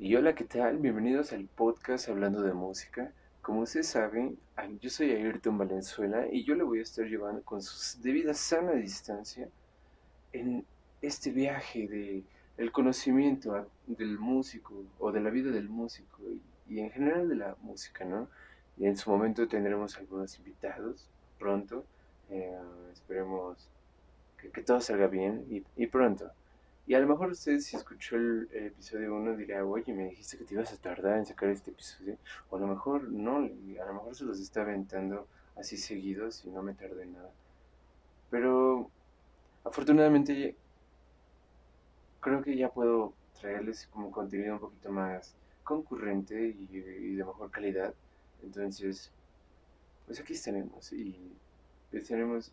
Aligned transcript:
Y 0.00 0.14
hola, 0.14 0.32
¿qué 0.32 0.44
tal? 0.44 0.78
Bienvenidos 0.78 1.32
al 1.32 1.46
podcast 1.46 2.08
Hablando 2.08 2.40
de 2.40 2.52
Música. 2.52 3.10
Como 3.42 3.62
ustedes 3.62 3.88
saben, 3.88 4.38
yo 4.80 4.90
soy 4.90 5.10
Ayrton 5.10 5.58
Valenzuela 5.58 6.28
y 6.30 6.44
yo 6.44 6.54
le 6.54 6.62
voy 6.62 6.78
a 6.78 6.82
estar 6.82 7.04
llevando 7.04 7.42
con 7.42 7.60
su 7.60 8.00
debida 8.00 8.32
sana 8.32 8.74
distancia 8.74 9.48
en 10.32 10.64
este 11.02 11.32
viaje 11.32 11.88
de 11.88 12.22
el 12.58 12.70
conocimiento 12.70 13.66
del 13.88 14.20
músico 14.20 14.84
o 15.00 15.10
de 15.10 15.20
la 15.20 15.30
vida 15.30 15.50
del 15.50 15.68
músico 15.68 16.22
y, 16.68 16.78
en 16.78 16.92
general 16.92 17.28
de 17.28 17.34
la 17.34 17.56
música, 17.62 18.04
¿no? 18.04 18.28
Y 18.76 18.86
en 18.86 18.96
su 18.96 19.10
momento 19.10 19.48
tendremos 19.48 19.98
algunos 19.98 20.38
invitados 20.38 21.08
pronto. 21.40 21.84
Eh, 22.30 22.56
esperemos 22.92 23.68
que, 24.40 24.62
todo 24.62 24.80
salga 24.80 25.08
bien 25.08 25.44
y, 25.50 25.64
y 25.82 25.88
pronto. 25.88 26.30
Y 26.88 26.94
a 26.94 27.00
lo 27.00 27.06
mejor 27.06 27.32
usted 27.32 27.60
si 27.60 27.76
escuchó 27.76 28.16
el, 28.16 28.48
episodio 28.50 29.14
1 29.14 29.36
dirá, 29.36 29.62
oye, 29.62 29.92
me 29.92 30.04
dijiste 30.04 30.38
que 30.38 30.44
te 30.44 30.54
ibas 30.54 30.72
a 30.72 30.78
tardar 30.78 31.18
en 31.18 31.26
sacar 31.26 31.50
este 31.50 31.70
episodio. 31.70 32.16
O 32.48 32.56
a 32.56 32.60
lo 32.60 32.66
mejor 32.66 33.12
no, 33.12 33.36
a 33.36 33.86
lo 33.86 33.92
mejor 33.92 34.14
se 34.14 34.24
los 34.24 34.40
está 34.40 34.62
aventando 34.62 35.28
así 35.54 35.76
seguidos 35.76 36.46
y 36.46 36.50
no 36.50 36.62
me 36.62 36.72
tardé 36.72 37.04
nada. 37.04 37.30
Pero 38.30 38.90
afortunadamente 39.64 40.56
creo 42.20 42.40
que 42.40 42.56
ya 42.56 42.70
puedo 42.70 43.12
traerles 43.38 43.86
como 43.88 44.10
contenido 44.10 44.54
un 44.54 44.60
poquito 44.60 44.90
más 44.90 45.34
concurrente 45.64 46.56
y, 46.58 46.68
y 46.72 47.16
de 47.16 47.22
mejor 47.22 47.50
calidad. 47.50 47.92
Entonces, 48.42 49.12
pues 50.06 50.20
aquí 50.20 50.32
estaremos 50.32 50.90
y 50.94 51.36
estaremos 51.92 52.50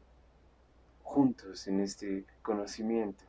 juntos 1.04 1.68
en 1.70 1.80
este 1.80 2.26
conocimiento 2.42 3.24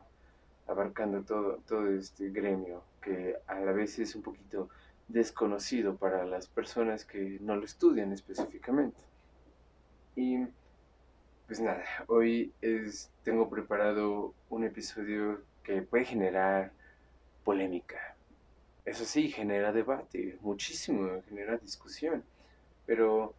abarcando 0.66 1.22
todo, 1.22 1.58
todo 1.66 1.88
este 1.88 2.30
gremio 2.30 2.82
que 3.00 3.36
a 3.46 3.60
la 3.60 3.72
vez 3.72 3.98
es 3.98 4.14
un 4.14 4.22
poquito 4.22 4.68
desconocido 5.08 5.96
para 5.96 6.24
las 6.24 6.48
personas 6.48 7.04
que 7.04 7.38
no 7.40 7.56
lo 7.56 7.64
estudian 7.64 8.12
específicamente. 8.12 9.00
Y 10.16 10.38
pues 11.46 11.60
nada, 11.60 11.84
hoy 12.08 12.52
es, 12.60 13.10
tengo 13.22 13.48
preparado 13.48 14.34
un 14.50 14.64
episodio 14.64 15.40
que 15.62 15.82
puede 15.82 16.04
generar 16.04 16.72
polémica. 17.44 18.16
Eso 18.84 19.04
sí, 19.04 19.30
genera 19.30 19.72
debate, 19.72 20.38
muchísimo, 20.40 21.22
genera 21.28 21.56
discusión, 21.56 22.24
pero 22.86 23.34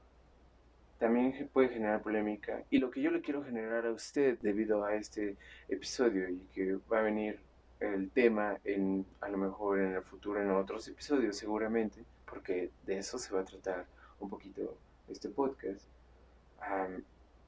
también 0.99 1.49
puede 1.53 1.69
generar 1.69 2.01
polémica. 2.01 2.63
Y 2.69 2.79
lo 2.79 2.89
que 2.89 3.01
yo 3.01 3.11
le 3.11 3.21
quiero 3.21 3.43
generar 3.43 3.85
a 3.85 3.91
usted 3.91 4.37
debido 4.39 4.83
a 4.83 4.95
este 4.95 5.35
episodio 5.69 6.29
y 6.29 6.39
que 6.53 6.77
va 6.91 6.99
a 6.99 7.03
venir 7.03 7.39
el 7.79 8.09
tema 8.09 8.57
en 8.63 9.05
a 9.21 9.29
lo 9.29 9.37
mejor 9.37 9.79
en 9.79 9.93
el 9.93 10.01
futuro 10.01 10.41
en 10.41 10.49
otros 10.51 10.87
episodios 10.87 11.37
seguramente, 11.37 12.03
porque 12.25 12.71
de 12.85 12.97
eso 12.97 13.19
se 13.19 13.33
va 13.33 13.41
a 13.41 13.45
tratar 13.45 13.85
un 14.19 14.29
poquito 14.29 14.77
este 15.07 15.29
podcast. 15.29 15.85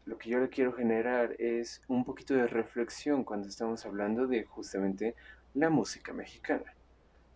lo 0.06 0.18
que 0.18 0.30
yo 0.30 0.40
le 0.40 0.50
quiero 0.50 0.74
generar 0.74 1.36
es 1.40 1.82
un 1.88 2.04
poquito 2.04 2.34
de 2.34 2.48
reflexión 2.48 3.24
cuando 3.24 3.48
estamos 3.48 3.86
hablando 3.86 4.28
de 4.28 4.44
justamente 4.44 5.16
la 5.54 5.70
música 5.70 6.14
mexicana. 6.14 6.74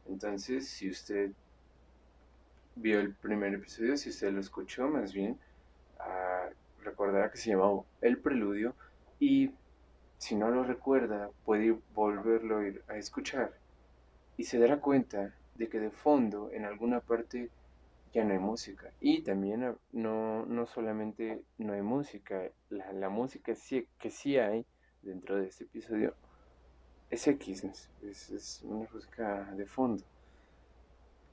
Entonces, 0.07 0.67
si 0.67 0.89
usted 0.89 1.31
vio 2.75 2.99
el 2.99 3.13
primer 3.13 3.53
episodio, 3.53 3.95
si 3.97 4.09
usted 4.09 4.31
lo 4.31 4.39
escuchó 4.39 4.87
más 4.87 5.13
bien, 5.13 5.37
recordará 6.83 7.31
que 7.31 7.37
se 7.37 7.51
llamaba 7.51 7.83
El 8.01 8.17
Preludio 8.17 8.75
y 9.19 9.51
si 10.17 10.35
no 10.35 10.49
lo 10.49 10.63
recuerda 10.63 11.29
puede 11.45 11.77
volverlo 11.93 12.59
a 12.87 12.97
escuchar 12.97 13.53
y 14.37 14.43
se 14.43 14.59
dará 14.59 14.79
cuenta 14.79 15.33
de 15.55 15.69
que 15.69 15.79
de 15.79 15.91
fondo 15.91 16.49
en 16.51 16.65
alguna 16.65 16.99
parte 16.99 17.49
ya 18.13 18.23
no 18.23 18.33
hay 18.33 18.39
música 18.39 18.91
y 18.99 19.21
también 19.21 19.75
no, 19.91 20.45
no 20.45 20.65
solamente 20.67 21.41
no 21.57 21.73
hay 21.73 21.81
música, 21.81 22.49
la, 22.69 23.09
música 23.09 23.55
sí, 23.55 23.87
que 23.99 24.11
sí 24.11 24.37
hay 24.37 24.65
dentro 25.01 25.37
de 25.37 25.47
este 25.47 25.65
episodio 25.65 26.15
es 27.09 27.27
X, 27.27 27.63
es 28.01 28.61
una 28.63 28.87
música 28.91 29.43
de 29.55 29.67
fondo. 29.67 30.03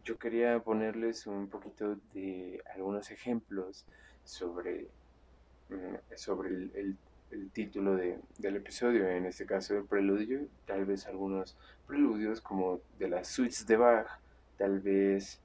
Yo 0.05 0.19
quería 0.19 0.59
ponerles 0.61 1.27
un 1.27 1.49
poquito 1.49 1.97
de 2.13 2.63
algunos 2.75 3.11
ejemplos 3.11 3.87
sobre 4.31 4.89
Mm, 5.71 5.95
sobre 6.17 6.49
el, 6.51 6.97
título 7.53 7.95
del 7.95 8.57
episodio, 8.57 9.09
en 9.09 9.27
este 9.27 9.47
caso 9.47 9.77
el 9.77 9.85
preludio, 9.85 10.49
tal 10.67 10.85
vez 10.85 11.07
algunos 11.07 11.57
preludios 11.87 12.41
como 12.41 12.81
de 12.99 13.09
las 13.09 13.29
suites 13.29 13.65
de 13.69 13.77
Bach, 13.77 14.09
tal 14.59 14.81
vez, 14.81 15.39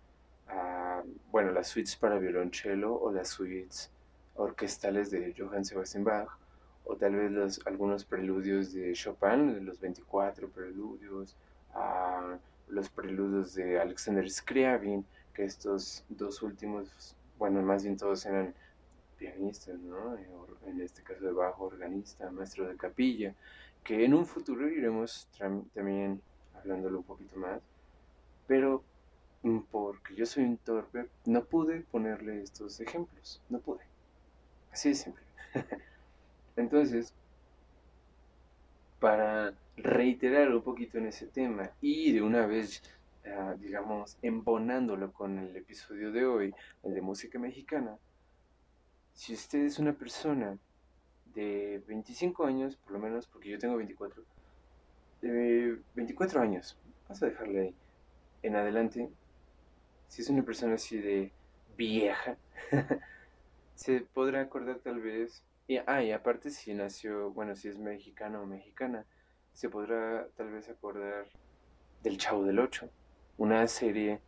ah, 0.47 1.03
bueno, 1.31 1.51
las 1.51 1.67
suites 1.67 1.95
para 1.95 2.17
violonchelo 2.17 2.91
o 2.95 3.11
las 3.11 3.29
suites 3.29 3.91
orquestales 4.35 5.11
de 5.11 5.35
Johann 5.37 5.63
Sebastian 5.63 6.03
Bach, 6.03 6.29
o 6.85 6.95
tal 6.95 7.15
vez 7.15 7.31
los, 7.31 7.61
algunos 7.67 8.03
preludios 8.03 8.73
de 8.73 8.93
Chopin, 8.93 9.63
los 9.63 9.79
24 9.79 10.49
preludios, 10.49 11.35
ah, 11.75 12.35
los 12.67 12.89
preludios 12.89 13.53
de 13.53 13.79
Alexander 13.79 14.27
Scriabin, 14.27 15.05
que 15.35 15.43
estos 15.45 16.03
dos 16.09 16.41
últimos, 16.41 17.15
bueno, 17.37 17.61
más 17.61 17.83
bien 17.83 17.95
todos 17.95 18.25
eran 18.25 18.55
pianistas, 19.25 19.79
¿no? 19.79 20.15
Eh, 20.15 20.27
en 20.67 20.81
este 20.81 21.01
caso 21.01 21.25
de 21.25 21.31
bajo, 21.31 21.65
organista, 21.65 22.29
maestro 22.31 22.67
de 22.67 22.77
capilla, 22.77 23.33
que 23.83 24.05
en 24.05 24.13
un 24.13 24.25
futuro 24.25 24.67
iremos 24.69 25.27
también 25.37 26.21
hablándolo 26.53 26.99
un 26.99 27.03
poquito 27.03 27.35
más, 27.37 27.61
pero 28.47 28.83
mm, 29.43 29.59
porque 29.71 30.15
yo 30.15 30.25
soy 30.25 30.43
un 30.43 30.57
torpe, 30.57 31.07
no 31.25 31.43
pude 31.43 31.81
ponerle 31.81 32.41
estos 32.41 32.79
ejemplos, 32.79 33.41
no 33.49 33.59
pude. 33.59 33.83
Así 34.71 34.89
de 34.89 34.95
simple. 34.95 35.23
Entonces, 36.55 37.13
para 38.99 39.53
reiterar 39.77 40.53
un 40.53 40.61
poquito 40.61 40.97
en 40.97 41.07
ese 41.07 41.27
tema 41.27 41.71
y 41.81 42.11
de 42.11 42.21
una 42.21 42.45
vez, 42.45 42.81
ah, 43.25 43.55
digamos, 43.59 44.17
embonándolo 44.21 45.11
con 45.11 45.39
el 45.39 45.55
episodio 45.55 46.11
de 46.11 46.25
hoy, 46.25 46.53
el 46.83 46.93
de 46.93 47.01
música 47.01 47.39
mexicana, 47.39 47.97
si 49.15 49.33
usted 49.33 49.63
es 49.63 49.79
una 49.79 49.93
persona 49.93 50.57
de 51.33 51.81
25 51.87 52.45
años, 52.45 52.75
por 52.75 52.91
lo 52.91 52.99
menos, 52.99 53.25
porque 53.27 53.49
yo 53.49 53.57
tengo 53.57 53.77
24, 53.77 54.23
de 55.21 55.79
24 55.95 56.41
años, 56.41 56.77
vamos 57.03 57.23
a 57.23 57.27
dejarle 57.27 57.61
ahí, 57.61 57.75
en 58.43 58.55
adelante, 58.55 59.09
si 60.07 60.21
es 60.21 60.29
una 60.29 60.43
persona 60.43 60.75
así 60.75 60.97
de 60.97 61.31
vieja, 61.77 62.37
se 63.75 64.01
podrá 64.01 64.41
acordar 64.41 64.79
tal 64.79 64.99
vez, 64.99 65.43
y, 65.67 65.77
ah, 65.77 66.03
y 66.03 66.11
aparte 66.11 66.51
si 66.51 66.73
nació, 66.73 67.31
bueno, 67.31 67.55
si 67.55 67.69
es 67.69 67.79
mexicano 67.79 68.43
o 68.43 68.45
mexicana, 68.45 69.05
se 69.53 69.69
podrá 69.69 70.27
tal 70.35 70.51
vez 70.51 70.69
acordar 70.69 71.25
del 72.03 72.17
Chavo 72.17 72.43
del 72.43 72.59
Ocho, 72.59 72.89
una 73.37 73.65
serie 73.67 74.19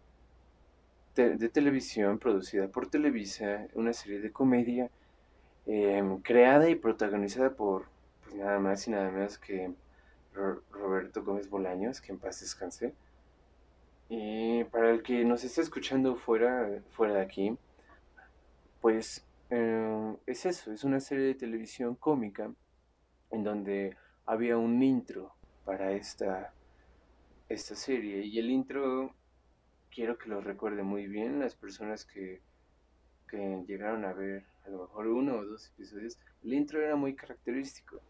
de 1.23 1.49
televisión 1.49 2.19
producida 2.19 2.67
por 2.67 2.89
Televisa, 2.89 3.67
una 3.73 3.93
serie 3.93 4.19
de 4.19 4.31
comedia 4.31 4.89
em, 5.65 6.21
creada 6.21 6.69
y 6.69 6.75
protagonizada 6.75 7.51
por 7.55 7.85
pues 8.23 8.35
nada 8.35 8.59
más 8.59 8.87
y 8.87 8.91
nada 8.91 9.09
menos 9.09 9.37
que 9.37 9.73
Roberto 10.33 11.23
Gómez 11.23 11.49
Bolaños, 11.49 12.01
que 12.01 12.11
en 12.11 12.19
paz 12.19 12.41
descanse. 12.41 12.93
Y 14.09 14.63
para 14.65 14.91
el 14.91 15.03
que 15.03 15.25
nos 15.25 15.43
está 15.43 15.61
escuchando 15.61 16.15
fuera, 16.15 16.81
fuera 16.91 17.15
de 17.15 17.21
aquí, 17.21 17.57
pues 18.81 19.25
em, 19.49 20.15
es 20.25 20.45
eso, 20.45 20.71
es 20.71 20.83
una 20.83 20.99
serie 20.99 21.25
de 21.25 21.35
televisión 21.35 21.95
cómica 21.95 22.51
en 23.31 23.43
donde 23.43 23.97
había 24.25 24.57
un 24.57 24.81
intro 24.83 25.33
para 25.65 25.91
esta, 25.91 26.53
esta 27.49 27.75
serie 27.75 28.25
y 28.25 28.39
el 28.39 28.49
intro 28.49 29.13
quiero 29.93 30.17
que 30.17 30.29
lo 30.29 30.41
recuerde 30.41 30.83
muy 30.83 31.07
bien 31.07 31.39
las 31.39 31.55
personas 31.55 32.05
que, 32.05 32.41
que 33.27 33.63
llegaron 33.67 34.05
a 34.05 34.13
ver 34.13 34.45
a 34.65 34.69
lo 34.69 34.81
mejor 34.83 35.07
uno 35.07 35.35
o 35.37 35.45
dos 35.45 35.67
episodios. 35.69 36.17
El 36.43 36.53
intro 36.53 36.81
era 36.81 36.95
muy 36.95 37.15
característico. 37.15 38.01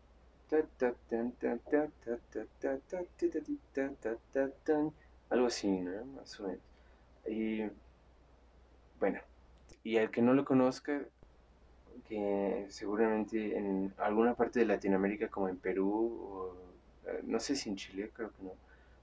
Algo 5.29 5.47
así, 5.47 5.67
¿no? 5.67 6.05
Más 6.05 6.39
o 6.39 6.47
menos. 6.47 6.61
Y 7.27 7.69
bueno, 8.99 9.19
y 9.83 9.97
al 9.97 10.09
que 10.09 10.21
no 10.21 10.33
lo 10.33 10.45
conozca, 10.45 11.03
que 12.07 12.65
seguramente 12.69 13.57
en 13.57 13.93
alguna 13.97 14.35
parte 14.35 14.59
de 14.59 14.65
Latinoamérica 14.65 15.27
como 15.27 15.49
en 15.49 15.57
Perú, 15.57 16.19
o 16.21 16.55
no 17.23 17.39
sé 17.39 17.55
si 17.55 17.69
en 17.69 17.75
Chile, 17.75 18.11
creo 18.13 18.31
que 18.31 18.43
no, 18.43 18.51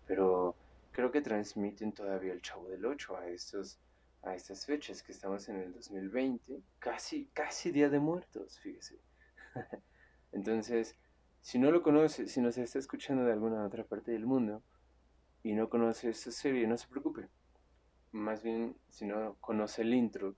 pero 0.07 0.55
creo 0.95 1.11
que 1.11 1.21
transmiten 1.21 1.93
todavía 1.93 2.33
el 2.33 2.41
Chavo 2.41 2.69
del 2.69 2.87
8 2.87 3.17
a, 3.17 3.27
estos, 3.27 3.81
a 4.23 4.37
estas 4.37 4.65
fechas 4.65 5.03
que 5.03 5.11
estamos 5.11 5.49
en 5.49 5.57
el 5.57 5.73
2020, 5.73 6.63
casi, 6.79 7.27
casi 7.35 7.73
Día 7.73 7.89
de 7.89 7.99
Muertos, 7.99 8.61
fíjese. 8.61 9.01
Entonces, 10.33 10.97
si 11.41 11.59
no 11.59 11.73
lo 11.73 11.83
conoce, 11.83 12.29
si 12.29 12.41
nos 12.41 12.57
está 12.57 12.79
escuchando 12.79 13.25
de 13.25 13.33
alguna 13.33 13.67
otra 13.67 13.83
parte 13.83 14.13
del 14.13 14.25
mundo 14.25 14.63
y 15.43 15.55
no 15.55 15.69
conoce 15.69 16.11
esta 16.11 16.31
serie, 16.31 16.69
no 16.69 16.79
se 16.79 16.87
preocupe. 16.87 17.29
más 18.13 18.45
bien 18.45 18.77
si 18.89 19.05
no 19.05 19.37
conoce 19.41 19.83
el 19.83 19.93
intro, 19.95 20.37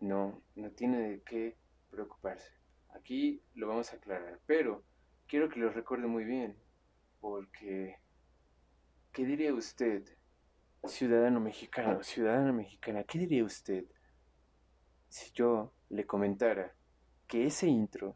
no, 0.00 0.42
no 0.54 0.70
tiene 0.72 1.00
de 1.00 1.22
qué 1.22 1.56
preocuparse. 1.90 2.52
Aquí 2.90 3.42
lo 3.54 3.68
vamos 3.68 3.90
a 3.94 3.96
aclarar, 3.96 4.38
pero 4.44 4.84
quiero 5.26 5.48
que 5.48 5.60
lo 5.60 5.70
recuerde 5.70 6.08
muy 6.08 6.24
bien, 6.24 6.58
porque 7.20 7.96
¿qué 9.18 9.26
diría 9.26 9.52
usted, 9.52 10.04
ciudadano 10.86 11.40
mexicano, 11.40 12.04
ciudadana 12.04 12.52
mexicana, 12.52 13.02
qué 13.02 13.18
diría 13.18 13.42
usted 13.44 13.84
si 15.08 15.32
yo 15.32 15.72
le 15.90 16.06
comentara 16.06 16.72
que 17.26 17.44
ese 17.44 17.66
intro 17.66 18.14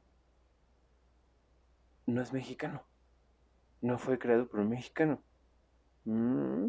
no 2.07 2.23
es 2.23 2.33
mexicano? 2.33 2.85
No 3.81 3.99
fue 3.99 4.17
creado 4.17 4.47
por 4.47 4.61
un 4.61 4.69
mexicano. 4.69 5.21
¿Mm? 6.05 6.67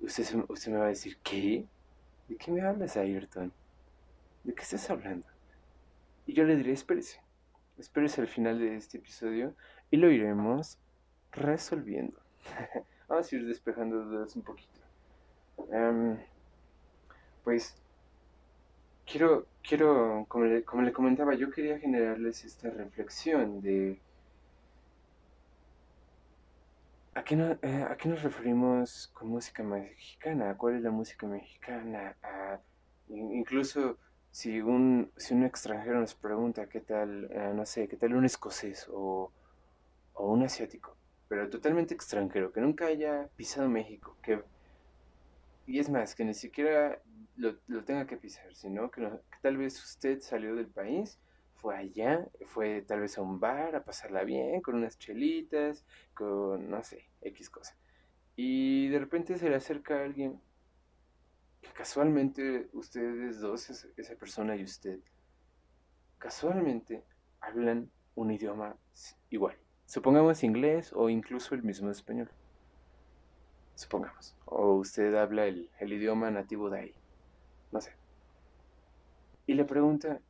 Usted, 0.00 0.72
me 0.72 0.78
va 0.78 0.86
a 0.86 0.88
decir, 0.88 1.16
¿qué? 1.18 1.64
¿De 2.28 2.36
qué 2.36 2.50
me 2.50 2.62
hablas, 2.62 2.96
Ayrton? 2.96 3.52
¿De 4.42 4.52
qué 4.52 4.62
estás 4.64 4.90
hablando? 4.90 5.28
Y 6.26 6.32
yo 6.32 6.42
le 6.42 6.56
diré, 6.56 6.72
espérese, 6.72 7.20
espérese 7.78 8.20
al 8.20 8.26
final 8.26 8.58
de 8.58 8.74
este 8.74 8.98
episodio 8.98 9.54
y 9.92 9.98
lo 9.98 10.10
iremos 10.10 10.76
resolviendo. 11.30 12.20
Vamos 13.12 13.30
a 13.30 13.36
ir 13.36 13.46
despejando 13.46 14.04
dudas 14.04 14.34
un 14.36 14.42
poquito. 14.42 14.80
Em, 15.70 16.16
pues 17.44 17.76
quiero, 19.04 19.46
quiero 19.62 20.24
como, 20.28 20.46
le, 20.46 20.64
comentaba, 20.64 21.34
yo 21.34 21.50
quería 21.50 21.78
generarles 21.78 22.42
esta 22.42 22.70
reflexión 22.70 23.60
de 23.60 24.00
¿A 27.14 27.22
qué, 27.22 27.34
eh, 27.60 27.86
¿A 27.86 27.98
qué, 27.98 28.08
nos 28.08 28.22
referimos 28.22 29.08
con 29.08 29.28
música 29.28 29.62
mexicana? 29.62 30.56
¿Cuál 30.56 30.76
es 30.76 30.82
la 30.82 30.90
música 30.90 31.26
mexicana? 31.26 32.16
incluso 33.10 33.98
si 34.30 34.62
un, 34.62 35.12
si 35.18 35.34
un 35.34 35.44
extranjero 35.44 36.00
nos 36.00 36.14
pregunta 36.14 36.66
qué 36.66 36.80
tal, 36.80 37.28
eh, 37.30 37.52
no 37.54 37.66
sé, 37.66 37.88
qué 37.88 37.98
tal 37.98 38.14
un 38.14 38.24
escocés 38.24 38.88
o, 38.90 39.30
o, 40.14 40.32
un 40.32 40.44
asiático, 40.44 40.96
pero 41.32 41.48
totalmente 41.48 41.94
extranjero, 41.94 42.52
que 42.52 42.60
nunca 42.60 42.84
haya 42.84 43.26
pisado 43.36 43.66
México, 43.66 44.18
que, 44.22 44.42
y 45.64 45.78
es 45.78 45.88
más, 45.88 46.14
que 46.14 46.26
ni 46.26 46.34
siquiera 46.34 47.00
lo, 47.36 47.56
lo 47.68 47.82
tenga 47.84 48.06
que 48.06 48.18
pisar, 48.18 48.54
sino 48.54 48.90
que, 48.90 49.00
que 49.00 49.38
tal 49.40 49.56
vez 49.56 49.82
usted 49.82 50.20
salió 50.20 50.54
del 50.54 50.66
país 50.66 51.18
fue 51.54 51.74
allá, 51.74 52.28
fue 52.44 52.82
tal 52.82 53.00
vez 53.00 53.16
a 53.16 53.22
un 53.22 53.40
bar 53.40 53.74
a 53.74 53.82
pasarla 53.82 54.24
bien, 54.24 54.60
con 54.60 54.74
unas 54.74 54.98
chelitas, 54.98 55.86
con, 56.12 56.68
no 56.68 56.82
sé, 56.84 57.08
X 57.22 57.48
cosa. 57.48 57.78
Y 58.36 58.88
de 58.88 58.98
repente 58.98 59.38
se 59.38 59.48
le 59.48 59.56
acerca 59.56 60.04
alguien 60.04 60.38
que 61.62 61.70
casualmente 61.72 62.68
ustedes 62.74 63.40
dos, 63.40 63.70
esa 63.70 64.16
persona 64.16 64.54
y 64.54 64.64
usted, 64.64 65.00
casualmente 66.18 67.02
hablan 67.40 67.90
un 68.16 68.32
idioma 68.32 68.76
igual. 69.30 69.56
Supongamos 69.86 70.42
inglés 70.42 70.92
o 70.94 71.08
incluso 71.08 71.54
el 71.54 71.62
mismo 71.62 71.90
español. 71.90 72.30
Supongamos. 73.74 74.34
O 74.46 74.74
usted 74.74 75.14
habla 75.14 75.46
el, 75.46 75.70
el 75.78 75.92
idioma 75.92 76.30
nativo 76.30 76.70
de 76.70 76.80
ahí. 76.80 76.94
No 77.70 77.80
sé. 77.80 77.92
Y 79.46 79.54
le 79.54 79.64
pregunta, 79.64 80.20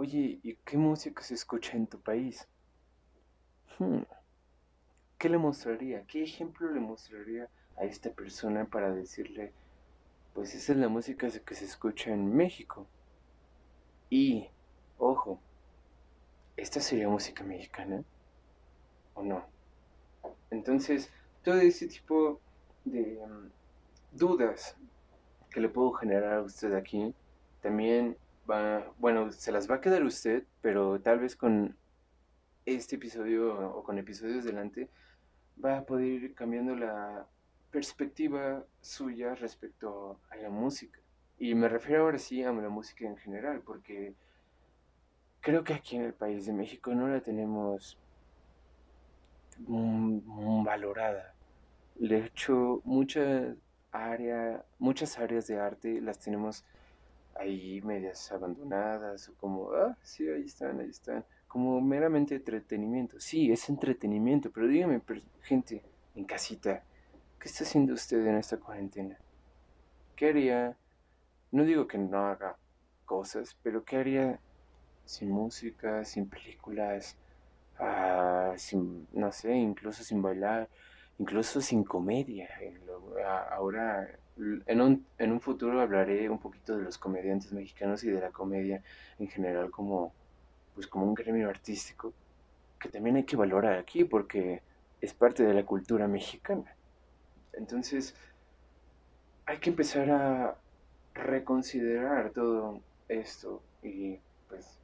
Oye, 0.00 0.38
¿y 0.44 0.54
qué 0.64 0.76
música 0.76 1.24
se 1.24 1.34
escucha 1.34 1.76
en 1.76 1.88
tu 1.88 2.00
país? 2.00 2.46
Hmm. 3.80 4.02
¿Qué 5.18 5.28
le 5.28 5.38
mostraría? 5.38 6.04
¿Qué 6.06 6.22
ejemplo 6.22 6.70
le 6.70 6.78
mostraría 6.78 7.48
a 7.76 7.82
esta 7.82 8.08
persona 8.12 8.64
para 8.64 8.94
decirle, 8.94 9.52
pues 10.34 10.54
esa 10.54 10.70
es 10.70 10.78
la 10.78 10.88
música 10.88 11.28
que 11.44 11.54
se 11.56 11.64
escucha 11.64 12.12
en 12.12 12.32
México? 12.32 12.86
Y, 14.08 14.46
ojo, 14.98 15.40
¿esta 16.56 16.78
sería 16.78 17.08
música 17.08 17.42
mexicana? 17.42 18.04
¿O 19.18 19.22
no? 19.24 19.44
Entonces, 20.50 21.10
todo 21.42 21.56
ese 21.56 21.88
tipo 21.88 22.40
de 22.84 23.18
um, 23.18 23.50
dudas 24.12 24.76
que 25.50 25.60
le 25.60 25.68
puedo 25.68 25.92
generar 25.94 26.34
a 26.34 26.42
usted 26.42 26.72
aquí, 26.74 27.12
también 27.60 28.16
bueno, 28.98 29.32
se 29.32 29.50
las 29.52 29.68
va 29.68 29.74
a 29.74 29.80
quedar 29.80 30.04
usted, 30.04 30.44
pero 30.62 31.00
tal 31.00 31.18
vez 31.18 31.36
con 31.36 31.76
este 32.64 32.96
episodio 32.96 33.72
o 33.76 33.82
con 33.82 33.98
episodios 33.98 34.44
delante 34.44 34.88
va 35.62 35.78
a 35.78 35.84
poder 35.84 36.06
ir 36.06 36.34
cambiando 36.34 36.76
la 36.76 37.26
perspectiva 37.72 38.64
suya 38.80 39.34
respecto 39.34 40.20
a 40.30 40.36
la 40.36 40.48
música. 40.48 41.00
Y 41.38 41.54
me 41.56 41.68
refiero 41.68 42.04
ahora 42.04 42.18
sí 42.18 42.42
a 42.42 42.52
la 42.52 42.68
música 42.68 43.04
en 43.04 43.16
general, 43.16 43.62
porque 43.66 44.14
creo 45.40 45.64
que 45.64 45.74
aquí 45.74 45.96
en 45.96 46.04
el 46.04 46.14
país 46.14 46.46
de 46.46 46.52
México 46.52 46.94
no 46.94 47.08
la 47.08 47.20
tenemos 47.20 47.98
valorada. 49.66 51.34
De 51.96 52.24
hecho, 52.26 52.80
muchas 52.84 53.56
área, 53.90 54.64
muchas 54.78 55.18
áreas 55.18 55.46
de 55.46 55.58
arte 55.58 56.00
las 56.00 56.18
tenemos 56.18 56.64
ahí 57.34 57.80
medias 57.82 58.30
abandonadas 58.32 59.28
o 59.28 59.34
como, 59.36 59.72
ah, 59.72 59.96
sí, 60.02 60.28
ahí 60.28 60.44
están, 60.44 60.80
ahí 60.80 60.90
están, 60.90 61.24
como 61.46 61.80
meramente 61.80 62.36
entretenimiento. 62.36 63.18
Sí, 63.20 63.50
es 63.50 63.68
entretenimiento, 63.68 64.50
pero 64.50 64.66
dígame, 64.66 65.00
gente 65.42 65.82
en 66.14 66.24
casita, 66.24 66.82
¿qué 67.38 67.48
está 67.48 67.64
haciendo 67.64 67.94
usted 67.94 68.26
en 68.26 68.36
esta 68.36 68.58
cuarentena? 68.58 69.18
¿Qué 70.16 70.28
haría? 70.28 70.76
No 71.52 71.64
digo 71.64 71.86
que 71.86 71.96
no 71.96 72.26
haga 72.26 72.56
cosas, 73.04 73.56
pero 73.62 73.84
¿qué 73.84 73.96
haría 73.96 74.40
sin 75.04 75.30
música, 75.30 76.04
sin 76.04 76.28
películas, 76.28 77.16
ah, 77.78 78.54
sin, 78.56 79.06
no 79.12 79.32
sé, 79.32 79.54
incluso 79.54 80.02
sin 80.04 80.22
bailar, 80.22 80.68
incluso 81.18 81.60
sin 81.60 81.84
comedia? 81.84 82.48
Ahora 83.50 84.08
en 84.66 84.80
un, 84.80 85.06
en 85.18 85.32
un 85.32 85.40
futuro 85.40 85.80
hablaré 85.80 86.28
un 86.30 86.38
poquito 86.38 86.76
de 86.76 86.84
los 86.84 86.98
comediantes 86.98 87.52
mexicanos 87.52 88.04
y 88.04 88.10
de 88.10 88.20
la 88.20 88.30
comedia 88.30 88.82
en 89.18 89.28
general 89.28 89.70
como, 89.70 90.12
pues 90.74 90.86
como 90.86 91.06
un 91.06 91.14
gremio 91.14 91.48
artístico 91.48 92.12
que 92.78 92.88
también 92.88 93.16
hay 93.16 93.24
que 93.24 93.36
valorar 93.36 93.78
aquí 93.78 94.04
porque 94.04 94.62
es 95.00 95.12
parte 95.12 95.42
de 95.42 95.54
la 95.54 95.64
cultura 95.64 96.06
mexicana. 96.06 96.76
Entonces, 97.52 98.14
hay 99.46 99.58
que 99.58 99.70
empezar 99.70 100.10
a 100.10 100.56
reconsiderar 101.14 102.30
todo 102.30 102.80
esto 103.08 103.62
y 103.82 104.18
pues 104.48 104.78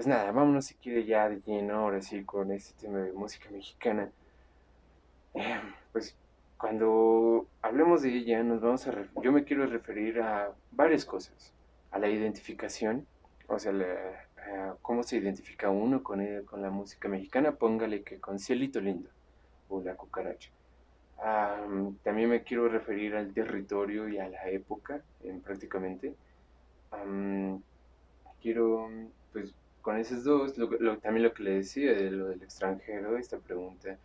pues 0.00 0.06
nada, 0.06 0.32
vámonos 0.32 0.64
si 0.64 0.76
quiere 0.76 1.04
ya 1.04 1.28
de 1.28 1.42
lleno 1.42 1.74
ahora 1.74 2.00
sí 2.00 2.24
con 2.24 2.52
este 2.52 2.72
tema 2.80 3.00
de 3.00 3.12
música 3.12 3.50
mexicana. 3.50 4.10
Eh, 5.34 5.60
pues 5.92 6.16
cuando 6.56 7.46
hablemos 7.60 8.00
de 8.00 8.08
ella, 8.08 8.42
nos 8.42 8.62
vamos 8.62 8.86
a 8.86 8.94
yo 9.22 9.30
me 9.30 9.44
quiero 9.44 9.66
referir 9.66 10.22
a 10.22 10.54
varias 10.70 11.04
cosas. 11.04 11.52
A 11.90 11.98
la 11.98 12.08
identificación, 12.08 13.06
o 13.46 13.58
sea, 13.58 13.74
cómo 14.80 15.02
se 15.02 15.18
identifica 15.18 15.68
uno 15.68 16.02
con, 16.02 16.24
con 16.46 16.62
la 16.62 16.70
música 16.70 17.06
mexicana, 17.06 17.52
póngale 17.52 18.02
que 18.02 18.18
con 18.20 18.38
Cielito 18.38 18.80
Lindo 18.80 19.10
o 19.68 19.82
La 19.82 19.96
Cucaracha. 19.96 20.48
también 22.02 22.30
me 22.30 22.42
quiero 22.42 22.70
referir 22.70 23.16
al 23.16 23.34
territorio 23.34 24.08
y 24.08 24.16
a 24.16 24.30
la 24.30 24.48
época, 24.48 25.02
en, 25.24 25.42
prácticamente. 25.42 26.14
quiero, 28.40 28.88
pues, 29.34 29.54
con 29.82 29.96
esos 29.98 30.24
dos, 30.24 30.54
también 31.02 31.22
lo 31.24 31.32
que 31.34 31.42
le 31.42 31.50
decía 31.56 31.92
de 31.92 32.10
lo 32.10 32.28
del 32.28 32.42
extranjero, 32.42 33.16
esta 33.16 33.38
pregunta, 33.38 33.98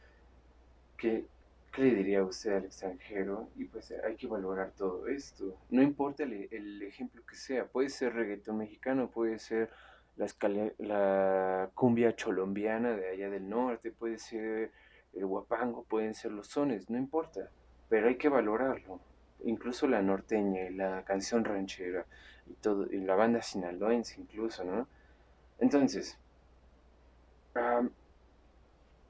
¿Qué 1.76 1.82
le 1.82 1.94
diría 1.94 2.24
usted 2.24 2.54
al 2.54 2.66
extranjero? 2.66 3.50
Y 3.58 3.66
pues 3.66 3.94
hay 4.04 4.16
que 4.16 4.28
valorar 4.28 4.72
todo 4.78 5.08
esto. 5.08 5.58
No 5.70 5.82
importa 5.82 6.24
el, 6.24 6.82
ejemplo 6.82 7.22
que 7.28 7.36
sea, 7.36 7.68
puede 7.68 7.90
ser 7.90 8.14
reggaetón 8.14 8.60
mexicano, 8.60 9.10
puede 9.10 9.40
ser 9.40 9.70
la, 10.16 10.28
la 10.78 11.70
cumbia 11.74 12.16
cholombiana 12.16 12.96
de 12.96 13.10
allá 13.10 13.30
del 13.30 13.50
norte, 13.50 13.92
puede 13.92 14.20
ser 14.20 14.72
el 15.14 15.26
guapango, 15.26 15.84
pueden 15.84 16.14
ser 16.14 16.32
los 16.32 16.48
sones, 16.48 16.90
no 16.90 16.98
importa, 16.98 17.50
pero 17.90 18.08
hay 18.08 18.16
que 18.16 18.30
valorarlo. 18.30 19.02
Incluso 19.44 19.86
la 19.86 20.02
norteña 20.02 20.70
y 20.70 20.74
la 20.74 21.04
canción 21.04 21.44
ranchera 21.44 22.06
y 22.48 22.54
todo, 22.54 22.90
y 22.90 23.02
la 23.02 23.16
banda 23.16 23.42
sinaloense 23.42 24.22
incluso, 24.22 24.64
¿no? 24.64 24.88
Entonces, 25.60 26.18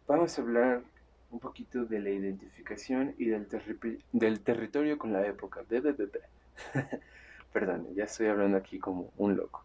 vamos 0.08 0.38
a 0.38 0.42
hablar 0.42 0.84
un 1.32 1.40
poquito 1.40 1.86
de 1.86 2.00
la 2.00 2.10
identificación 2.10 3.16
y 3.18 3.26
del, 3.26 3.48
del 4.14 4.40
territorio 4.42 4.98
con 4.98 5.12
la 5.12 5.26
época. 5.26 5.64
Perdón, 7.54 7.88
ya 7.96 8.04
estoy 8.04 8.28
hablando 8.28 8.58
aquí 8.58 8.80
como 8.80 9.12
un 9.18 9.36
loco. 9.36 9.64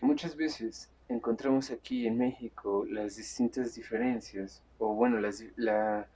muchas 0.00 0.36
veces 0.36 0.90
encontramos 1.08 1.70
aquí 1.70 2.06
en 2.06 2.18
México 2.18 2.84
las 2.88 3.16
distintas 3.16 3.74
diferencias, 3.74 4.62
o 4.78 4.94
bueno, 4.94 5.18
la, 5.56 6.06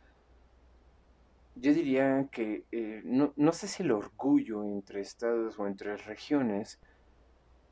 yo 1.57 1.75
diría 1.75 2.29
que 2.31 2.65
eh, 2.73 3.03
no, 3.05 3.33
no, 3.37 3.53
sé 3.53 3.69
si 3.69 3.83
el 3.83 3.93
orgullo 3.93 4.65
entre 4.65 5.01
estados 5.01 5.59
o 5.59 5.67
entre 5.67 5.97
regiones, 5.97 6.79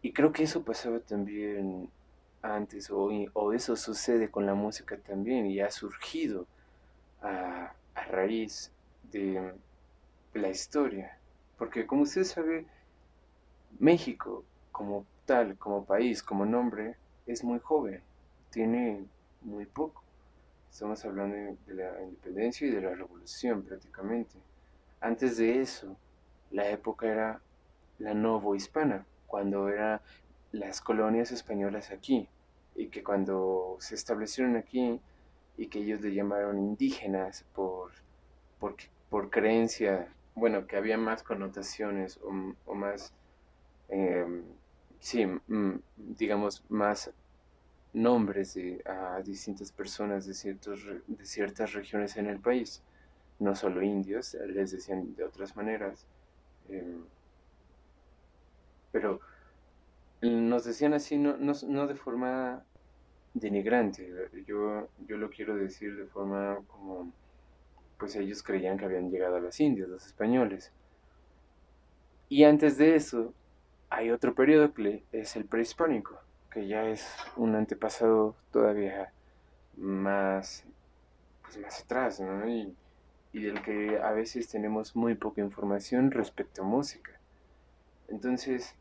y 0.02 0.12
creo 0.12 0.32
que 0.32 0.44
eso 0.44 0.62
pasaba 0.62 1.00
también 1.00 1.88
antes, 2.42 2.90
o, 2.90 3.10
o 3.32 3.52
eso 3.52 3.76
sucede 3.76 4.30
con 4.30 4.46
la 4.46 4.54
música 4.54 4.96
también, 4.98 5.46
y 5.46 5.60
ha 5.60 5.70
surgido 5.70 6.46
a, 7.22 7.72
raíz 8.10 8.70
de 9.10 9.52
la 10.34 10.48
historia. 10.48 11.18
Porque 11.58 11.86
como 11.86 12.02
usted 12.02 12.24
sabe, 12.24 12.66
México 13.78 14.44
como 14.70 15.06
tal, 15.24 15.56
como 15.56 15.84
país, 15.84 16.22
como 16.22 16.44
nombre, 16.44 16.96
es 17.26 17.42
muy 17.42 17.58
joven, 17.58 18.00
tiene 18.50 19.04
muy 19.42 19.66
poco. 19.66 20.02
Estamos 20.70 21.04
hablando 21.04 21.56
de 21.66 21.74
la 21.74 22.02
independencia 22.02 22.66
y 22.66 22.70
de 22.70 22.82
la 22.82 22.94
revolución 22.94 23.62
prácticamente. 23.62 24.36
Antes 25.00 25.38
de 25.38 25.60
eso, 25.60 25.96
la 26.50 26.68
época 26.68 27.06
era 27.06 27.40
la 27.98 28.12
novohispana, 28.12 29.06
cuando 29.26 29.68
eran 29.68 30.00
las 30.52 30.80
colonias 30.80 31.32
españolas 31.32 31.90
aquí, 31.90 32.28
y 32.74 32.88
que 32.88 33.02
cuando 33.02 33.76
se 33.80 33.94
establecieron 33.94 34.56
aquí, 34.56 35.00
y 35.56 35.66
que 35.68 35.80
ellos 35.80 36.00
le 36.00 36.14
llamaron 36.14 36.58
indígenas 36.58 37.44
por, 37.54 37.92
por, 38.58 38.76
por 39.08 39.30
creencia, 39.30 40.08
bueno, 40.34 40.66
que 40.66 40.76
había 40.76 40.98
más 40.98 41.22
connotaciones 41.22 42.20
o, 42.22 42.74
más, 42.74 43.12
em, 43.88 44.42
sí, 45.00 45.26
digamos, 45.96 46.62
más 46.68 47.10
nombres 47.94 48.54
de, 48.54 48.82
a 48.84 49.22
distintas 49.22 49.72
personas 49.72 50.26
de, 50.26 50.34
ciertos, 50.34 50.84
de 51.06 51.24
ciertas 51.24 51.72
regiones 51.72 52.16
en 52.18 52.26
el 52.26 52.38
país, 52.38 52.82
no 53.38 53.54
solo 53.54 53.82
indios, 53.82 54.34
les 54.34 54.72
decían 54.72 55.14
de 55.14 55.24
otras 55.24 55.56
maneras, 55.56 56.06
em, 56.68 57.02
pero 58.96 59.20
nos 60.22 60.64
decían 60.64 60.94
así 60.94 61.18
no, 61.18 61.36
no, 61.36 61.52
no, 61.68 61.86
de 61.86 61.96
forma 61.96 62.64
denigrante, 63.34 64.10
yo, 64.46 64.88
yo 65.06 65.18
lo 65.18 65.28
quiero 65.28 65.54
decir 65.54 65.94
de 65.94 66.06
forma 66.06 66.56
como, 66.66 67.12
pues 67.98 68.16
ellos 68.16 68.42
creían 68.42 68.78
que 68.78 68.86
habían 68.86 69.10
llegado 69.10 69.36
a 69.36 69.40
las 69.40 69.60
Indias, 69.60 69.90
los 69.90 70.06
españoles. 70.06 70.72
Y 72.30 72.44
antes 72.44 72.78
de 72.78 72.96
eso, 72.96 73.34
hay 73.90 74.10
otro 74.10 74.34
periodo 74.34 74.72
que 74.72 75.04
es 75.12 75.36
el 75.36 75.44
prehispánico 75.44 76.18
que 76.50 76.66
ya 76.66 76.88
es 76.88 77.06
un 77.36 77.54
antepasado 77.54 78.34
todavía 78.50 79.12
más, 79.76 80.64
pues 81.42 81.58
más 81.58 81.82
atrás, 81.82 82.18
¿no? 82.18 82.48
Y, 82.48 82.74
y 83.34 83.42
del 83.42 83.60
que 83.60 83.98
a 83.98 84.12
veces 84.12 84.48
tenemos 84.48 84.96
muy 84.96 85.16
poca 85.16 85.42
información 85.42 86.10
respecto 86.10 86.62
a 86.62 86.64
música. 86.64 87.12
Entonces, 88.08 88.74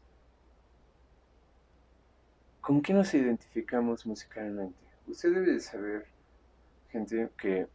¿con 2.66 2.82
qué 2.82 2.94
nos 2.94 3.14
identificamos 3.14 4.06
musicalmente? 4.06 4.76
Usted 5.08 5.34
debe 5.34 5.52
de 5.52 5.60
saber, 5.60 6.06
gente, 6.90 7.30
que 7.38 7.68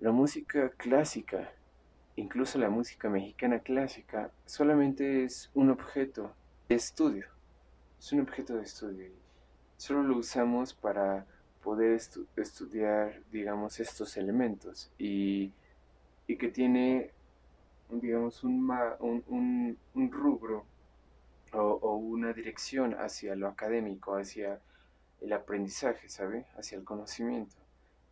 la 0.00 0.10
música 0.10 0.70
clásica, 0.70 1.52
incluso 2.16 2.58
la 2.58 2.70
música 2.70 3.08
mexicana 3.08 3.60
clásica, 3.60 4.30
solamente 4.46 5.24
es 5.24 5.50
un 5.54 5.70
objeto 5.70 6.32
de 6.68 6.74
estudio 6.74 7.26
es 7.98 8.12
un 8.12 8.20
objeto 8.20 8.54
de 8.54 8.62
estudio 8.62 9.10
solo 9.78 10.02
lo 10.02 10.18
usamos 10.18 10.74
para 10.74 11.24
poder 11.62 11.98
estudiar, 12.36 13.20
digamos, 13.32 13.80
estos 13.80 14.16
elementos 14.16 14.90
y, 14.98 15.52
que 16.26 16.48
tiene, 16.48 17.10
digamos, 17.90 18.44
un, 18.44 19.78
rubro 20.10 20.66
o, 21.52 21.96
una 21.96 22.32
dirección 22.32 22.94
hacia 22.94 23.34
lo 23.34 23.48
académico, 23.48 24.16
hacia 24.16 24.60
el 25.20 25.32
aprendizaje, 25.32 26.08
¿sabe? 26.08 26.46
Hacia 26.56 26.78
el 26.78 26.84
conocimiento. 26.84 27.56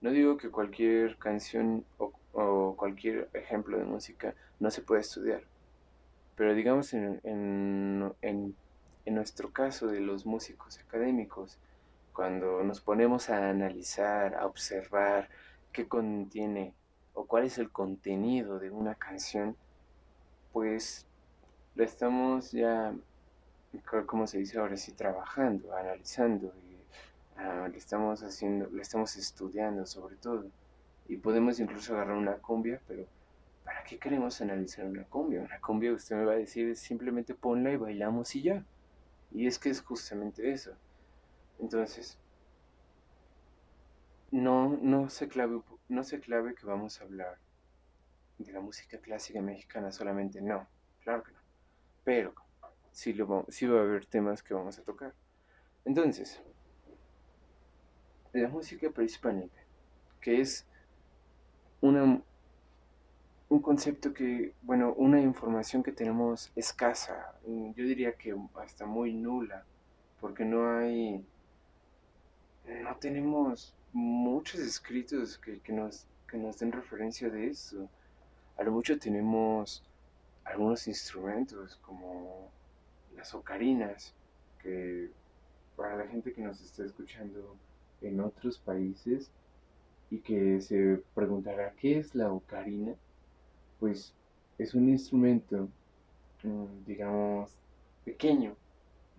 No 0.01 0.11
digo 0.11 0.37
que 0.37 0.51
cualquier 0.51 1.17
canción 1.19 1.85
o, 1.99 2.75
cualquier 2.77 3.31
ejemplo 3.33 3.79
de 3.79 3.85
música 3.85 4.35
no 4.61 4.71
se 4.71 4.83
pueda 4.83 5.01
estudiar, 5.01 5.43
pero 6.37 6.55
digamos 6.55 6.93
en, 6.93 7.21
en 7.25 8.55
en 9.07 9.15
nuestro 9.15 9.53
caso 9.53 9.87
de 9.87 10.01
los 10.01 10.27
músicos 10.27 10.79
académicos, 10.81 11.59
cuando 12.13 12.63
nos 12.65 12.81
ponemos 12.81 13.31
a 13.31 13.51
analizar, 13.51 14.35
a 14.35 14.47
observar 14.47 15.29
qué 15.73 15.87
contiene 15.87 16.75
o 17.15 17.25
cuál 17.25 17.45
es 17.45 17.57
el 17.59 17.71
contenido 17.71 18.59
de 18.59 18.71
una 18.71 18.97
canción, 18.97 19.57
pues 20.53 21.07
la 21.77 21.85
estamos 21.85 22.51
ya, 22.51 22.95
como 24.07 24.27
se 24.27 24.39
dice 24.39 24.59
ahora 24.59 24.77
sí, 24.77 24.93
trabajando, 24.93 25.75
analizando, 25.75 26.53
y, 26.69 26.77
ah, 27.39 27.69
le 27.71 27.79
estamos 27.79 28.23
haciendo, 28.23 28.69
le 28.71 28.83
estamos 28.83 29.17
estudiando 29.17 29.87
sobre 29.87 30.17
todo. 30.17 30.47
Y 31.09 31.17
podemos 31.17 31.61
incluso 31.61 31.95
agarrar 31.95 32.17
una 32.17 32.35
cumbia, 32.35 32.81
pero 32.87 33.07
¿para 33.65 33.85
qué 33.85 33.99
queremos 33.99 34.41
analizar 34.41 34.87
una 34.87 35.05
cumbia? 35.05 35.41
Una 35.43 35.61
cumbia, 35.61 35.93
usted 35.93 36.17
me 36.17 36.25
va 36.25 36.33
a 36.33 36.37
decir, 36.37 36.77
simplemente 36.77 37.35
ponla 37.35 37.73
y 37.73 37.77
bailamos 37.77 38.35
y 38.37 38.43
ya. 38.43 38.65
Y 39.33 39.47
es 39.47 39.59
que 39.59 39.71
es 39.71 39.81
justamente 39.83 40.51
eso. 40.51 40.73
Entonces, 41.59 42.19
no, 44.31 44.79
no, 44.81 45.09
se 45.09 45.29
clave, 45.29 45.61
no 45.89 46.05
se 46.05 46.21
clave 46.21 46.55
que 46.55 46.67
vamos 46.67 47.01
a 47.01 47.05
hablar 47.05 47.39
de 48.39 48.53
la 48.53 48.61
música 48.61 48.99
clásica 48.99 49.41
mexicana 49.41 49.91
solamente, 49.93 50.41
no, 50.43 50.67
claro 51.01 51.23
que 51.23 51.33
no. 51.33 51.39
Pero 52.05 52.35
sí, 52.97 53.13
lo, 53.13 53.45
sí 53.49 53.67
va 53.67 53.81
a 53.81 53.83
haber 53.83 54.07
temas 54.07 54.43
que 54.43 54.55
vamos 54.55 54.79
a 54.79 54.83
tocar. 54.83 55.13
Entonces, 55.85 56.41
la 58.33 58.49
música 58.49 58.89
prehispánica, 58.91 59.61
que 60.19 60.41
es 60.41 60.67
una 61.83 62.23
un 63.49 63.61
concepto 63.61 64.13
que, 64.13 64.55
bueno, 64.63 64.95
una 64.95 65.21
información 65.21 65.83
que 65.83 65.93
tenemos 65.93 66.51
escasa, 66.57 67.35
yo 67.47 67.85
diría 67.85 68.15
que 68.15 68.35
hasta 68.57 68.87
muy 68.87 69.13
nula, 69.13 69.65
porque 70.21 70.45
no 70.45 70.79
hay, 70.79 71.25
no 72.83 72.97
tenemos 72.97 73.77
muchos 73.93 74.59
escritos 74.61 75.39
que, 75.39 75.73
nos, 75.73 76.09
que 76.27 76.39
nos 76.39 76.59
den 76.59 76.73
referencia 76.73 77.29
de 77.31 77.49
eso. 77.49 77.89
A 78.57 78.65
lo 78.65 78.73
mucho 78.73 78.99
tenemos 78.99 79.85
algunos 80.45 80.89
instrumentos 80.89 81.77
como 81.83 82.51
las 83.17 83.35
ocarinas, 83.35 84.15
que 84.63 85.11
para 85.77 85.97
la 85.97 86.07
gente 86.07 86.33
que 86.33 86.43
nos 86.43 86.61
está 86.61 86.85
escuchando 86.85 87.57
en 88.01 88.21
otros 88.21 88.59
países 88.59 89.31
y 90.11 90.19
que 90.19 90.61
se 90.61 91.03
preguntará 91.15 91.73
qué 91.77 91.99
es 91.99 92.15
la 92.15 92.33
ocarina, 92.33 92.95
pues 93.81 94.15
es 94.59 94.75
un 94.75 94.89
instrumento, 94.89 95.69
mm, 96.43 96.85
digamos, 96.87 97.51
pequeño, 98.05 98.57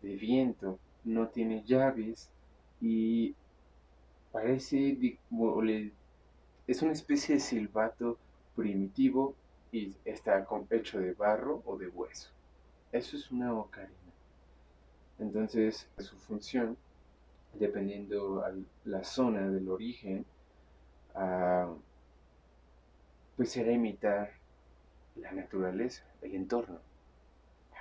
de 0.02 0.16
viento, 0.16 0.80
no 1.04 1.28
tiene 1.28 1.64
llaves 1.64 2.30
y 2.82 3.36
parece, 4.32 4.98
es 6.68 6.82
una 6.82 6.92
especie 6.92 7.36
de 7.36 7.42
silbato 7.42 8.18
primitivo 8.56 9.36
y 9.72 9.96
está 10.06 10.46
hecho 10.70 11.00
de 11.00 11.14
barro 11.14 11.62
o 11.66 11.78
de 11.78 11.88
hueso. 11.88 12.37
Eso 12.92 13.18
es 13.18 13.32
una 13.32 13.54
ocarina. 13.54 13.94
Entonces, 15.20 15.88
su 15.98 16.16
función, 16.18 16.78
dependiendo 17.54 18.44
a 18.44 18.52
la 18.86 19.04
zona 19.04 19.50
del 19.50 19.68
origen, 19.70 20.26
ah, 21.16 21.74
pues 23.36 23.52
será 23.52 23.72
imitar 23.72 24.32
la 25.16 25.32
naturaleza, 25.32 26.04
el 26.22 26.36
entorno. 26.36 26.80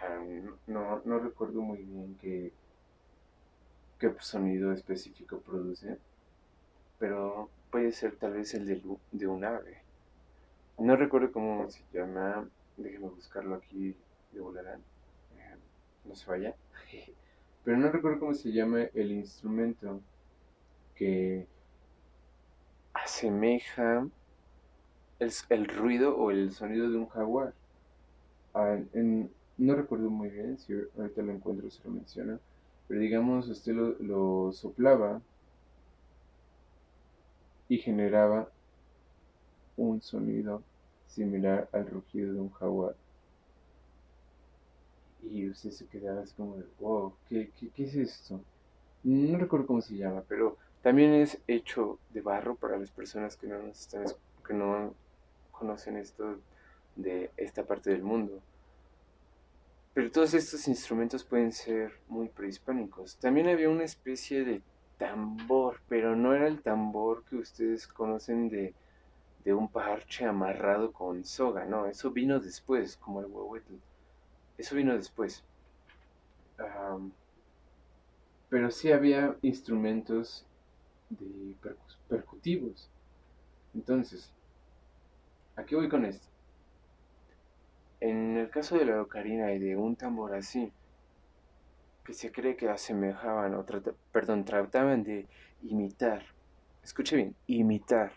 Ah, 0.01 0.19
no, 0.67 1.03
no 1.05 1.19
recuerdo 1.19 1.63
muy 1.63 1.79
bien 1.79 2.17
qué, 2.21 2.53
qué 3.99 4.15
sonido 4.21 4.73
específico 4.73 5.39
produce, 5.41 5.99
pero 6.99 7.49
puede 7.71 7.93
ser 7.93 8.17
tal 8.17 8.35
vez 8.35 8.55
el 8.55 8.67
de, 8.67 8.83
de 9.13 9.27
un 9.27 9.45
ave. 9.45 9.79
No 10.79 10.97
recuerdo 10.97 11.33
cómo 11.33 11.71
se 11.71 11.83
llama, 11.93 12.49
déjeme 12.77 13.09
buscarlo 13.09 13.55
aquí 13.55 13.95
de 14.33 14.41
volarán, 14.41 14.83
no 16.07 16.15
se 16.15 16.31
vaya, 16.31 16.55
pero 17.65 17.77
no 17.77 17.91
recuerdo 17.91 18.21
cómo 18.21 18.35
se 18.35 18.53
llama 18.53 18.83
el 18.95 19.13
instrumento 19.13 20.01
que 20.95 21.47
asemeja 22.95 24.09
el, 25.19 25.67
ruido 25.69 26.17
o 26.17 26.31
el 26.31 26.53
sonido 26.53 26.91
de 26.91 26.97
un 26.97 27.09
jaguar. 27.09 27.55
Ah, 28.55 28.79
no 29.59 29.75
recuerdo 29.75 30.11
muy 30.11 30.29
bien, 30.31 30.59
si 30.59 30.73
ahorita 30.73 31.23
lo 31.23 31.33
encuentro 31.33 31.71
se 31.71 31.83
lo 31.85 31.91
menciona, 31.91 32.39
pero 32.89 33.01
digamos 33.01 33.49
usted 33.49 33.73
lo, 33.73 34.53
soplaba 34.53 35.21
y 37.69 37.79
generaba 37.79 38.49
un 39.77 40.01
sonido 40.01 40.63
similar 41.07 41.69
al 41.73 41.87
rugido 41.87 42.33
de 42.35 42.41
un 42.41 42.51
jaguar. 42.51 42.95
Y 45.31 45.49
usted 45.49 45.71
se 45.71 45.87
quedaba 45.87 46.23
así 46.23 46.35
como 46.35 46.57
de, 46.57 46.65
wow, 46.79 47.15
¿qué, 47.29 47.51
qué, 47.75 47.85
es 47.85 47.95
esto? 47.95 48.41
No 49.03 49.39
recuerdo 49.39 49.67
cómo 49.67 49.81
se 49.81 49.97
llama, 49.97 50.23
pero 50.29 50.57
también 50.83 51.13
es 51.15 51.39
hecho 51.47 51.99
de 52.11 52.21
barro 52.21 52.57
para 52.57 52.79
las 52.79 52.91
personas 52.91 53.37
que 53.37 53.47
no, 53.47 53.63
nos 53.63 53.81
están, 53.81 54.05
que 54.47 54.55
no 54.55 54.95
conocen 55.53 55.97
esto 55.97 56.39
de 56.95 57.31
esta 57.37 57.65
parte 57.65 57.91
del 57.91 58.03
mundo. 58.03 58.41
Pero 59.95 60.11
todos 60.11 60.35
estos 60.35 60.69
instrumentos 60.69 61.25
pueden 61.25 61.53
ser 61.53 61.93
muy 62.09 62.29
prehispánicos. 62.29 63.17
También 63.17 63.49
había 63.49 63.71
una 63.71 63.85
especie 63.85 64.45
de 64.45 64.63
tambor, 64.99 65.81
pero 65.89 66.17
no 66.17 66.35
era 66.35 66.49
el 66.49 66.63
tambor 66.63 67.25
que 67.25 67.37
ustedes 67.37 67.87
conocen 67.87 68.49
de, 68.49 68.75
de 69.47 69.55
un 69.55 69.69
parche 69.69 70.25
amarrado 70.25 70.93
con 70.93 71.25
soga, 71.25 71.65
no, 71.65 71.87
eso 71.87 72.11
vino 72.11 72.41
después, 72.41 72.97
como 72.97 73.21
el 73.21 73.27
huehuetl. 73.27 73.75
Eso 74.59 74.75
vino 74.75 74.95
después. 74.95 75.45
pero 78.49 78.71
sí 78.71 78.91
había 78.93 79.37
instrumentos 79.43 80.47
de 81.11 81.55
percutivos. 82.09 82.89
Entonces, 83.75 84.33
¿a 85.57 85.65
qué 85.65 85.77
voy 85.77 85.89
con 85.89 86.05
esto? 86.05 86.27
En 88.01 88.37
el 88.37 88.51
caso 88.51 88.79
de 88.79 88.87
la 88.87 89.03
ocarina 89.03 89.53
y 89.53 89.59
de 89.59 89.77
un 89.77 89.97
tambor 89.97 90.35
así, 90.35 90.73
que 92.05 92.15
se 92.15 92.31
cree 92.31 92.57
que 92.57 92.69
asemejaban, 92.69 93.55
o 93.55 93.67
perdón, 94.13 94.45
trataban 94.45 95.03
de 95.03 95.27
imitar, 95.63 96.25
escuche 96.83 97.17
bien, 97.17 97.35
imitar 97.47 98.13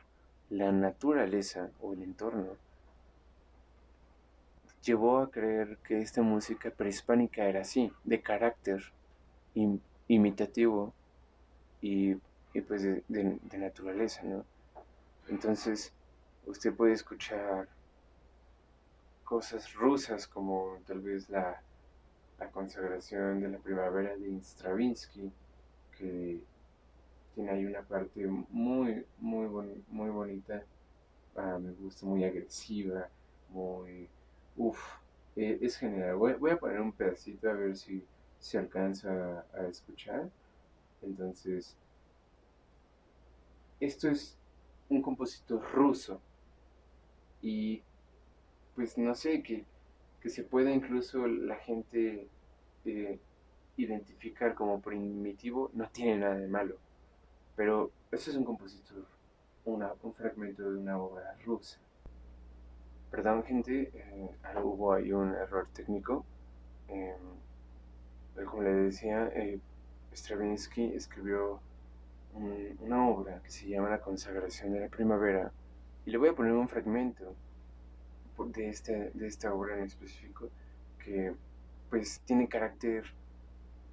la 0.50 0.72
naturaleza 0.72 1.72
o 1.82 1.94
el 1.94 2.04
entorno, 2.04 2.56
llevó 4.84 5.20
a 5.20 5.30
creer 5.30 5.78
que 5.84 6.00
esta 6.00 6.22
música 6.22 6.72
prehispánica 6.72 7.46
era 7.46 7.62
así, 7.62 7.92
de 8.04 8.22
carácter 8.22 8.82
imitativo 10.08 10.94
y, 11.82 12.16
pues 12.68 12.84
de, 12.84 13.40
naturaleza, 13.58 14.24
¿no? 14.24 14.46
Entonces, 15.28 15.94
usted 16.46 16.74
puede 16.74 16.94
escuchar 16.94 17.68
cosas 19.24 19.74
rusas 19.74 20.28
como 20.28 20.80
tal 20.88 21.02
vez 21.02 21.30
la, 21.30 21.62
consagración 22.54 23.42
de 23.42 23.50
la 23.50 23.58
primavera 23.58 24.16
de 24.16 24.42
Stravinsky, 24.42 25.30
que 25.98 26.40
tiene 27.36 27.52
ahí 27.52 27.66
una 27.66 27.82
parte 27.82 28.26
muy, 28.26 29.06
muy, 29.20 29.84
muy 29.90 30.10
bonita, 30.10 30.64
ah, 31.36 31.60
me 31.60 31.72
gusta, 31.74 32.06
muy 32.06 32.24
agresiva, 32.24 33.10
muy... 33.50 34.08
Uf, 34.60 34.78
e, 35.38 35.58
es 35.62 35.78
genial. 35.78 36.18
Voy, 36.18 36.52
a 36.52 36.60
poner 36.60 36.82
un 36.82 36.92
pedacito 36.92 37.50
a 37.50 37.54
ver 37.54 37.78
si 37.78 38.06
se 38.40 38.58
alcanza 38.58 39.46
a 39.54 39.66
escuchar. 39.68 40.30
Entonces, 41.02 41.78
esto 43.80 44.10
es 44.10 44.38
un 44.90 45.02
compositor 45.02 45.62
ruso 45.72 46.22
y 47.42 47.82
pues 48.76 48.98
no 48.98 49.16
sé, 49.16 49.42
que, 49.42 49.66
se 50.30 50.44
pueda 50.44 50.72
incluso 50.72 51.26
la 51.26 51.56
gente 51.56 52.28
eh, 52.84 53.20
identificar 53.78 54.54
como 54.56 54.82
primitivo, 54.82 55.72
no 55.74 55.88
tiene 55.90 56.18
nada 56.18 56.36
de 56.36 56.48
malo. 56.48 56.76
Pero 57.56 57.92
eso 58.12 58.30
es 58.30 58.36
un 58.36 58.44
compositor, 58.44 59.06
una, 59.64 59.94
un 60.04 60.14
fragmento 60.14 60.70
de 60.70 60.78
una 60.78 61.02
obra 61.02 61.38
rusa. 61.46 61.80
Perdón 63.12 63.44
gente, 63.44 63.92
eh, 63.94 64.30
hubo 64.64 64.94
ahí 64.94 65.12
un 65.12 65.34
error 65.34 65.68
técnico. 65.74 66.26
Eh, 66.88 67.16
como 68.46 68.64
le 68.64 68.74
decía, 68.74 69.32
Stravinsky 70.14 70.94
escribió 70.94 71.60
una 72.80 73.08
obra 73.08 73.42
que 73.44 73.50
se 73.52 73.68
llama 73.68 73.90
La 73.90 74.00
consagración 74.00 74.74
de 74.74 74.82
la 74.82 74.88
primavera 74.88 75.52
y 76.06 76.12
le 76.12 76.18
voy 76.18 76.30
a 76.30 76.34
poner 76.34 76.54
un 76.54 76.68
fragmento 76.68 77.36
de, 78.38 78.70
este, 78.70 79.12
de 79.14 79.28
esta 79.28 79.54
obra 79.54 79.78
en 79.78 79.84
específico 79.84 80.50
que 81.04 81.34
pues 81.90 82.22
tiene 82.26 82.48
carácter 82.48 83.04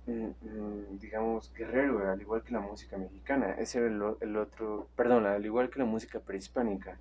mm, 0.06 0.12
mm, 0.12 0.98
digamos 1.00 1.52
guerrero 1.54 2.08
al 2.10 2.20
igual 2.20 2.42
que 2.42 2.52
la 2.52 2.60
música 2.60 2.96
mexicana 2.96 3.52
ese 3.58 3.78
era 3.78 3.88
el, 4.20 4.36
otro 4.36 4.88
perdón 4.94 5.26
al 5.26 5.44
igual 5.44 5.68
que 5.70 5.80
la 5.80 5.84
música 5.84 6.20
prehispánica 6.20 6.96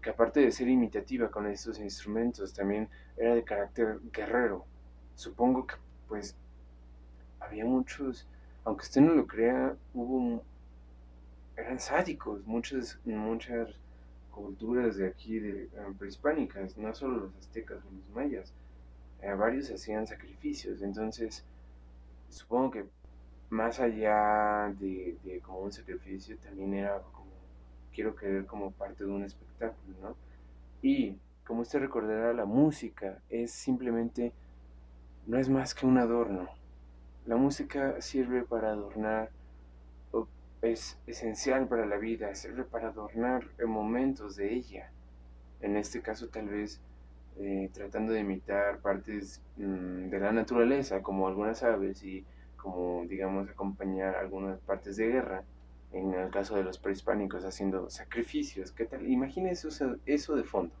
que 0.00 0.10
aparte 0.10 0.40
de 0.40 0.50
ser 0.50 0.68
imitativa 0.68 1.30
con 1.30 1.46
estos 1.46 1.78
instrumentos 1.78 2.52
también 2.52 2.88
era 3.16 3.34
de 3.34 3.44
carácter 3.44 4.00
guerrero. 4.12 4.64
Supongo 5.14 5.66
que 5.66 5.76
pues 6.08 6.36
había 7.40 7.64
muchos 7.64 8.26
aunque 8.64 8.82
usted 8.82 9.00
no 9.00 9.14
lo 9.14 9.26
crea 9.26 9.76
hubo 9.92 10.42
eran 11.56 11.78
sádicos 11.78 12.46
muchas 12.46 12.98
muchas 13.04 13.74
culturas 14.34 14.96
de 14.96 15.06
aquí, 15.06 15.38
de, 15.38 15.68
um, 15.86 15.94
prehispánicas, 15.94 16.76
no 16.76 16.92
solo 16.94 17.18
los 17.26 17.36
aztecas 17.36 17.78
o 17.84 17.90
los 17.90 18.08
mayas, 18.14 18.52
eh, 19.22 19.32
varios 19.32 19.70
hacían 19.70 20.06
sacrificios, 20.06 20.82
entonces 20.82 21.44
supongo 22.28 22.72
que 22.72 22.84
más 23.50 23.78
allá 23.78 24.74
de, 24.80 25.40
como 25.44 25.60
un 25.60 25.72
sacrificio, 25.72 26.36
también 26.38 26.74
era 26.74 27.00
como, 27.12 27.23
quiero 27.94 28.14
creer, 28.14 28.46
como 28.46 28.72
parte 28.72 29.04
de 29.04 29.10
un 29.10 29.24
espectáculo, 29.24 29.96
¿no? 30.02 30.16
Y 30.82 31.16
como 31.46 31.62
usted 31.62 31.80
recordará, 31.80 32.32
la 32.32 32.44
música 32.44 33.22
es 33.30 33.52
simplemente, 33.52 34.32
no 35.26 35.38
es 35.38 35.48
más 35.48 35.74
que 35.74 35.86
un 35.86 35.98
adorno. 35.98 36.48
La 37.26 37.36
música 37.36 38.00
sirve 38.00 38.42
para 38.42 38.70
adornar 38.70 39.30
es 40.64 40.98
esencial 41.06 41.68
para 41.68 41.86
la 41.86 41.96
vida, 41.96 42.34
sirve 42.34 42.64
para 42.64 42.88
adornar 42.88 43.44
momentos 43.66 44.36
de 44.36 44.52
ella. 44.52 44.90
En 45.60 45.76
este 45.76 46.00
caso 46.00 46.28
tal 46.28 46.48
vez 46.48 46.80
eh, 47.38 47.70
tratando 47.72 48.12
de 48.12 48.20
imitar 48.20 48.78
partes 48.78 49.42
mm, 49.56 50.08
de 50.08 50.20
la 50.20 50.32
naturaleza, 50.32 51.02
como 51.02 51.28
algunas 51.28 51.62
aves 51.62 52.02
y 52.02 52.24
como 52.56 53.04
digamos 53.06 53.48
acompañar 53.48 54.16
algunas 54.16 54.58
partes 54.60 54.96
de 54.96 55.08
guerra, 55.08 55.44
en 55.94 56.12
el 56.12 56.30
caso 56.30 56.56
de 56.56 56.64
los 56.64 56.78
prehispánicos 56.78 57.44
haciendo 57.44 57.88
sacrificios. 57.88 58.72
¿Qué 58.72 58.84
tal? 58.84 59.08
Imagínese 59.08 59.68
eso, 59.68 59.96
eso 60.04 60.34
de 60.34 60.44
fondo, 60.44 60.74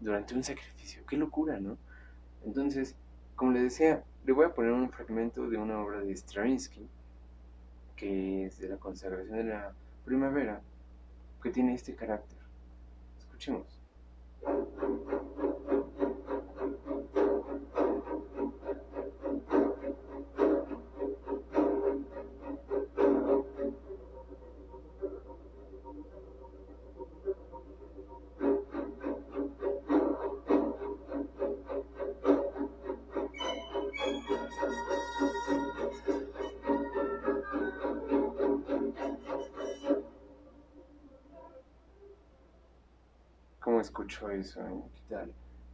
durante 0.00 0.34
un 0.34 0.44
sacrificio. 0.44 1.02
Qué 1.08 1.16
locura, 1.16 1.58
¿no? 1.58 1.78
Entonces, 2.44 2.94
como 3.34 3.52
le 3.52 3.62
decía, 3.62 4.04
le 4.24 4.32
voy 4.32 4.44
a 4.44 4.54
poner 4.54 4.72
un 4.72 4.90
fragmento 4.90 5.48
de 5.48 5.56
una 5.56 5.80
obra 5.80 6.00
de 6.00 6.14
Stravinsky 6.14 6.88
que 7.96 8.44
es 8.44 8.58
de 8.58 8.68
la 8.68 8.76
consagración 8.76 9.38
de 9.38 9.44
la 9.44 9.72
primavera, 10.04 10.60
que 11.42 11.50
tiene 11.50 11.74
este 11.74 11.94
carácter. 11.94 12.38
Escuchemos. 13.18 13.80
Escucho 43.96 44.28
eso, 44.30 44.60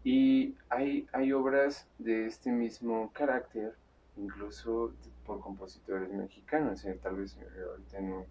Y 0.05 0.55
hay, 0.69 1.07
hay 1.13 1.33
obras 1.33 1.89
de 1.99 2.27
este 2.27 2.53
mismo 2.53 3.11
carácter, 3.13 3.75
incluso 4.17 4.93
por 5.27 5.41
compositores 5.41 6.13
mexicanos. 6.13 6.85
¿eh? 6.85 6.99
Tal 7.03 7.17
vez 7.17 7.37
eh, 7.37 7.47
ahorita 7.69 7.99
en 7.99 8.13
un 8.13 8.25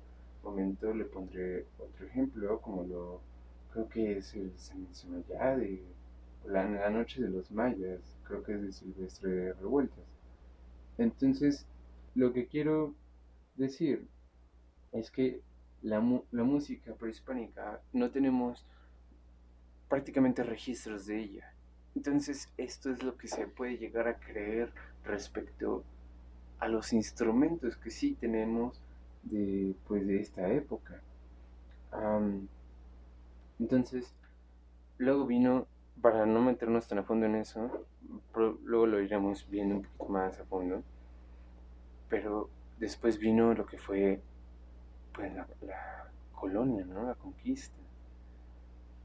momento 0.44 0.94
le 0.94 1.06
pondré 1.06 1.66
otro 1.78 2.06
ejemplo, 2.06 2.62
como 2.62 2.84
lo 2.84 3.22
creo 3.72 3.90
que 3.90 4.18
es 4.18 4.34
el 4.34 4.52
ya 5.28 5.58
de 5.58 5.84
la, 6.46 6.70
la 6.70 6.90
Noche 6.90 7.22
de 7.22 7.30
los 7.30 7.52
Mayas, 7.52 8.02
creo 8.24 8.44
que 8.44 8.54
es 8.54 8.62
de 8.62 8.72
Silvestre 8.72 9.30
de 9.30 9.54
Revueltas. 9.54 10.06
Entonces, 10.98 11.66
lo 12.16 12.32
que 12.32 12.48
quiero 12.48 12.94
decir 13.56 14.08
es 14.94 15.12
que 15.12 15.42
la, 15.82 16.02
la 16.32 16.44
música 16.44 16.94
prehispánica 16.96 17.82
no 17.94 18.12
tenemos 18.12 18.66
prácticamente 19.92 20.42
registros 20.44 21.06
de 21.06 21.20
ella. 21.20 21.54
Entonces 21.96 22.48
esto 22.56 22.90
es 22.92 23.04
lo 23.04 23.18
que 23.18 23.28
se 23.28 23.46
puede 23.46 23.78
llegar 23.78 24.08
a 24.08 24.18
creer 24.18 24.72
respecto 25.04 25.84
a 26.60 26.70
los 26.70 26.94
instrumentos 26.94 27.76
que 27.76 27.92
sí 27.92 28.16
tenemos 28.18 28.80
de, 29.24 29.76
pues, 29.90 30.08
de 30.08 30.22
esta 30.22 30.48
época. 30.48 31.02
entonces, 33.60 34.14
luego 34.98 35.26
vino, 35.26 35.68
para 36.02 36.26
no 36.26 36.42
meternos 36.42 36.88
tan 36.88 37.00
a 37.00 37.04
fondo 37.04 37.26
en 37.26 37.36
eso, 37.36 37.86
luego 38.64 38.86
lo 38.88 39.02
iremos 39.02 39.46
viendo 39.50 39.76
un 39.76 39.82
poquito 39.82 40.06
más 40.08 40.40
a 40.40 40.46
fondo, 40.46 40.84
pero 42.08 42.50
después 42.80 43.20
vino 43.20 43.54
lo 43.54 43.66
que 43.66 43.78
fue 43.78 44.22
pues, 45.14 45.36
la, 45.36 45.46
la 45.62 46.10
colonia, 46.34 46.86
¿no? 46.86 47.04
la 47.04 47.16
conquista. 47.16 47.81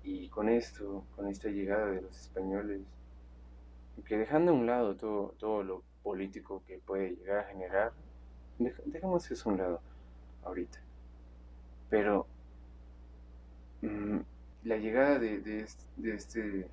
Y 0.06 0.28
con 0.28 0.48
esto, 0.48 1.04
con 1.16 1.26
esta 1.26 1.48
llegada 1.48 1.86
de 1.86 2.00
los 2.00 2.16
españoles, 2.16 2.80
que 4.06 4.16
dejando 4.16 4.52
a 4.52 4.54
un 4.54 4.64
lado 4.64 4.94
todo, 4.94 5.34
todo 5.36 5.64
lo 5.64 5.82
político 6.04 6.62
que 6.64 6.78
puede 6.78 7.16
llegar 7.16 7.40
a 7.40 7.48
generar, 7.48 7.92
dejemos 8.84 9.28
eso 9.28 9.50
a 9.50 9.52
un 9.52 9.58
lado 9.58 9.80
ahorita. 10.44 10.78
Pero 11.90 12.28
mm, 13.82 14.18
la 14.62 14.76
llegada 14.76 15.18
de, 15.18 15.40
de, 15.40 15.66
de, 15.96 16.14
este, 16.14 16.68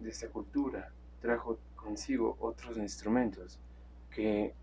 de 0.00 0.08
esta 0.08 0.28
cultura 0.28 0.90
trajo 1.20 1.58
consigo 1.76 2.38
otros 2.40 2.78
instrumentos 2.78 3.58
que 4.10 4.54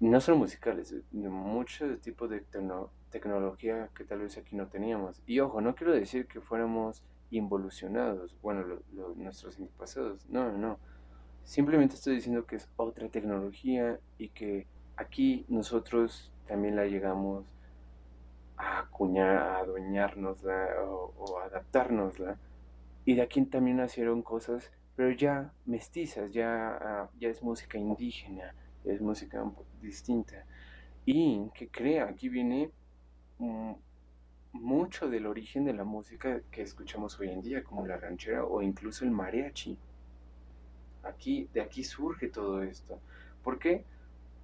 no 0.00 0.20
son 0.20 0.38
musicales, 0.38 0.92
de 1.12 1.28
muchos 1.28 2.00
tipos 2.00 2.28
de 2.30 2.40
tecnología 3.10 3.88
que 3.94 4.04
tal 4.04 4.20
vez 4.20 4.38
aquí 4.38 4.56
no 4.56 4.68
teníamos. 4.68 5.22
Y 5.26 5.40
ojo, 5.40 5.60
no 5.60 5.74
quiero 5.74 5.92
decir 5.92 6.26
que 6.26 6.40
fuéramos 6.40 7.02
involucionados, 7.30 8.36
bueno, 8.42 8.80
nuestros 9.16 9.58
antepasados, 9.58 10.28
no, 10.28 10.52
no. 10.52 10.78
Simplemente 11.44 11.94
estoy 11.94 12.16
diciendo 12.16 12.46
que 12.46 12.56
es 12.56 12.68
otra 12.76 13.08
tecnología 13.08 13.98
y 14.18 14.28
que 14.28 14.66
aquí 14.96 15.44
nosotros 15.48 16.32
también 16.46 16.76
la 16.76 16.86
llegamos 16.86 17.44
a 18.56 18.80
acuñar, 18.80 19.36
a 19.36 19.58
adueñárnosla 19.58 20.68
o, 20.84 21.12
o. 21.16 21.40
Y 23.04 23.14
de 23.14 23.22
aquí 23.22 23.42
también 23.46 23.78
nacieron 23.78 24.22
cosas, 24.22 24.70
pero 24.96 25.10
ya 25.10 25.52
mestizas, 25.64 26.32
ya, 26.32 27.08
ya 27.18 27.28
es 27.28 27.42
música 27.42 27.78
indígena, 27.78 28.54
es 28.84 29.00
música 29.00 29.42
distinta. 29.80 30.44
Y 31.06 31.48
que 31.54 31.68
crea, 31.68 32.04
aquí 32.04 32.28
viene 32.28 32.70
mucho 34.52 35.08
del 35.08 35.26
origen 35.26 35.64
de 35.64 35.72
la 35.72 35.84
música 35.84 36.42
que 36.50 36.62
escuchamos 36.62 37.18
hoy 37.20 37.30
en 37.30 37.42
día, 37.42 37.64
como 37.64 37.86
la 37.86 37.96
ranchera 37.96 38.44
o 38.44 38.62
incluso 38.62 39.04
el 39.04 39.10
mariachi. 39.10 39.78
Aquí, 41.02 41.48
de 41.54 41.62
aquí 41.62 41.82
surge 41.84 42.28
todo 42.28 42.62
esto. 42.62 43.00
¿Por 43.42 43.58
qué? 43.58 43.84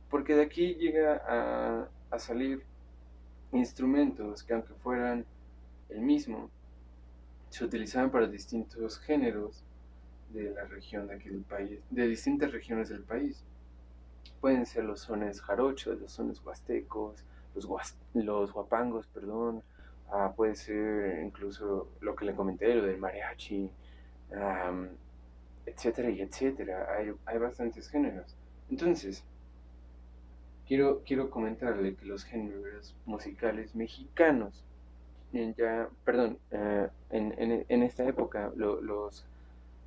Porque 0.08 0.34
de 0.34 0.42
aquí 0.42 0.74
llega 0.74 1.88
a, 2.10 2.18
salir 2.18 2.64
instrumentos 3.52 4.42
que 4.42 4.54
aunque 4.54 4.72
fueran 4.82 5.26
el 5.90 6.00
mismo, 6.00 6.50
se 7.50 7.62
utilizaban 7.62 8.10
para 8.10 8.26
distintos 8.26 8.98
géneros 9.00 9.62
de 10.30 10.50
la 10.50 10.64
región 10.64 11.06
de 11.08 11.14
aquí 11.14 11.28
del 11.28 11.42
país, 11.42 11.78
de 11.90 12.08
distintas 12.08 12.52
regiones 12.52 12.88
del 12.88 13.02
país. 13.02 13.44
Pueden 14.40 14.64
ser 14.64 14.84
los 14.84 15.00
sones 15.00 15.42
jarochos, 15.42 16.00
los 16.00 16.12
sones 16.12 16.40
huastecos, 16.42 17.22
los, 17.56 17.96
los 18.14 18.52
guapangos, 18.52 19.06
perdón, 19.08 19.62
ah, 20.10 20.32
puede 20.36 20.54
ser 20.54 21.22
incluso 21.24 21.88
lo 22.00 22.14
que 22.14 22.26
le 22.26 22.34
comenté, 22.34 22.74
lo 22.74 22.84
del 22.84 22.98
mariachi, 22.98 23.70
etcétera 25.66 26.10
y 26.10 26.20
etcétera. 26.20 26.86
Hay, 26.96 27.12
hay 27.24 27.38
bastantes 27.38 27.88
géneros. 27.88 28.36
Entonces, 28.70 29.24
quiero, 30.66 31.02
quiero 31.04 31.30
comentarle 31.30 31.94
que 31.94 32.06
los 32.06 32.24
géneros 32.24 32.94
musicales 33.06 33.74
mexicanos, 33.74 34.64
ya, 35.32 35.88
perdón, 36.04 36.38
eh, 36.50 36.88
en, 37.10 37.34
en, 37.38 37.64
en, 37.68 37.82
esta 37.82 38.04
época, 38.04 38.52
los, 38.56 39.24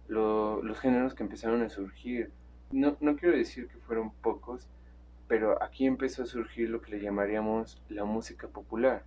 los 0.08 0.80
géneros 0.80 1.14
que 1.16 1.24
empezaron 1.24 1.64
a 1.64 1.70
surgir, 1.70 2.32
no, 2.72 2.98
no 3.00 3.16
quiero 3.16 3.36
decir 3.36 3.68
que 3.68 3.78
fueron 3.80 4.12
pocos, 4.12 4.68
pero 5.30 5.62
aquí 5.62 5.86
empezó 5.86 6.24
a 6.24 6.26
surgir 6.26 6.72
lo 6.72 6.82
que 6.82 6.92
le 6.92 7.02
llamaríamos 7.02 7.80
la 7.88 8.04
música 8.04 8.48
popular. 8.48 9.04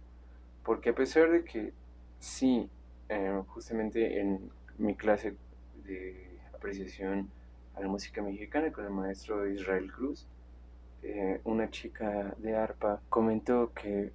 Porque 0.64 0.90
a 0.90 0.94
pesar 0.94 1.32
de 1.32 1.44
que 1.44 1.72
sí, 2.20 2.70
eh, 3.08 3.42
justamente 3.48 4.20
en 4.20 4.48
mi 4.78 4.94
clase 4.94 5.34
de 5.84 6.38
apreciación 6.54 7.28
a 7.74 7.80
la 7.80 7.88
música 7.88 8.22
mexicana 8.22 8.72
con 8.72 8.84
el 8.84 8.92
maestro 8.92 9.48
Israel 9.48 9.90
Cruz, 9.90 10.28
eh, 11.02 11.40
una 11.42 11.68
chica 11.70 12.36
de 12.38 12.54
arpa 12.54 13.00
comentó 13.08 13.72
que 13.74 14.12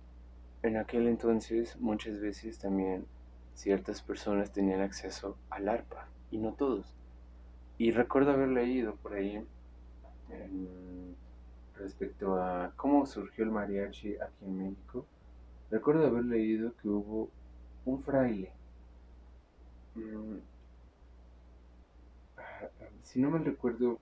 en 0.64 0.78
aquel 0.78 1.10
entonces 1.10 1.78
muchas 1.78 2.22
veces 2.22 2.58
también 2.58 3.06
ciertas 3.54 4.02
personas 4.02 4.54
tenían 4.54 4.80
acceso 4.80 5.38
al 5.50 5.68
arpa 5.68 6.08
y 6.32 6.38
no 6.38 6.54
todos. 6.54 6.96
Y 7.78 7.92
recuerdo 7.92 8.32
haber 8.32 8.48
leído 8.48 8.96
por 8.96 9.16
ahí 9.16 9.46
respecto 11.78 12.36
a 12.42 12.72
cómo 12.76 13.06
surgió 13.06 13.44
el 13.44 13.52
mariachi 13.52 14.16
aquí 14.16 14.46
en 14.46 14.58
México. 14.58 15.06
Recuerdo 15.70 16.08
haber 16.08 16.26
leído 16.26 16.74
que 16.82 16.88
hubo 16.88 17.30
un 17.86 18.04
fraile. 18.04 18.52
Mm, 19.96 20.38
si 23.04 23.20
no 23.20 23.32
me 23.32 23.40
recuerdo, 23.40 24.00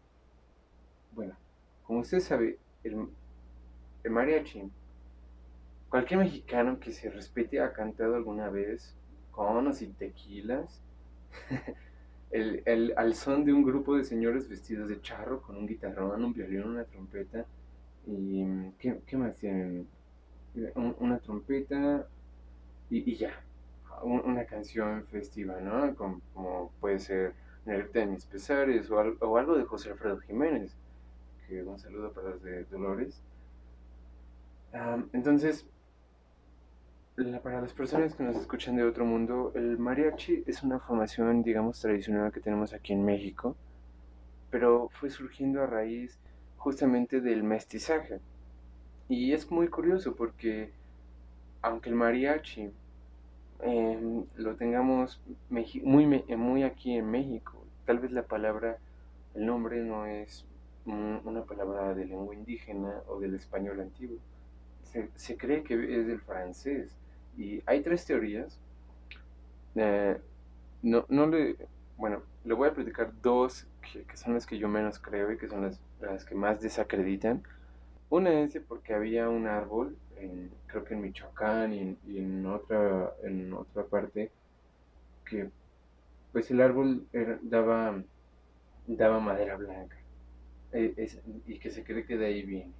bueno, 1.14 1.36
como 1.86 2.00
usted 2.00 2.20
sabe, 2.20 2.58
el, 2.84 3.08
el 4.04 4.12
mariachi, 4.12 4.70
cualquier 5.90 6.20
mexicano 6.20 6.80
que 6.80 6.92
se 6.92 7.10
respete 7.10 7.60
ha 7.60 7.74
cantado 7.74 8.16
alguna 8.16 8.50
vez 8.50 8.96
conos 9.32 9.82
y 9.82 9.88
tequilas 9.88 10.82
el, 12.32 12.64
el, 12.66 12.94
al 12.98 13.16
son 13.16 13.46
de 13.46 13.54
un 13.54 13.64
grupo 13.64 13.96
de 13.96 14.04
señores 14.04 14.50
vestidos 14.50 14.90
de 14.90 15.02
charro 15.02 15.42
con 15.42 15.58
un 15.58 15.68
guitarrón, 15.68 16.24
un 16.24 16.34
violín, 16.34 16.64
una 16.64 16.84
trompeta. 16.84 17.46
¿Y 18.08 18.46
qué, 18.78 19.02
qué 19.06 19.18
más 19.18 19.36
tienen? 19.36 19.88
una 20.76 21.20
trompeta 21.20 22.08
y, 22.90 23.16
ya. 23.16 23.32
una 24.04 24.46
canción 24.46 25.06
festiva, 25.08 25.60
¿no? 25.60 25.96
Como, 25.96 26.72
puede 26.80 27.00
ser 27.00 27.34
Nerita 27.66 28.00
de 28.00 28.06
mis 28.06 28.26
pesares 28.26 28.90
o, 28.92 28.96
o, 28.96 29.38
algo 29.38 29.58
de 29.58 29.64
José 29.64 29.90
Alfredo 29.92 30.20
Jiménez. 30.20 30.78
Que 31.48 31.64
un 31.64 31.80
saludo 31.80 32.12
para 32.14 32.30
los 32.30 32.44
de 32.44 32.64
Dolores. 32.66 33.22
entonces, 35.14 35.66
para 37.44 37.62
las 37.62 37.74
personas 37.74 38.14
que 38.14 38.24
nos 38.24 38.36
escuchan 38.36 38.76
de 38.76 38.84
otro 38.84 39.06
mundo, 39.06 39.52
el 39.56 39.78
mariachi 39.78 40.44
es 40.46 40.64
una 40.64 40.80
formación, 40.80 41.44
digamos, 41.44 41.80
tradicional 41.80 42.32
que 42.32 42.42
tenemos 42.42 42.74
aquí 42.74 42.94
en 42.94 43.06
México, 43.06 43.56
pero 44.52 44.90
fue 45.00 45.10
surgiendo 45.10 45.62
a 45.62 45.66
raíz 45.66 46.20
justamente 46.66 47.22
del 47.22 47.44
mestizaje. 47.44 48.20
Y 49.08 49.34
es 49.34 49.52
muy 49.52 49.68
curioso 49.68 50.16
porque, 50.16 50.72
aunque 51.62 51.90
el 51.90 51.96
mariachi 51.96 52.72
em, 53.60 54.26
lo 54.36 54.56
tengamos 54.56 55.22
muy, 55.50 56.26
muy 56.36 56.64
aquí 56.64 56.98
en 56.98 57.12
México, 57.12 57.64
tal 57.86 58.00
vez 58.00 58.12
la 58.12 58.24
palabra, 58.24 58.80
el 59.36 59.46
nombre 59.46 59.84
no 59.84 60.08
es 60.08 60.44
una 60.86 61.44
palabra 61.44 61.94
de 61.94 62.06
lengua 62.06 62.34
indígena 62.34 63.04
o 63.10 63.20
del 63.20 63.36
español 63.36 63.80
antiguo. 63.82 64.18
Se, 65.16 65.38
cree 65.38 65.62
que 65.62 65.76
es 65.76 66.08
del 66.08 66.20
francés 66.20 66.98
y 67.38 67.62
hay 67.68 67.84
tres 67.84 68.06
teorías. 68.06 68.60
Eh, 69.76 70.18
no, 70.82 71.06
no 71.10 71.28
le, 71.28 71.58
bueno, 71.96 72.24
le 72.44 72.56
voy 72.56 72.70
a 72.70 72.74
platicar 72.74 73.14
dos 73.22 73.68
que, 73.84 74.18
son 74.18 74.34
las 74.34 74.48
que 74.48 74.58
yo 74.58 74.68
menos 74.68 74.98
creo 74.98 75.32
y 75.32 75.38
que 75.38 75.48
son 75.48 75.62
las, 75.62 75.80
las 76.02 76.26
que 76.26 76.36
más 76.36 76.62
desacreditan. 76.62 77.44
Una 78.10 78.42
es 78.42 78.60
porque 78.68 78.94
había 78.94 79.30
un 79.30 79.48
árbol, 79.48 79.98
creo 80.68 80.84
que 80.86 80.94
en 80.94 81.02
Michoacán 81.02 81.74
y, 81.74 82.18
en, 82.18 82.46
otra, 82.46 83.14
en 83.24 83.52
otra 83.54 83.84
parte, 83.84 84.32
que 85.26 85.50
pues 86.32 86.52
el 86.52 86.62
árbol 86.62 87.08
daba, 87.42 88.04
daba 88.88 89.20
madera 89.20 89.56
blanca 89.56 89.98
e, 90.72 90.94
y 91.48 91.58
que 91.58 91.72
se 91.72 91.84
cree 91.84 92.06
que 92.06 92.18
de 92.18 92.26
ahí 92.26 92.44
viene. 92.44 92.74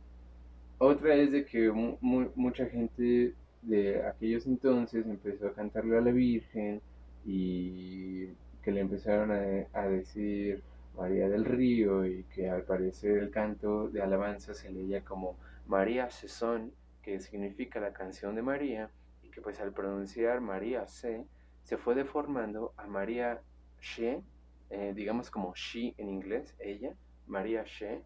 Otra 0.78 1.16
es 1.16 1.32
de 1.32 1.46
que 1.46 1.72
mucha 1.72 2.66
gente 2.66 3.34
de 3.62 4.06
aquellos 4.06 4.46
entonces 4.46 5.06
empezó 5.06 5.48
a 5.48 5.54
cantarle 5.54 5.98
a 5.98 6.02
la 6.02 6.12
Virgen 6.12 6.82
y 7.26 8.28
que 8.62 8.72
le 8.72 8.82
empezaron 8.82 9.32
a, 9.32 9.88
decir 9.88 10.62
María 10.98 11.30
del 11.30 11.46
Río 11.46 12.06
y 12.06 12.24
que 12.26 12.50
al 12.50 12.64
parecer 12.64 13.18
el 13.18 13.32
canto 13.32 13.90
de 13.90 14.02
alabanza 14.02 14.54
se 14.54 14.72
leía 14.72 15.04
como 15.04 15.38
María 15.68 16.10
Sesón, 16.10 16.74
que 17.02 17.20
significa 17.20 17.80
la 17.80 17.94
canción 17.94 18.36
de 18.36 18.42
María, 18.42 18.90
y 19.24 19.30
que 19.30 19.42
pues 19.42 19.60
al 19.60 19.74
pronunciar 19.74 20.42
María 20.42 20.88
se, 20.88 21.26
se 21.64 21.78
fue 21.78 21.96
deformando 21.96 22.74
a 22.78 22.88
María 22.88 23.42
She, 23.82 24.22
eh, 24.70 24.94
digamos 24.96 25.30
como 25.30 25.54
she 25.56 25.94
en 25.98 26.10
inglés, 26.10 26.56
ella, 26.60 26.96
María 27.28 27.64
She, 27.64 28.02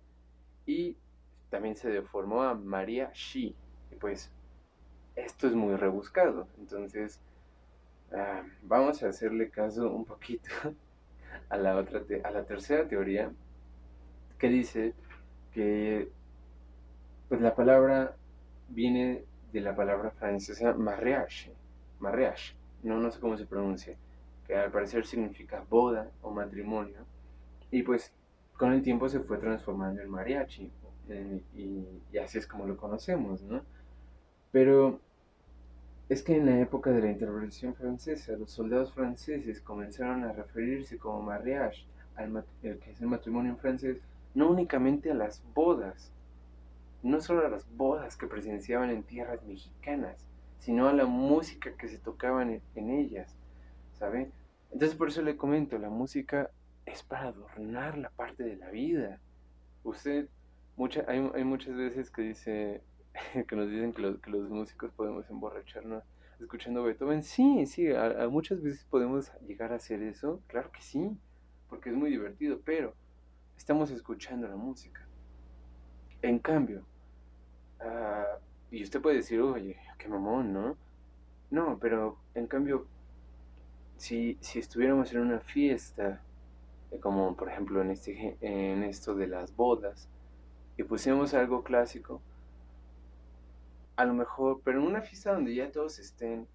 y 0.66 0.98
también 1.50 1.76
se 1.76 1.90
deformó 1.90 2.44
a 2.44 2.54
María 2.54 3.12
She, 3.14 3.56
y 3.92 3.96
pues 4.00 4.32
esto 5.16 5.48
es 5.48 5.54
muy 5.54 5.76
rebuscado. 5.76 6.48
Entonces, 6.58 7.22
ah, 8.14 8.44
vamos 8.64 9.04
a 9.04 9.10
hacerle 9.10 9.50
caso 9.50 9.92
un 9.92 10.06
poquito 10.06 10.50
a 11.50 11.58
la, 11.58 11.76
otra 11.76 12.02
a 12.24 12.32
la 12.32 12.44
tercera 12.44 12.88
teoría 12.88 13.32
que 14.38 14.50
dice 14.50 14.94
que 15.52 16.10
pues 17.28 17.42
la 17.42 17.56
palabra 17.56 18.16
viene 18.70 19.24
de 19.52 19.62
la 19.62 19.76
palabra 19.76 20.12
francesa 20.12 20.74
mariage, 20.74 21.52
mariage, 22.00 22.56
no, 22.84 23.00
no 23.00 23.12
sé 23.12 23.20
cómo 23.20 23.38
se 23.38 23.46
pronuncia, 23.46 23.96
que 24.46 24.56
al 24.56 24.72
parecer 24.72 25.06
significa 25.06 25.64
boda 25.70 26.10
o 26.22 26.32
matrimonio, 26.32 27.06
y 27.72 27.84
pues 27.84 28.14
con 28.58 28.74
el 28.74 28.82
tiempo 28.82 29.10
se 29.10 29.20
fue 29.20 29.38
transformando 29.38 30.02
en 30.02 30.10
mariachi, 30.10 30.72
eh, 31.10 31.42
y, 31.56 31.86
y, 32.12 32.18
así 32.20 32.38
es 32.38 32.46
como 32.46 32.68
lo 32.68 32.78
conocemos, 32.78 33.42
¿no? 33.42 33.62
Pero 34.52 35.00
es 36.10 36.24
que 36.24 36.36
en 36.36 36.48
la 36.48 36.60
época 36.60 36.90
de 36.90 37.02
la 37.02 37.12
intervención 37.12 37.76
francesa, 37.76 38.34
los 38.34 38.52
soldados 38.52 38.92
franceses 38.94 39.62
comenzaron 39.62 40.24
a 40.24 40.34
referirse 40.34 40.98
como 40.98 41.22
mariage, 41.22 41.86
al, 42.16 42.44
que 42.62 42.92
es 42.92 43.00
el 43.00 43.08
matrimonio 43.08 43.52
en 43.52 43.58
francés, 43.58 44.02
no 44.34 44.50
únicamente 44.50 45.12
a 45.12 45.14
las 45.14 45.44
bodas, 45.54 46.12
no 47.04 47.22
solo 47.22 47.46
a 47.46 47.50
las 47.50 47.66
bodas 47.78 48.18
que 48.18 48.26
presenciaban 48.26 48.90
en 48.90 49.04
tierras 49.04 49.44
mexicanas, 49.44 50.26
sino 50.60 50.90
a 50.90 50.94
la 50.94 51.06
música 51.06 51.72
que 51.78 51.88
se 51.88 52.00
tocaban 52.00 52.60
en, 52.76 52.90
ellas, 52.90 53.36
¿saben? 53.94 54.32
Entonces 54.72 54.98
por 54.98 55.10
eso 55.10 55.22
le 55.22 55.38
comento, 55.38 55.78
la 55.78 55.90
música 55.90 56.50
es 56.88 57.04
para 57.04 57.30
adornar 57.30 58.00
la 58.00 58.10
parte 58.10 58.44
de 58.44 58.58
la 58.58 58.72
vida. 58.72 59.20
Usted, 59.84 60.28
mucha, 60.76 61.06
hay, 61.08 61.44
muchas 61.44 61.76
veces 61.76 62.10
que 62.10 62.24
dice, 62.24 62.82
que 63.48 63.56
nos 63.56 63.70
dicen 63.70 63.94
que, 63.94 64.02
los 64.02 64.50
músicos 64.50 64.92
podemos 64.92 65.30
emborracharnos 65.30 66.04
escuchando 66.40 66.84
Beethoven. 66.84 67.24
Sí, 67.24 67.66
sí, 67.66 67.92
a, 67.92 68.28
muchas 68.30 68.62
veces 68.62 68.86
podemos 68.86 69.32
llegar 69.46 69.72
a 69.72 69.76
hacer 69.76 70.02
eso, 70.02 70.42
claro 70.48 70.72
que 70.72 70.82
sí, 70.82 71.18
porque 71.70 71.90
es 71.90 71.96
muy 71.96 72.10
divertido, 72.10 72.60
pero 72.64 72.94
estamos 73.58 73.92
escuchando 73.92 74.48
la 74.48 74.56
música. 74.56 75.06
En 76.22 76.40
cambio, 76.40 76.86
uh, 77.82 78.40
y 78.72 78.84
usted 78.84 79.02
puede 79.02 79.18
decir, 79.18 79.42
oye, 79.42 79.78
qué 79.98 80.08
mamón, 80.08 80.54
¿no? 80.54 80.78
No, 81.52 81.78
pero 81.80 82.18
en 82.36 82.48
cambio, 82.48 82.88
si, 83.98 84.38
si 84.42 84.60
estuviéramos 84.60 85.12
en 85.12 85.22
una 85.22 85.40
fiesta, 85.40 86.22
eh, 86.92 87.00
como 87.00 87.36
por 87.36 87.50
ejemplo 87.50 87.82
en, 87.82 87.92
este, 87.92 88.38
en 88.42 88.84
esto 88.84 89.16
de 89.16 89.28
las 89.28 89.56
bodas, 89.56 90.08
y 90.78 90.84
pusiéramos 90.84 91.34
algo 91.34 91.64
clásico, 91.64 92.22
a 94.00 94.06
lo 94.06 94.14
mejor, 94.14 94.62
pero 94.64 94.80
en 94.80 94.88
una 94.88 95.02
fiesta 95.02 95.34
donde 95.34 95.54
ya 95.54 95.70
todos 95.74 96.00
estén 96.00 96.48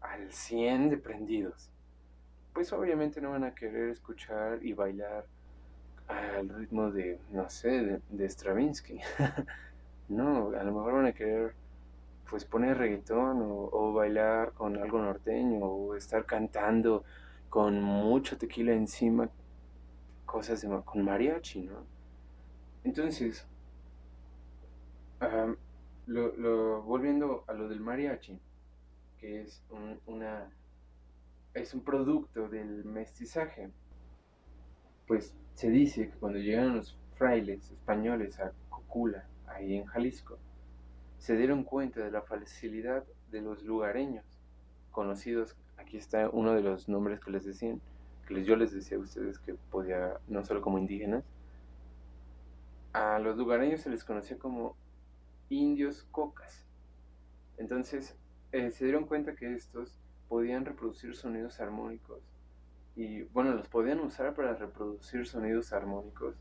al 0.00 0.32
100 0.32 0.88
de 0.88 0.98
prendidos, 0.98 1.68
pues 2.52 2.72
obviamente 2.72 3.20
no 3.20 3.30
van 3.30 3.42
a 3.42 3.56
querer 3.56 3.88
escuchar 3.88 4.64
y 4.64 4.72
bailar 4.72 5.26
al 6.06 6.48
ritmo 6.48 6.92
de, 6.92 7.18
no 7.32 7.50
sé, 7.50 8.00
de, 8.08 8.28
Stravinsky. 8.28 9.00
no, 10.10 10.50
a 10.56 10.62
lo 10.62 10.72
mejor 10.72 10.92
van 10.92 11.06
a 11.06 11.12
querer 11.12 11.54
pues 12.30 12.44
poner 12.44 12.78
reggaetón 12.78 13.40
o, 13.42 13.92
bailar 13.92 14.52
con 14.52 14.76
algo 14.76 15.00
norteño 15.00 15.58
o 15.58 15.96
estar 15.96 16.24
cantando 16.24 17.02
con 17.50 17.82
mucho 17.82 18.38
tequila 18.38 18.74
encima, 18.74 19.28
cosas 20.24 20.64
con 20.84 21.04
mariachi, 21.04 21.62
¿no? 21.62 21.84
Entonces, 22.84 23.44
lo, 26.06 26.82
volviendo 26.82 27.44
a 27.46 27.52
lo 27.52 27.68
del 27.68 27.80
mariachi, 27.80 28.38
que 29.18 29.42
es 29.42 29.62
una 30.06 30.50
es 31.54 31.74
un 31.74 31.82
producto 31.82 32.48
del 32.48 32.84
mestizaje, 32.84 33.70
pues 35.06 35.34
se 35.54 35.70
dice 35.70 36.08
que 36.08 36.16
cuando 36.16 36.38
llegaron 36.38 36.76
los 36.76 36.96
frailes 37.16 37.70
españoles 37.70 38.40
a 38.40 38.52
Cocula, 38.70 39.26
ahí 39.46 39.74
en 39.74 39.84
Jalisco, 39.84 40.38
se 41.18 41.36
dieron 41.36 41.62
cuenta 41.62 42.00
de 42.00 42.10
la 42.10 42.22
facilidad 42.22 43.04
de 43.30 43.42
los 43.42 43.62
lugareños, 43.62 44.24
conocidos, 44.90 45.56
aquí 45.76 45.96
está 45.98 46.28
uno 46.30 46.54
de 46.54 46.62
los 46.62 46.88
nombres 46.88 47.20
que 47.20 47.30
les 47.30 47.44
decían, 47.44 47.80
que 48.26 48.44
yo 48.44 48.56
les 48.56 48.72
decía 48.72 48.96
a 48.96 49.00
ustedes 49.00 49.38
que 49.38 49.54
podía, 49.70 50.14
no 50.28 50.44
solo 50.44 50.62
como 50.62 50.78
indígenas, 50.78 51.24
a 52.92 53.18
los 53.18 53.36
lugareños 53.36 53.80
se 53.82 53.90
les 53.90 54.04
conocía 54.04 54.38
como 54.38 54.76
indios 55.52 56.04
cocas. 56.10 56.66
Entonces 57.58 58.16
eh, 58.52 58.70
se 58.70 58.84
dieron 58.84 59.04
cuenta 59.04 59.34
que 59.34 59.54
estos 59.54 59.98
podían 60.28 60.64
reproducir 60.64 61.14
sonidos 61.14 61.60
armónicos 61.60 62.22
y 62.94 63.22
bueno, 63.22 63.52
los 63.52 63.68
podían 63.68 64.00
usar 64.00 64.34
para 64.34 64.54
reproducir 64.54 65.26
sonidos 65.26 65.72
armónicos 65.72 66.36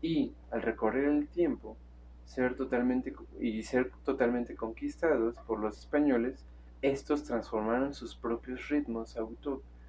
y 0.00 0.32
al 0.50 0.62
recorrer 0.62 1.04
el 1.04 1.28
tiempo 1.28 1.76
ser 2.24 2.56
totalmente 2.56 3.14
y 3.40 3.62
ser 3.62 3.90
totalmente 4.04 4.54
conquistados 4.56 5.36
por 5.46 5.60
los 5.60 5.78
españoles, 5.78 6.44
estos 6.80 7.24
transformaron 7.24 7.94
sus 7.94 8.16
propios 8.16 8.68
ritmos 8.68 9.16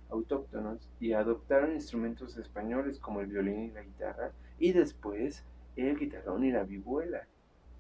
autóctonos 0.10 0.90
y 1.00 1.14
adoptaron 1.14 1.74
instrumentos 1.74 2.38
españoles 2.38 3.00
como 3.00 3.22
el 3.22 3.28
violín 3.28 3.64
y 3.64 3.72
la 3.72 3.82
guitarra 3.82 4.32
y 4.60 4.72
después 4.74 5.44
el 5.76 5.98
guitarrón 5.98 6.44
y 6.44 6.52
la 6.52 6.64
vihuela. 6.64 7.28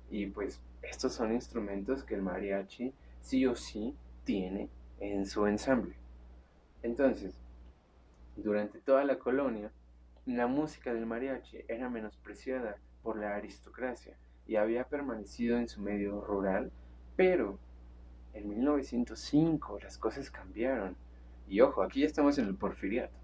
Y 0.09 0.27
pues 0.27 0.61
estos 0.83 1.13
son 1.13 1.33
instrumentos 1.33 2.03
que 2.03 2.15
el 2.15 2.21
mariachi 2.21 2.93
sí 3.21 3.45
o 3.45 3.55
sí 3.55 3.95
tiene 4.23 4.69
en 4.99 5.25
su 5.25 5.47
ensamble. 5.47 5.95
Entonces, 6.81 7.33
durante 8.35 8.79
toda 8.79 9.03
la 9.03 9.17
colonia, 9.17 9.71
la 10.25 10.47
música 10.47 10.93
del 10.93 11.05
mariachi 11.05 11.59
era 11.67 11.89
menospreciada 11.89 12.77
por 13.01 13.17
la 13.17 13.35
aristocracia 13.35 14.17
y 14.47 14.55
había 14.55 14.85
permanecido 14.85 15.57
en 15.57 15.67
su 15.67 15.81
medio 15.81 16.21
rural, 16.21 16.71
pero 17.15 17.59
en 18.33 18.49
1905 18.49 19.79
las 19.81 19.97
cosas 19.97 20.29
cambiaron. 20.29 20.95
Y 21.47 21.61
ojo, 21.61 21.83
aquí 21.83 22.01
ya 22.01 22.07
estamos 22.07 22.37
en 22.37 22.45
el 22.45 22.55
porfiriato. 22.55 23.22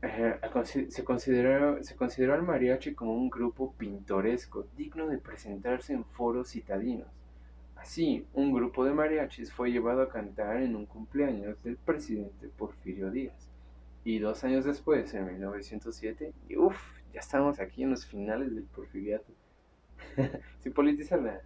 Se, 0.00 1.04
consideró, 1.04 1.82
se 1.82 1.96
consideró 1.96 2.34
al 2.34 2.42
mariachi 2.42 2.94
como 2.94 3.14
un 3.14 3.30
grupo 3.30 3.72
pintoresco, 3.78 4.66
digno 4.76 5.06
de 5.08 5.18
presentarse 5.18 5.94
en 5.94 6.04
foros 6.04 6.50
citadinos. 6.50 7.08
Así, 7.76 8.26
un 8.34 8.52
grupo 8.52 8.84
de 8.84 8.92
mariachis 8.92 9.52
fue 9.52 9.70
llevado 9.70 10.02
a 10.02 10.08
cantar 10.08 10.62
en 10.62 10.76
un 10.76 10.86
cumpleaños 10.86 11.62
del 11.62 11.76
presidente 11.76 12.48
Porfirio 12.48 13.10
Díaz. 13.10 13.48
Y 14.04 14.18
dos 14.18 14.44
años 14.44 14.64
después, 14.64 15.12
en 15.14 15.26
1907, 15.26 16.32
y 16.48 16.56
uff, 16.56 16.76
ya 17.12 17.20
estamos 17.20 17.58
aquí 17.58 17.82
en 17.82 17.90
los 17.90 18.06
finales 18.06 18.54
del 18.54 18.64
porfiriato. 18.64 19.32
Sin 20.60 20.72
politizarla. 20.72 21.40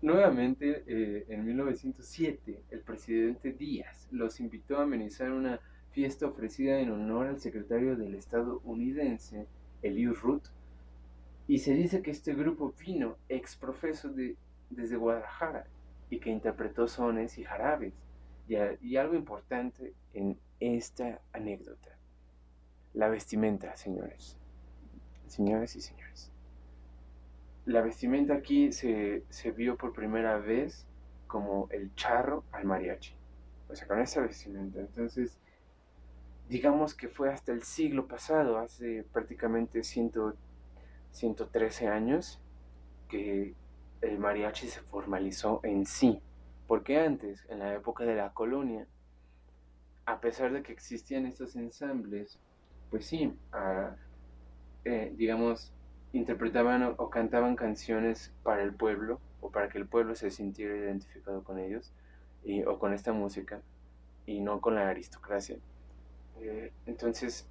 Nuevamente, 0.00 0.84
eh, 0.86 1.24
en 1.28 1.44
1907, 1.44 2.62
el 2.70 2.80
presidente 2.80 3.52
Díaz 3.52 4.08
los 4.10 4.40
invitó 4.40 4.78
a 4.78 4.82
amenizar 4.82 5.30
una 5.30 5.60
fiesta 5.94 6.26
ofrecida 6.26 6.80
en 6.80 6.90
honor 6.90 7.28
al 7.28 7.40
secretario 7.40 7.96
del 7.96 8.16
estadounidense, 8.16 9.46
Eliud 9.80 10.16
Root, 10.16 10.48
y 11.46 11.58
se 11.58 11.72
dice 11.72 12.02
que 12.02 12.10
este 12.10 12.34
grupo 12.34 12.74
vino 12.78 13.16
ex 13.28 13.54
profeso 13.54 14.08
de, 14.08 14.36
desde 14.70 14.96
Guadalajara 14.96 15.66
y 16.10 16.18
que 16.18 16.30
interpretó 16.30 16.88
sones 16.88 17.38
y 17.38 17.44
jarabes. 17.44 17.94
y 18.48 18.96
algo 18.96 19.14
importante 19.14 19.94
en 20.12 20.36
esta 20.58 21.20
anécdota. 21.32 21.96
La 22.92 23.08
vestimenta, 23.08 23.76
señores. 23.76 24.36
Señores 25.28 25.76
y 25.76 25.80
señores. 25.80 26.30
La 27.66 27.82
vestimenta 27.82 28.34
aquí 28.34 28.72
se, 28.72 29.22
vio 29.56 29.76
por 29.76 29.92
primera 29.92 30.38
vez 30.38 30.86
como 31.28 31.68
el 31.70 31.94
charro 31.94 32.44
al 32.52 32.64
mariachi. 32.64 33.14
O 33.68 33.74
sea, 33.74 33.86
con 33.86 34.00
esa 34.00 34.20
vestimenta. 34.20 34.80
Entonces, 34.80 35.38
digamos 36.48 36.94
que 36.94 37.08
fue 37.08 37.32
hasta 37.32 37.52
el 37.52 37.62
siglo 37.62 38.06
pasado, 38.06 38.58
hace 38.58 39.04
prácticamente 39.12 39.82
113 39.82 41.88
años, 41.88 42.40
que 43.08 43.54
el 44.00 44.18
mariachi 44.18 44.68
se 44.68 44.80
formalizó 44.80 45.60
en 45.62 45.86
sí. 45.86 46.20
Porque 46.66 46.98
antes, 46.98 47.44
en 47.48 47.60
la 47.60 47.74
época 47.74 48.04
de 48.04 48.14
la 48.14 48.32
colonia, 48.32 48.86
a 50.06 50.20
pesar 50.20 50.52
de 50.52 50.62
que 50.62 50.72
existían 50.72 51.26
estos 51.26 51.56
ensambles, 51.56 52.38
pues 52.90 53.06
sí, 53.06 53.34
eh, 54.84 55.12
digamos, 55.16 55.72
interpretaban 56.12 56.94
o, 56.96 57.10
cantaban 57.10 57.56
canciones 57.56 58.32
para 58.42 58.62
el 58.62 58.74
pueblo 58.74 59.20
o 59.40 59.50
para 59.50 59.68
que 59.68 59.78
el 59.78 59.86
pueblo 59.86 60.14
se 60.14 60.30
sintiera 60.30 60.76
identificado 60.76 61.42
con 61.42 61.58
ellos 61.58 61.92
o 62.66 62.78
con 62.78 62.92
esta 62.92 63.12
música 63.12 63.62
y 64.26 64.40
no 64.40 64.60
con 64.60 64.74
la 64.74 64.88
aristocracia. 64.88 65.58
Eh, 66.40 66.72
entonces, 66.86 67.46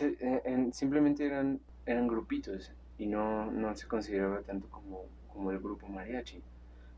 eh, 0.00 0.68
simplemente 0.72 1.26
eran, 1.26 1.60
eran 1.86 2.08
grupitos 2.08 2.72
y 2.98 3.06
no, 3.06 3.50
no 3.50 3.74
se 3.74 3.86
consideraba 3.86 4.40
tanto 4.42 4.68
como, 4.68 5.04
como 5.32 5.50
el 5.50 5.58
grupo 5.58 5.88
mariachi. 5.88 6.42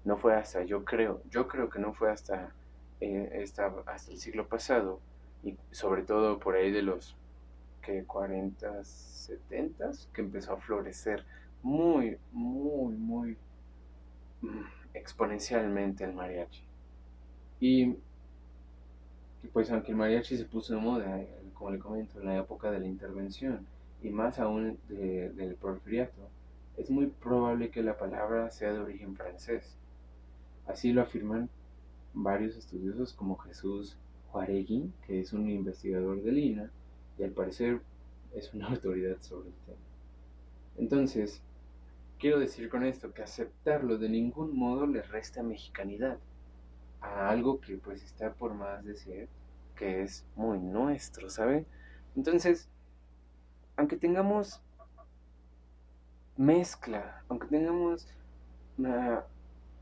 No 0.04 0.16
fue 0.16 0.34
hasta, 0.34 0.64
yo 0.64 0.84
creo, 0.84 1.22
yo 1.30 1.48
creo 1.48 1.70
que 1.70 1.78
no 1.78 1.94
fue 1.94 2.10
hasta 2.10 2.52
eh, 3.00 3.44
hasta 3.86 4.10
el 4.10 4.18
siglo 4.18 4.46
pasado, 4.48 5.00
y 5.42 5.56
sobre 5.70 6.02
todo 6.02 6.38
por 6.38 6.56
ahí 6.56 6.70
de 6.70 6.82
los 6.82 7.16
que 7.82 8.04
40, 8.04 8.84
70, 8.84 9.90
que 10.12 10.22
empezó 10.22 10.54
a 10.54 10.56
florecer 10.56 11.24
muy, 11.62 12.16
muy, 12.32 12.94
muy 12.96 13.36
mm, 14.40 14.64
exponencialmente 14.94 16.04
el 16.04 16.14
mariachi. 16.14 16.62
Y 17.60 17.96
pues 19.52 19.70
aunque 19.70 19.92
el 19.92 19.96
mariachi 19.96 20.36
se 20.36 20.44
puso 20.44 20.74
de 20.74 20.80
moda, 20.80 21.20
eh, 21.20 21.28
como 21.54 21.70
le 21.70 21.78
comento, 21.78 22.20
en 22.20 22.26
la 22.26 22.38
época 22.38 22.70
de 22.70 22.80
la 22.80 22.86
intervención, 22.86 23.66
y 24.02 24.10
más 24.10 24.38
aún 24.38 24.78
del 24.88 25.54
porfiriato, 25.54 26.28
es 26.76 26.90
muy 26.90 27.06
probable 27.06 27.70
que 27.70 27.82
la 27.82 27.96
palabra 27.96 28.50
sea 28.50 28.72
de 28.72 28.80
origen 28.80 29.16
francés. 29.16 29.76
Así 30.66 30.92
lo 30.92 31.02
afirman 31.02 31.48
varios 32.12 32.56
estudiosos 32.56 33.12
como 33.12 33.36
Jesús 33.38 33.96
Juaregui, 34.30 34.92
que 35.06 35.20
es 35.20 35.32
un 35.32 35.48
investigador 35.48 36.22
de 36.22 36.32
Lina 36.32 36.70
y 37.18 37.22
al 37.22 37.30
parecer 37.30 37.80
es 38.34 38.52
una 38.54 38.68
autoridad 38.70 39.16
sobre 39.20 39.48
el 39.48 39.54
tema. 39.66 39.78
Entonces, 40.76 41.40
quiero 42.18 42.38
decir 42.38 42.68
con 42.68 42.84
esto 42.84 43.12
que 43.12 43.22
aceptarlo 43.22 43.96
de 43.98 44.08
ningún 44.08 44.56
modo 44.56 44.86
le 44.86 45.02
resta 45.02 45.42
mexicanidad 45.42 46.18
a 47.04 47.28
algo 47.30 47.60
que 47.60 47.76
pues 47.76 48.02
está 48.02 48.32
por 48.32 48.54
más 48.54 48.84
decir 48.84 49.28
que 49.76 50.02
es 50.02 50.24
muy 50.36 50.58
nuestro, 50.58 51.28
¿sabe? 51.28 51.66
Entonces, 52.16 52.68
aunque 53.76 53.96
tengamos 53.96 54.62
mezcla, 56.36 57.22
aunque 57.28 57.46
tengamos 57.48 58.08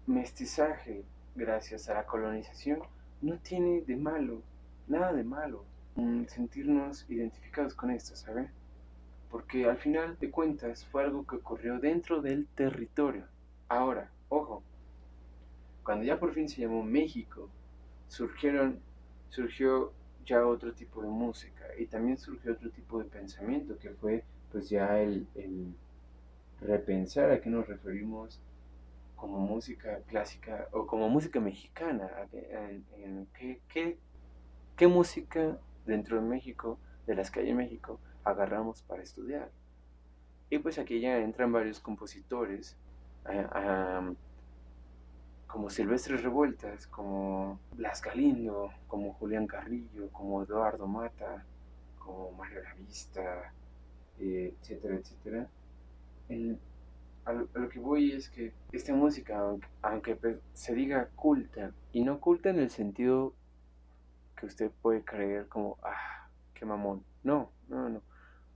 mestizaje 0.06 1.04
gracias 1.34 1.88
a 1.88 1.94
la 1.94 2.06
colonización, 2.06 2.80
no 3.20 3.38
tiene 3.38 3.82
de 3.82 3.96
malo, 3.96 4.42
nada 4.88 5.12
de 5.12 5.24
malo, 5.24 5.64
mm, 5.94 6.24
sentirnos 6.26 7.08
identificados 7.08 7.74
con 7.74 7.90
esto, 7.90 8.16
¿sabe? 8.16 8.50
Porque 9.30 9.66
al 9.66 9.78
final 9.78 10.18
de 10.18 10.30
cuentas 10.30 10.84
fue 10.86 11.04
algo 11.04 11.26
que 11.26 11.36
ocurrió 11.36 11.78
dentro 11.78 12.20
del 12.20 12.46
territorio. 12.48 13.26
Ahora, 13.68 14.10
ojo, 14.28 14.62
cuando 15.84 16.04
ya 16.04 16.18
por 16.18 16.32
fin 16.32 16.48
se 16.48 16.60
llamó 16.60 16.82
México, 16.82 17.48
surgieron, 18.08 18.78
surgió 19.30 19.92
ya 20.24 20.46
otro 20.46 20.72
tipo 20.72 21.02
de 21.02 21.08
música 21.08 21.64
y 21.78 21.86
también 21.86 22.18
surgió 22.18 22.52
otro 22.52 22.70
tipo 22.70 22.98
de 22.98 23.04
pensamiento 23.06 23.78
que 23.78 23.90
fue 23.90 24.24
pues 24.50 24.68
ya 24.68 25.00
el, 25.00 25.26
el 25.34 25.74
repensar 26.60 27.30
a 27.30 27.40
qué 27.40 27.50
nos 27.50 27.66
referimos 27.66 28.40
como 29.22 29.38
música 29.38 30.00
clásica 30.08 30.66
o 30.72 30.84
como 30.84 31.08
música 31.08 31.38
mexicana, 31.38 32.10
en, 32.32 33.28
qué, 33.38 33.60
qué, 34.76 34.86
música 34.88 35.58
dentro 35.86 36.20
de 36.20 36.26
México, 36.26 36.76
de 37.06 37.14
las 37.14 37.30
que 37.30 37.38
hay 37.38 37.50
en 37.50 37.58
México, 37.58 38.00
agarramos 38.24 38.82
para 38.82 39.00
estudiar. 39.00 39.48
Y 40.50 40.58
pues 40.58 40.76
aquí 40.80 40.98
ya 40.98 41.18
entran 41.18 41.52
varios 41.52 41.78
compositores, 41.78 42.76
como 45.52 45.68
Silvestres 45.68 46.22
Revueltas, 46.22 46.86
como 46.86 47.60
Blas 47.76 48.00
Galindo, 48.00 48.72
como 48.88 49.12
Julián 49.12 49.46
Carrillo, 49.46 50.08
como 50.10 50.42
Eduardo 50.42 50.86
Mata, 50.86 51.44
como 51.98 52.32
Mario 52.32 52.62
Lavista, 52.62 53.52
eh, 54.18 54.54
etcétera, 54.60 54.96
etcétera 54.96 55.48
lo, 57.54 57.68
que 57.68 57.78
voy 57.78 58.12
es 58.12 58.28
que 58.28 58.52
esta 58.72 58.94
música, 58.94 59.40
aunque, 59.82 60.16
pues, 60.16 60.38
se 60.54 60.74
diga 60.74 61.08
culta, 61.14 61.72
y 61.92 62.02
no 62.02 62.20
culta 62.20 62.50
en 62.50 62.58
el 62.58 62.70
sentido 62.70 63.34
que 64.36 64.46
usted 64.46 64.70
puede 64.82 65.04
creer 65.04 65.46
como, 65.48 65.78
ah, 65.82 66.28
qué 66.54 66.64
mamón. 66.64 67.04
No, 67.22 67.50
no, 67.68 67.88
no. 67.88 68.02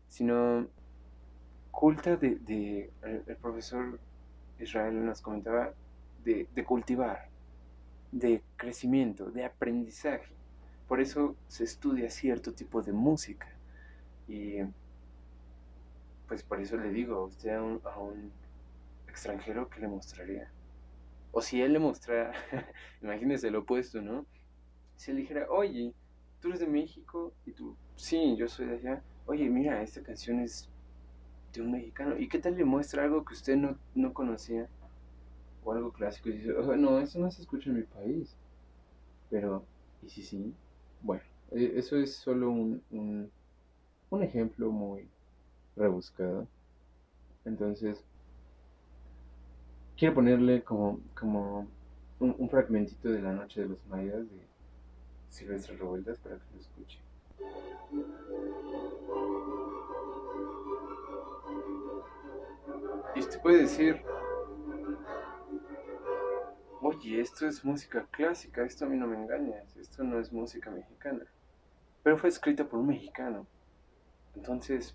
Sino 0.08 0.66
culta 1.70 2.16
de, 2.16 2.90
el, 3.02 3.36
profesor 3.36 4.00
Israel 4.58 5.04
nos 5.04 5.20
comentaba 5.20 5.72
de, 6.26 6.64
cultivar, 6.64 7.28
de 8.10 8.42
crecimiento, 8.56 9.30
de 9.30 9.44
aprendizaje. 9.44 10.34
Por 10.88 11.00
eso 11.00 11.36
se 11.46 11.64
estudia 11.64 12.10
cierto 12.10 12.52
tipo 12.52 12.82
de 12.82 12.92
música. 12.92 13.48
Y 14.26 14.56
pues 16.26 16.42
por 16.42 16.60
eso 16.60 16.76
le 16.76 16.90
digo, 16.90 17.16
a 17.16 17.24
usted 17.26 17.54
a 17.54 17.62
un, 17.62 18.32
extranjero, 19.08 19.70
¿qué 19.70 19.80
le 19.80 19.88
mostraría? 19.88 20.50
O 21.30 21.40
si 21.40 21.62
él 21.62 21.72
le 21.72 21.78
mostrara, 21.78 22.32
imagínese 23.02 23.50
lo 23.50 23.60
opuesto, 23.60 24.02
¿no? 24.02 24.26
Si 24.96 25.12
él 25.12 25.18
dijera, 25.18 25.46
oye, 25.48 25.94
tú 26.40 26.48
eres 26.48 26.60
de 26.60 26.66
México 26.66 27.32
y 27.46 27.52
tú, 27.52 27.76
sí, 27.94 28.36
yo 28.36 28.48
soy 28.48 28.66
de 28.66 28.74
allá, 28.74 29.02
oye, 29.26 29.48
mira, 29.48 29.80
esta 29.80 30.02
canción 30.02 30.40
es 30.40 30.68
de 31.52 31.62
un 31.62 31.72
mexicano, 31.72 32.18
¿y 32.18 32.28
qué 32.28 32.38
tal 32.40 32.56
le 32.56 32.64
muestra 32.64 33.04
algo 33.04 33.24
que 33.24 33.34
usted 33.34 33.56
no, 33.56 33.78
no 33.94 34.12
conocía? 34.12 34.68
O 35.66 35.72
algo 35.72 35.90
clásico 35.90 36.28
y 36.28 36.38
dice, 36.38 36.54
no, 36.78 37.00
eso 37.00 37.18
no 37.18 37.28
se 37.30 37.42
escucha 37.42 37.70
en 37.70 37.76
mi 37.76 37.82
país. 37.82 38.32
Pero, 39.28 39.64
¿y 40.00 40.08
si 40.08 40.22
sí? 40.22 40.54
Bueno, 41.02 41.24
e, 41.50 41.72
eso 41.74 41.96
es 41.96 42.14
solo 42.14 42.50
un, 42.50 42.80
un, 42.92 43.28
un 44.10 44.22
ejemplo 44.22 44.70
muy 44.70 45.08
rebuscado. 45.74 46.46
Entonces, 47.44 48.04
quiero 49.96 50.14
ponerle 50.14 50.62
como, 50.62 51.00
como 51.18 51.66
un, 52.20 52.48
fragmentito 52.48 53.08
de 53.08 53.20
la 53.20 53.32
noche 53.32 53.62
de 53.62 53.68
los 53.68 53.84
mayas 53.86 54.30
de 54.30 54.40
Silvestre 55.30 55.76
Revueltas 55.76 56.18
para 56.18 56.36
que 56.36 56.42
lo 56.54 56.60
escuche. 56.60 56.98
Y 63.16 63.20
usted 63.20 63.40
puede 63.40 63.62
decir, 63.62 64.02
oye, 66.80 67.20
esto 67.20 67.46
es 67.46 67.64
música 67.64 68.06
clásica, 68.10 68.64
esto 68.64 68.84
a 68.84 68.88
mí 68.88 68.96
no 68.96 69.06
me 69.06 69.16
engañas, 69.16 69.76
esto 69.76 70.04
no 70.04 70.18
es 70.18 70.32
música 70.32 70.70
mexicana. 70.70 71.24
Pero 72.02 72.18
fue 72.18 72.28
escrita 72.28 72.64
por 72.64 72.80
un 72.80 72.88
mexicano. 72.88 73.46
Entonces, 74.34 74.94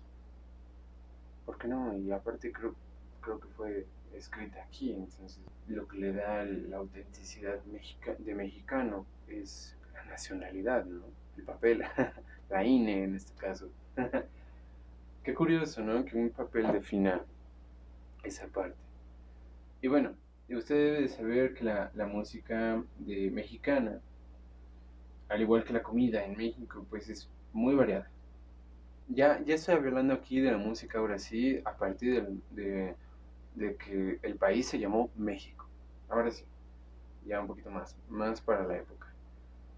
¿por 1.44 1.58
qué 1.58 1.68
no? 1.68 1.96
Y 1.96 2.10
aparte 2.12 2.52
creo, 2.52 2.74
creo 3.20 3.40
que 3.40 3.48
fue 3.48 3.86
escrita 4.14 4.62
aquí, 4.62 4.92
entonces 4.92 5.40
lo 5.68 5.88
que 5.88 5.98
le 5.98 6.12
da 6.12 6.44
la 6.44 6.78
autenticidad 6.78 7.58
de 7.62 8.34
mexicano 8.34 9.06
es 9.28 9.76
la 9.94 10.04
nacionalidad, 10.04 10.84
¿no? 10.84 11.04
El 11.36 11.44
papel, 11.44 11.82
la 12.50 12.64
INE 12.64 13.04
en 13.04 13.16
este 13.16 13.34
caso. 13.34 13.70
Qué 15.24 15.34
curioso, 15.34 15.82
¿no? 15.82 16.04
Que 16.04 16.16
un 16.16 16.30
papel 16.30 16.70
defina 16.72 17.20
esa 18.22 18.46
parte. 18.48 18.76
Y 19.80 19.88
bueno, 19.88 20.14
usted 20.48 20.74
debe 20.74 21.02
de 21.02 21.08
saber 21.08 21.54
que 21.54 21.64
la, 21.64 21.90
la 21.94 22.06
música 22.06 22.82
de 22.98 23.30
mexicana, 23.30 24.00
al 25.28 25.40
igual 25.40 25.64
que 25.64 25.72
la 25.72 25.82
comida 25.82 26.24
en 26.24 26.36
México, 26.36 26.86
pues 26.90 27.08
es 27.08 27.28
muy 27.52 27.74
variada. 27.74 28.10
Ya, 29.08 29.42
ya 29.44 29.54
estoy 29.54 29.74
hablando 29.74 30.14
aquí 30.14 30.40
de 30.40 30.52
la 30.52 30.58
música 30.58 30.98
ahora 30.98 31.18
sí, 31.18 31.60
a 31.64 31.76
partir 31.76 32.40
de 32.50 32.94
de 33.54 33.76
que 33.76 34.18
el 34.22 34.36
país 34.36 34.66
se 34.66 34.78
llamó 34.78 35.10
México. 35.16 35.66
Ahora 36.08 36.30
sí, 36.30 36.44
ya 37.26 37.40
un 37.40 37.46
poquito 37.46 37.70
más, 37.70 37.96
más 38.08 38.40
para 38.40 38.66
la 38.66 38.78
época. 38.78 39.12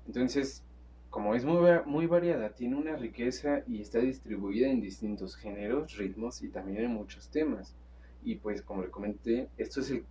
Entonces, 0.07 0.63
como 1.11 1.35
es 1.35 1.45
muy, 1.45 1.61
muy 1.87 2.07
variada, 2.07 2.51
tiene 2.51 2.77
una 2.77 2.97
riqueza 2.97 3.63
y 3.67 3.81
está 3.81 4.01
distribuida 4.01 4.69
en 4.69 4.81
distintos 4.81 5.37
géneros, 5.37 5.97
ritmos 5.97 6.43
y 6.43 6.49
también 6.49 6.85
en 6.85 6.95
muchos 6.95 7.29
temas. 7.29 7.75
Y 8.23 8.37
pues, 8.37 8.63
como 8.63 8.83
le 8.83 8.91
comenté, 8.91 9.49
esto 9.57 9.81
es 9.81 9.91
el, 9.91 10.05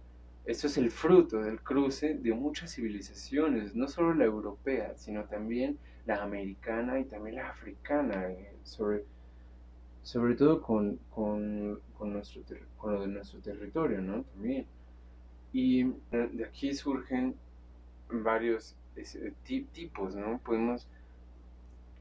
esto 0.45 0.67
es 0.67 0.77
el 0.77 0.91
fruto 0.91 1.39
del 1.41 1.61
cruce 1.61 2.15
de 2.15 2.33
muchas 2.33 2.73
civilizaciones, 2.73 3.75
no 3.75 3.87
solo 3.87 4.13
la 4.13 4.25
europea, 4.25 4.93
sino 4.95 5.23
también 5.25 5.77
la 6.05 6.21
americana 6.21 6.99
y 6.99 7.05
también 7.05 7.37
la 7.37 7.49
africana, 7.49 8.29
eh, 8.29 8.53
sobre 8.63 9.05
sobre 10.03 10.35
todo 10.35 10.61
con, 10.61 10.97
con, 11.09 11.79
con, 11.97 12.13
nuestro 12.13 12.41
con 12.77 12.93
lo 12.93 13.01
de 13.01 13.07
nuestro 13.07 13.39
territorio, 13.39 14.01
¿no? 14.01 14.23
También. 14.23 14.65
Y 15.53 15.83
de 16.11 16.45
aquí 16.45 16.73
surgen 16.73 17.35
varios 18.09 18.75
tipos, 19.73 20.15
¿no? 20.15 20.39
Podemos 20.39 20.87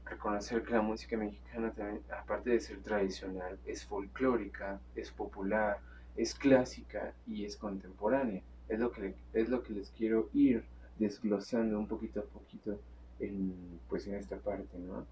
reconocer 0.05 0.63
que 0.63 0.73
la 0.73 0.81
música 0.81 1.15
mexicana 1.15 1.71
también, 1.71 2.01
aparte 2.11 2.49
de 2.49 2.59
ser 2.59 2.81
tradicional, 2.81 3.57
es 3.65 3.85
folclórica, 3.85 4.81
es 4.95 5.09
popular, 5.11 5.79
es 6.15 6.35
clásica 6.35 7.13
y 7.27 7.45
es 7.45 7.57
contemporánea. 7.57 8.41
Es 8.69 8.79
lo 8.79 8.91
que, 8.91 9.15
es 9.33 9.49
lo 9.49 9.63
que 9.63 9.73
les 9.73 9.89
quiero 9.91 10.29
ir 10.33 10.63
desglosando 10.99 11.77
un 11.77 11.87
poquito 11.87 12.21
a 12.21 12.23
poquito 12.23 12.79
en, 13.19 13.79
pues 13.89 14.07
en 14.07 14.15
esta 14.15 14.37
parte, 14.37 14.77
¿no? 14.79 15.05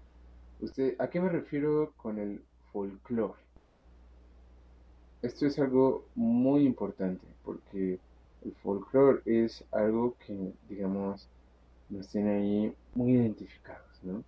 Usted, 0.60 0.94
¿A 0.98 1.08
qué 1.10 1.20
me 1.20 1.28
refiero 1.28 1.92
con 1.96 2.18
el 2.18 2.40
folclore. 2.72 3.38
Esto 5.20 5.46
es 5.46 5.58
algo 5.58 6.06
muy 6.14 6.64
importante 6.64 7.26
porque 7.44 8.00
el 8.44 8.54
folclore 8.62 9.22
es 9.26 9.64
algo 9.70 10.16
que, 10.26 10.52
digamos, 10.68 11.28
nos 11.90 12.08
tiene 12.08 12.30
ahí 12.30 12.74
muy 12.94 13.12
identificados, 13.12 14.02
¿no? 14.02 14.24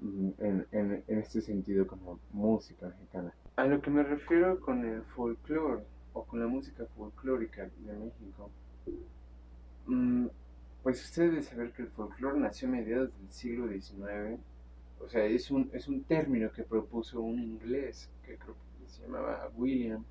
Mm, 0.00 0.30
en, 0.38 0.66
en, 0.72 1.04
en 1.06 1.18
este 1.18 1.40
sentido 1.40 1.86
como 1.86 2.18
música 2.32 2.88
mexicana. 2.88 3.34
A 3.58 3.64
lo 3.64 3.80
que 3.80 3.90
me 3.90 4.04
refiero 4.04 4.60
con 4.60 4.84
el 4.84 5.02
folclore 5.02 5.82
o 6.12 6.22
con 6.22 6.38
la 6.38 6.46
música 6.46 6.86
folclórica 6.96 7.68
de 7.78 7.92
México, 7.92 8.52
mm, 9.86 10.26
pues 10.80 11.04
ustedes 11.04 11.30
deben 11.30 11.42
saber 11.42 11.72
que 11.72 11.82
el 11.82 11.88
folclore 11.88 12.38
nació 12.38 12.68
a 12.68 12.70
mediados 12.70 13.10
del 13.18 13.32
siglo 13.32 13.66
XIX. 13.66 14.38
O 15.00 15.08
sea, 15.08 15.24
es 15.24 15.50
un, 15.50 15.68
es 15.72 15.88
un 15.88 16.04
término 16.04 16.52
que 16.52 16.62
propuso 16.62 17.20
un 17.20 17.40
inglés 17.40 18.08
que 18.24 18.36
creo 18.36 18.54
que 18.54 18.88
se 18.88 19.02
llamaba 19.02 19.50
William, 19.56 20.04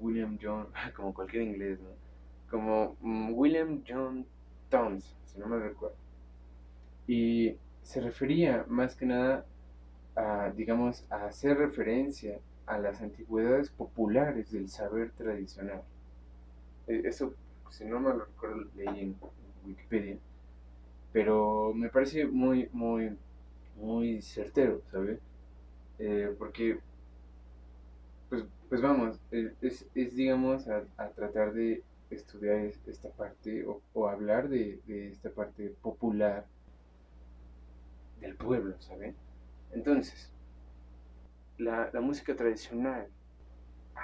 William 0.00 0.38
John, 0.40 0.68
como 0.96 1.12
cualquier 1.12 1.42
inglés, 1.42 1.78
¿no? 1.80 1.90
Como 2.50 2.96
mm, 3.02 3.34
William 3.34 3.82
John 3.86 4.24
Towns, 4.70 5.14
si 5.26 5.38
no 5.38 5.48
me 5.48 5.58
recuerdo. 5.58 5.96
Y 7.06 7.58
se 7.82 8.00
refería 8.00 8.64
más 8.70 8.96
que 8.96 9.04
nada 9.04 9.44
a, 10.16 10.50
digamos, 10.56 11.04
a 11.10 11.26
hacer 11.26 11.58
referencia 11.58 12.40
a 12.66 12.78
las 12.78 13.00
antigüedades 13.00 13.70
populares 13.70 14.50
del 14.50 14.68
saber 14.68 15.10
tradicional. 15.12 15.82
E, 16.86 17.02
eso, 17.04 17.34
si 17.70 17.84
no 17.84 18.00
me 18.00 18.10
lo 18.10 18.24
recuerdo, 18.24 18.64
leí 18.76 19.00
en 19.00 19.16
Wikipedia, 19.66 20.18
pero 21.12 21.72
me 21.74 21.88
parece 21.88 22.26
muy, 22.26 22.68
muy, 22.72 23.16
muy 23.76 24.22
certero, 24.22 24.82
¿sabes? 24.90 25.18
Eh, 25.98 26.34
porque, 26.38 26.78
pues, 28.28 28.44
pues 28.68 28.82
vamos, 28.82 29.18
es, 29.30 29.86
es 29.94 30.16
digamos, 30.16 30.66
a, 30.68 30.84
tratar 31.14 31.52
de 31.52 31.82
estudiar 32.10 32.72
esta 32.86 33.10
parte 33.10 33.64
o, 33.66 34.08
hablar 34.08 34.48
de, 34.48 34.80
de, 34.86 35.08
esta 35.08 35.30
parte 35.30 35.74
popular 35.82 36.46
del 38.20 38.36
pueblo, 38.36 38.74
¿sabes? 38.80 39.14
Entonces, 39.72 40.33
la, 41.58 41.90
música 42.00 42.34
tradicional, 42.34 43.08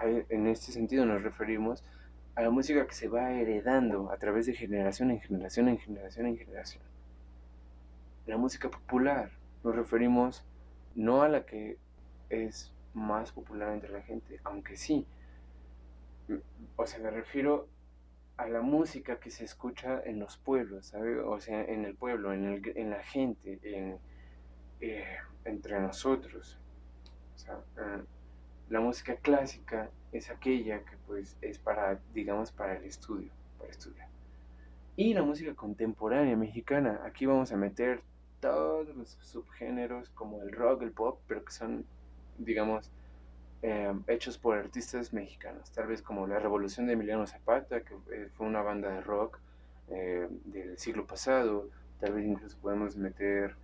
en 0.03 0.47
este 0.47 0.73
sentido 0.73 1.05
nos 1.05 1.23
referimos 1.23 1.85
a 2.35 2.43
la 2.43 2.51
música 2.51 2.87
que 2.87 2.95
se 2.95 3.09
va 3.09 3.33
heredando 3.33 4.11
a 4.11 4.17
través 4.17 4.47
de 4.47 4.55
generación 4.55 5.11
en 5.11 5.21
generación 5.21 5.69
en 5.69 5.79
generación 5.79 6.27
en 6.27 6.39
generación. 6.39 6.83
La 8.27 8.37
música 8.37 8.71
popular, 8.71 9.31
nos 9.65 9.75
referimos 9.75 10.47
no 10.95 11.23
a 11.23 11.29
la 11.29 11.45
que 11.45 11.79
es 12.29 12.73
más 12.95 13.33
popular 13.33 13.73
entre 13.73 13.91
la 13.91 14.03
gente, 14.03 14.41
aunque 14.45 14.77
sí. 14.77 15.07
O 16.77 16.87
sea, 16.87 17.01
me 17.01 17.11
refiero 17.11 17.69
a 18.37 18.49
la 18.49 18.63
música 18.63 19.19
que 19.19 19.31
se 19.31 19.45
escucha 19.45 20.01
en 20.05 20.19
los 20.19 20.39
pueblos, 20.39 20.87
¿sabes? 20.87 21.19
O 21.25 21.41
sea, 21.41 21.63
en 21.63 21.85
el 21.85 21.95
pueblo, 21.95 22.33
en, 22.33 22.47
el, 22.47 22.73
en 22.77 22.91
la 22.91 23.03
gente, 23.03 23.59
en, 23.63 23.99
eh, 24.81 25.05
entre 25.45 25.81
nosotros. 25.81 26.59
Eh, 27.49 28.03
la 28.69 28.81
música 28.81 29.17
clásica 29.17 29.91
es 30.13 30.31
aquella 30.31 30.85
que 30.85 30.97
pues 31.07 31.37
es 31.41 31.59
para, 31.59 31.99
digamos, 32.15 32.53
para 32.53 32.77
el 32.77 32.85
estudio, 32.85 33.31
para 33.59 33.71
estudiar. 33.71 34.09
Y 34.97 35.15
la 35.15 35.23
música 35.23 35.55
contemporánea 35.55 36.37
mexicana, 36.37 37.01
aquí 37.05 37.27
vamos 37.27 37.53
a 37.53 37.57
meter 37.57 38.03
todos 38.41 38.89
los 38.97 39.19
subgéneros 39.23 40.11
como 40.11 40.43
el 40.43 40.53
rock, 40.53 40.83
el 40.83 40.93
pop, 40.93 41.21
pero 41.27 41.45
que 41.45 41.53
son, 41.53 41.85
digamos, 42.39 42.91
eh, 43.63 43.93
hechos 44.07 44.39
por 44.39 44.57
artistas 44.57 45.13
mexicanos, 45.13 45.71
tal 45.73 45.89
vez 45.89 46.01
como 46.01 46.27
la 46.27 46.39
Revolución 46.39 46.87
de 46.87 46.95
Emiliano 46.95 47.27
Zapata, 47.27 47.83
que 47.83 47.95
eh, 48.13 48.29
fue 48.35 48.47
una 48.47 48.63
banda 48.63 48.91
de 48.91 49.01
rock 49.01 49.39
del 49.89 50.79
siglo 50.79 51.05
pasado, 51.05 51.69
tal 51.99 52.13
vez 52.13 52.25
incluso 52.25 52.57
podemos 52.59 52.97
meter 52.97 53.57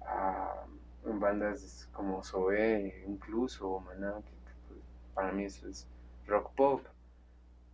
a 0.00 0.66
bandas 1.04 1.88
como 1.92 2.22
Zoé, 2.22 3.04
incluso, 3.06 3.68
o 3.68 3.80
Maná, 3.80 4.14
que, 4.24 4.32
pues, 4.68 4.80
para 5.14 5.32
mí 5.32 5.44
eso 5.44 5.68
es 5.68 5.86
rock 6.26 6.52
pop, 6.54 6.86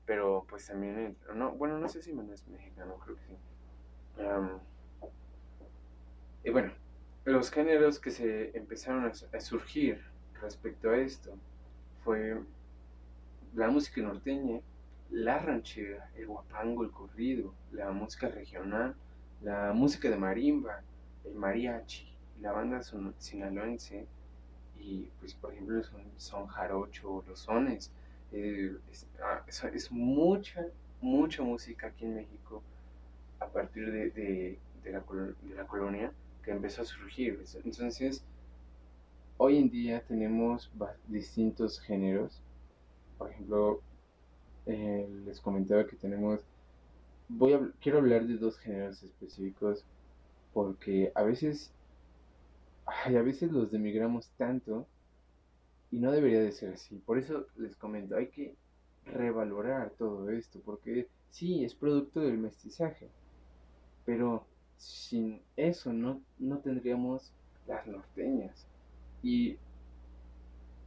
pero 0.06 0.44
pues 0.48 0.66
también, 0.66 1.16
no, 1.34 1.52
bueno, 1.52 1.78
no 1.78 1.88
sé 1.88 2.02
si 2.02 2.12
Maná 2.12 2.34
es 2.34 2.46
mexicano, 2.48 2.96
creo 2.98 3.16
que 3.16 3.22
sí. 3.22 3.36
y 6.44 6.50
bueno, 6.50 6.72
los 7.24 7.50
géneros 7.50 7.98
que 7.98 8.10
se 8.10 8.56
empezaron 8.56 9.06
a, 9.06 9.40
surgir 9.40 10.02
respecto 10.40 10.90
a 10.90 10.98
esto 10.98 11.38
fue 12.02 12.38
la 13.54 13.68
música 13.68 14.02
norteña, 14.02 14.60
la 15.10 15.38
ranchera, 15.38 16.10
el 16.16 16.26
guapango, 16.26 16.82
el 16.82 16.90
corrido, 16.90 17.54
la 17.72 17.92
música 17.92 18.28
regional, 18.28 18.94
la 19.40 19.72
música 19.72 20.10
de 20.10 20.16
marimba, 20.16 20.82
el 21.24 21.34
mariachi, 21.34 22.13
la 22.40 22.52
banda 22.52 22.82
sinaloense 23.18 24.06
y 24.78 25.08
pues 25.20 25.34
por 25.34 25.52
ejemplo 25.52 25.82
son, 25.82 26.02
son 26.16 26.46
jarocho, 26.46 27.24
los 27.26 27.40
sones, 27.40 27.90
eh, 28.32 28.76
ah, 29.22 29.42
es, 29.46 29.90
mucha, 29.90 30.66
mucha 31.00 31.42
música 31.42 31.88
aquí 31.88 32.04
en 32.04 32.16
México 32.16 32.62
a 33.40 33.46
partir 33.46 33.90
de, 33.90 34.10
de, 34.10 34.58
la, 34.92 35.00
de 35.00 35.54
la 35.54 35.66
colonia 35.66 36.12
que 36.42 36.50
empezó 36.50 36.82
a 36.82 36.84
surgir. 36.84 37.42
Entonces, 37.64 38.22
hoy 39.38 39.58
en 39.58 39.70
día 39.70 40.02
tenemos 40.06 40.70
distintos 41.08 41.80
géneros. 41.80 42.40
Por 43.18 43.30
ejemplo, 43.30 43.80
eh, 44.66 45.08
les 45.24 45.40
comentaba 45.40 45.86
que 45.86 45.96
tenemos, 45.96 46.40
voy 47.28 47.54
a, 47.54 47.60
quiero 47.80 47.98
hablar 47.98 48.26
de 48.26 48.36
dos 48.36 48.58
géneros 48.58 49.02
específicos 49.02 49.84
porque 50.52 51.12
a 51.14 51.22
veces 51.22 51.72
ay, 52.86 53.16
a 53.16 53.22
veces 53.22 53.50
los 53.52 53.70
demigramos 53.70 54.30
tanto 54.36 54.86
y 55.90 55.98
no 55.98 56.10
debería 56.10 56.40
de 56.40 56.52
ser 56.52 56.74
así. 56.74 56.96
Por 57.06 57.18
eso 57.18 57.46
les 57.56 57.76
comento, 57.76 58.16
hay 58.16 58.28
que 58.28 58.56
revalorar 59.06 59.90
todo 59.90 60.30
esto, 60.30 60.60
porque 60.64 61.08
sí, 61.30 61.64
es 61.64 61.74
producto 61.74 62.20
del 62.20 62.38
mestizaje, 62.38 63.10
pero 64.04 64.46
sin 64.76 65.42
eso 65.56 65.92
no, 65.92 66.20
no 66.38 66.58
tendríamos 66.58 67.32
las 67.66 67.86
norteñas. 67.86 68.66
¿Y 69.22 69.56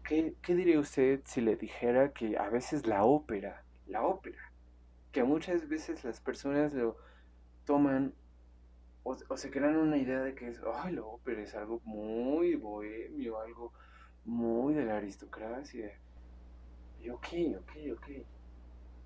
qué, 0.03 0.35
qué 0.41 0.55
diría 0.55 0.79
usted 0.79 1.21
si 1.25 1.41
le 1.41 1.55
dijera 1.55 2.11
que 2.11 2.37
a 2.37 2.49
veces 2.49 2.85
la 2.87 3.03
ópera, 3.03 3.63
la 3.87 4.03
ópera, 4.03 4.51
que 5.11 5.23
muchas 5.23 5.67
veces 5.67 6.03
las 6.03 6.19
personas 6.19 6.73
lo 6.73 6.97
toman 7.65 8.13
o, 9.29 9.37
se 9.37 9.49
crean 9.49 9.77
una 9.77 9.97
idea 9.97 10.21
de 10.21 10.35
que 10.35 10.49
es, 10.49 10.59
ay, 10.75 10.95
la 10.95 11.03
ópera 11.03 11.41
es 11.41 11.55
algo 11.55 11.81
muy 11.85 12.55
bohemio, 12.55 13.39
algo 13.39 13.71
muy 14.25 14.73
de 14.73 14.85
la 14.85 14.97
aristocracia. 14.97 15.91
Y 17.01 17.09
ok, 17.09 17.27
ok, 17.59 17.71
ok. 17.93 18.07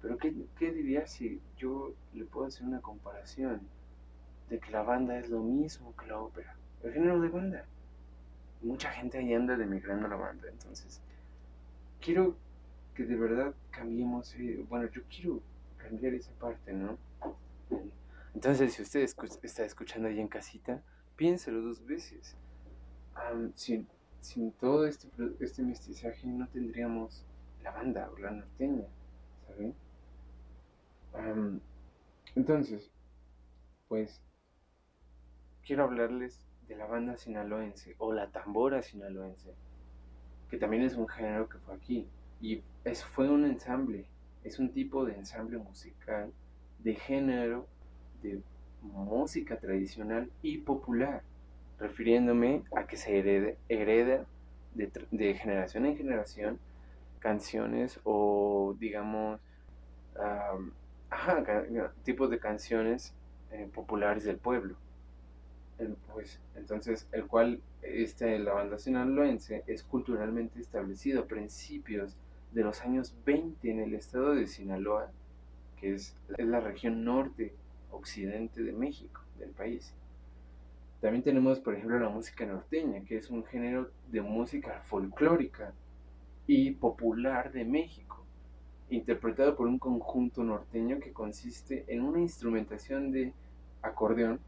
Pero 0.01 0.17
¿qué, 0.17 0.33
¿qué 0.57 0.71
diría 0.71 1.05
si 1.05 1.39
yo 1.57 1.93
le 2.13 2.25
puedo 2.25 2.47
hacer 2.47 2.65
una 2.65 2.81
comparación 2.81 3.61
de 4.49 4.59
que 4.59 4.71
la 4.71 4.81
banda 4.81 5.19
es 5.19 5.29
lo 5.29 5.41
mismo 5.41 5.95
que 5.95 6.07
la 6.07 6.19
ópera? 6.19 6.55
El 6.83 6.93
género 6.93 7.21
de 7.21 7.29
banda. 7.29 7.65
Mucha 8.63 8.89
gente 8.91 9.19
ahí 9.19 9.33
anda 9.33 9.55
demigrando 9.55 10.07
la 10.07 10.15
banda, 10.15 10.47
entonces 10.49 11.01
quiero 11.99 12.35
que 12.95 13.03
de 13.05 13.15
verdad 13.15 13.53
cambiemos, 13.71 14.35
eh, 14.35 14.63
bueno, 14.69 14.89
yo 14.91 15.01
quiero 15.09 15.39
cambiar 15.77 16.13
esa 16.13 16.31
parte, 16.33 16.73
¿no? 16.73 16.97
Entonces, 18.33 18.73
si 18.73 18.81
usted 18.81 19.07
está 19.43 19.65
escuchando 19.65 20.07
ahí 20.07 20.19
en 20.19 20.27
casita, 20.27 20.81
piénselo 21.15 21.61
dos 21.61 21.85
veces. 21.85 22.37
sin, 23.55 23.87
todo 24.59 24.85
este, 24.85 25.07
este 25.39 25.63
mestizaje 25.63 26.27
no 26.27 26.47
tendríamos 26.47 27.25
la 27.63 27.71
banda 27.71 28.09
o 28.11 28.17
la 28.17 28.31
norteña, 28.31 28.85
¿saben? 29.47 29.75
entonces, 32.35 32.89
pues, 33.87 34.21
quiero 35.65 35.83
hablarles 35.83 36.45
de 36.67 36.75
la 36.77 36.85
banda 36.85 37.17
sinaloense 37.17 37.95
o 37.97 38.13
la 38.13 38.31
tambora 38.31 38.81
sinaloense, 38.81 39.53
que 40.49 40.57
también 40.57 40.83
es 40.83 40.95
un 40.95 41.07
género 41.07 41.49
que 41.49 41.57
fue 41.59 41.75
aquí. 41.75 42.07
Y 42.39 42.63
es, 42.85 43.03
fue 43.03 43.29
un 43.29 43.45
ensamble, 43.45 44.07
es 44.43 44.57
un 44.57 44.71
tipo 44.71 45.05
de 45.05 45.15
ensamble 45.15 45.57
musical 45.57 46.31
de 46.79 46.95
género 46.95 47.67
de 48.21 48.41
música 48.81 49.57
tradicional 49.57 50.29
y 50.41 50.59
popular, 50.59 51.21
refiriéndome 51.79 52.63
a 52.75 52.85
que 52.85 52.97
se 52.97 53.17
hereda 53.69 54.25
de, 54.73 55.33
generación 55.35 55.85
en 55.85 55.97
generación 55.97 56.59
canciones 57.19 57.99
o 58.03 58.75
digamos 58.79 59.39
tipos 62.03 62.29
de 62.29 62.39
canciones 62.39 63.13
eh, 63.51 63.69
populares 63.73 64.23
del 64.23 64.37
pueblo. 64.37 64.75
pues 66.13 66.39
entonces 66.55 67.07
el 67.11 67.25
cual 67.27 67.59
este, 67.81 68.37
la 68.39 68.53
banda 68.53 68.77
sinaloense 68.77 69.63
es 69.67 69.83
culturalmente 69.83 70.59
establecido 70.59 71.21
a 71.21 71.25
principios 71.25 72.15
de 72.51 72.63
los 72.63 72.81
años 72.81 73.15
20 73.25 73.71
en 73.71 73.79
el 73.79 73.93
estado 73.93 74.35
de 74.35 74.47
Sinaloa, 74.47 75.09
que 75.79 75.95
es, 75.95 76.15
es 76.37 76.45
la 76.45 76.59
región 76.59 77.03
norte 77.03 77.53
occidente 77.91 78.63
de 78.63 78.71
México, 78.71 79.21
del 79.37 79.51
país. 79.51 79.93
También 81.01 81.23
tenemos, 81.23 81.59
por 81.59 81.73
ejemplo, 81.73 81.99
la 81.99 82.09
música 82.09 82.45
norteña, 82.45 83.03
que 83.03 83.17
es 83.17 83.29
un 83.29 83.43
género 83.43 83.91
de 84.09 84.21
música 84.21 84.81
folclórica 84.85 85.73
y 86.45 86.71
popular 86.71 87.51
de 87.51 87.65
México, 87.65 88.23
interpretado 88.89 89.55
por 89.55 89.67
un 89.67 89.79
conjunto 89.79 90.43
norteño 90.43 90.99
que 90.99 91.11
consiste 91.11 91.85
en 91.87 92.01
una 92.01 92.19
instrumentación 92.19 93.11
de 93.11 93.33
acordeón, 93.81 94.39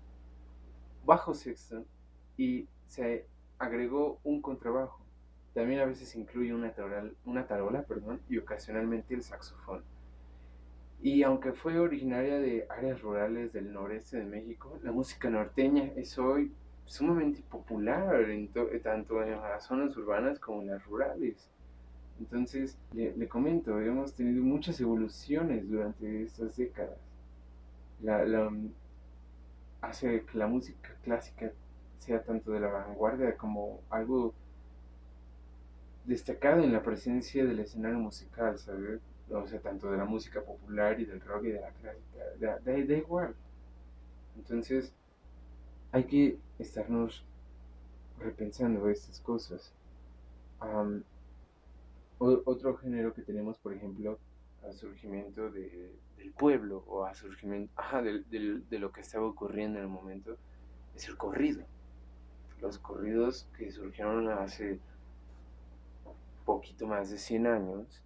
bajo 1.06 1.34
sexto 1.34 1.86
y 2.38 2.68
se 2.88 3.26
agregó 3.58 4.20
un 4.24 4.42
contrabajo. 4.42 5.04
También 5.54 5.80
a 5.80 5.86
veces 5.86 6.16
incluye 6.16 6.54
una, 6.54 6.74
una 7.26 7.48
tarola 7.48 7.84
perdón, 7.84 8.22
y 8.30 8.38
ocasionalmente 8.38 9.14
el 9.14 9.24
saxofón. 9.24 9.84
Y 11.02 11.24
aunque 11.24 11.52
fue 11.52 11.80
originaria 11.80 12.40
de 12.40 12.66
áreas 12.70 13.02
rurales 13.02 13.52
del 13.52 13.74
noreste 13.74 14.18
de 14.18 14.26
México, 14.26 14.80
la 14.84 14.92
música 14.92 15.30
norteña 15.30 15.92
es 15.96 16.18
hoy 16.18 16.52
sumamente 16.86 17.42
popular 17.50 18.26
tanto 18.84 19.24
en 19.24 19.32
las 19.32 19.66
zonas 19.66 19.96
urbanas 19.98 20.40
como 20.40 20.62
en 20.62 20.70
las 20.70 20.86
rurales. 20.86 21.50
Entonces, 22.20 22.78
le, 22.94 23.28
comento, 23.28 23.80
hemos 23.80 24.14
tenido 24.14 24.44
muchas 24.44 24.80
evoluciones 24.80 25.68
durante 25.70 26.24
estas 26.24 26.56
décadas. 26.56 26.98
La, 28.02 28.52
hace 29.82 30.24
que 30.24 30.38
la 30.38 30.48
música 30.48 30.96
clásica 31.04 31.52
sea 32.00 32.22
tanto 32.24 32.52
de 32.52 32.60
la 32.60 32.68
vanguardia 32.68 33.36
como 33.36 33.82
algo 33.90 34.34
destacado 36.06 36.64
en 36.64 36.74
la 36.74 36.84
presencia 36.84 37.46
del 37.46 37.60
escenario 37.60 38.00
musical, 38.00 38.58
¿sabes? 38.58 39.02
O 39.30 39.48
sea, 39.48 39.60
tanto 39.60 39.92
de 39.92 39.98
la 39.98 40.06
música 40.06 40.42
popular 40.42 41.00
y 41.00 41.06
del 41.06 41.22
rock 41.22 41.46
y 41.46 41.52
de 41.52 41.62
la 41.62 41.72
clásica, 41.72 42.60
da, 42.64 42.78
igual. 42.78 43.36
Entonces, 44.36 44.94
hay 45.92 46.04
que 46.06 46.38
estarnos 46.60 47.24
repensando 48.20 48.90
estas 48.90 49.20
cosas. 49.20 49.72
otro 52.20 52.78
género 52.78 53.14
que 53.14 53.22
tenemos, 53.22 53.58
por 53.58 53.74
ejemplo, 53.74 54.18
al 54.64 54.74
surgimiento 54.74 55.50
de, 55.50 55.94
del 56.18 56.32
pueblo 56.32 56.84
o 56.88 57.06
a 57.06 57.14
surgimiento 57.14 57.74
de 57.92 58.80
lo 58.80 58.92
que 58.92 59.02
estaba 59.02 59.26
ocurriendo 59.26 59.80
en 59.80 59.86
el 59.86 59.92
momento, 59.92 60.38
es 60.96 61.08
el 61.08 61.18
corrido. 61.18 61.64
Los 62.62 62.78
corridos 62.80 63.48
que 63.58 63.72
surgieron 63.72 64.30
hace 64.30 64.80
poquito 66.46 66.88
más 66.88 67.10
de 67.10 67.18
100 67.18 67.48
años 67.48 68.02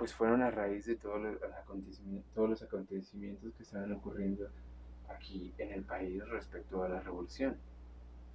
pues 0.00 0.14
fueron 0.14 0.40
a 0.40 0.50
raíz 0.50 0.86
de 0.86 0.96
todos 0.96 1.20
los 1.20 1.42
acontecimientos, 1.52 2.32
todos 2.32 2.48
los 2.48 2.62
acontecimientos 2.62 3.52
que 3.52 3.62
estaban 3.62 3.92
ocurriendo 3.92 4.48
aquí 5.10 5.52
en 5.58 5.72
el 5.72 5.82
país 5.82 6.26
respecto 6.26 6.82
a 6.82 6.88
la 6.88 7.00
revolución. 7.00 7.58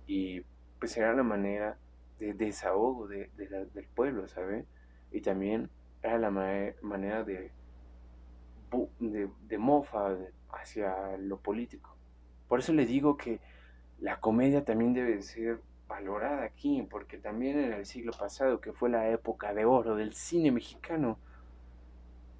Y 0.05 0.41
pues 0.77 0.95
era 0.95 1.15
la 1.15 1.23
manera 1.23 1.75
de 2.19 2.35
desahogo 2.35 3.07
de, 3.07 3.31
del 3.35 3.87
pueblo, 3.95 4.27
¿sabe? 4.27 4.67
Y 5.11 5.21
también 5.21 5.71
era 6.03 6.19
la 6.19 6.29
manera 6.29 7.23
de, 7.23 7.51
de, 8.99 9.27
de 9.47 9.57
mofa 9.57 10.15
hacia 10.51 11.17
lo 11.17 11.39
político. 11.39 11.97
Por 12.47 12.59
eso 12.59 12.73
le 12.73 12.85
digo 12.85 13.17
que 13.17 13.39
la 13.97 14.19
comedia 14.19 14.63
también 14.63 14.93
debe 14.93 15.19
ser 15.23 15.61
valorada 15.87 16.43
aquí, 16.43 16.87
porque 16.91 17.17
también 17.17 17.57
en 17.57 17.73
el 17.73 17.87
siglo 17.87 18.11
pasado, 18.11 18.61
que 18.61 18.71
fue 18.71 18.91
la 18.91 19.09
época 19.09 19.51
de 19.55 19.65
oro 19.65 19.95
del 19.95 20.13
cine 20.13 20.51
mexicano, 20.51 21.17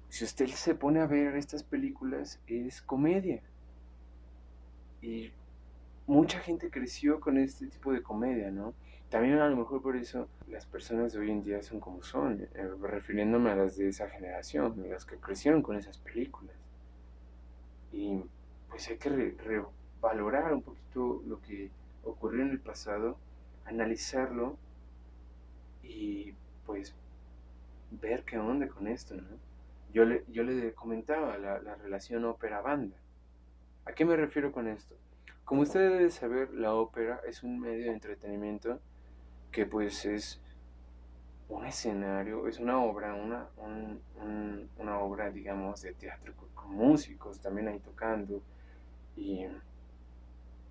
si 0.08 0.24
usted 0.24 0.46
se 0.48 0.74
pone 0.74 1.00
a 1.00 1.06
ver 1.06 1.36
estas 1.36 1.62
películas, 1.62 2.40
es 2.46 2.82
comedia. 2.82 3.42
Y 5.02 5.32
mucha 6.06 6.40
gente 6.40 6.70
creció 6.70 7.20
con 7.20 7.38
este 7.38 7.66
tipo 7.66 7.92
de 7.92 8.02
comedia, 8.02 8.50
¿no? 8.50 8.74
También 9.10 9.38
a 9.38 9.48
lo 9.48 9.56
mejor 9.56 9.82
por 9.82 9.96
eso 9.96 10.28
las 10.48 10.66
personas 10.66 11.12
de 11.12 11.20
hoy 11.20 11.30
en 11.30 11.42
día 11.42 11.62
son 11.62 11.80
como 11.80 12.02
son, 12.02 12.48
eh, 12.54 12.68
refiriéndome 12.80 13.50
a 13.50 13.56
las 13.56 13.76
de 13.76 13.88
esa 13.88 14.08
generación, 14.08 14.84
las 14.90 15.04
que 15.04 15.16
crecieron 15.16 15.62
con 15.62 15.76
esas 15.76 15.98
películas. 15.98 16.56
Y 17.92 18.20
pues 18.68 18.88
hay 18.88 18.98
que 18.98 19.34
revalorar 20.00 20.52
un 20.52 20.62
poquito 20.62 21.22
lo 21.26 21.40
que 21.40 21.70
ocurrió 22.04 22.42
en 22.42 22.50
el 22.50 22.60
pasado, 22.60 23.16
analizarlo 23.64 24.56
y 25.82 26.34
pues 26.66 26.94
ver 27.90 28.24
qué 28.24 28.38
onda 28.38 28.68
con 28.68 28.88
esto, 28.88 29.14
¿no? 29.14 29.45
Yo 29.96 30.04
le, 30.04 30.24
yo 30.28 30.42
le 30.42 30.74
comentaba 30.74 31.38
la, 31.38 31.74
relación 31.76 32.26
ópera-banda. 32.26 32.98
¿A 33.86 33.92
qué 33.92 34.04
me 34.04 34.14
refiero 34.14 34.52
con 34.52 34.68
esto? 34.68 34.94
Como 35.42 35.62
usted 35.62 35.90
debe 35.90 36.10
saber, 36.10 36.52
la 36.52 36.74
ópera 36.74 37.22
es 37.26 37.42
un 37.42 37.58
medio 37.58 37.86
de 37.86 37.92
entretenimiento 37.92 38.78
que 39.50 39.64
pues 39.64 40.04
es 40.04 40.38
un 41.48 41.64
escenario, 41.64 42.46
es 42.46 42.58
una 42.58 42.78
obra, 42.78 43.14
una, 43.14 43.48
una 44.76 44.98
obra, 44.98 45.30
digamos, 45.30 45.80
de 45.80 45.94
teatro 45.94 46.34
con, 46.54 46.72
músicos 46.74 47.40
también 47.40 47.68
ahí 47.68 47.78
tocando 47.78 48.42
y, 49.16 49.46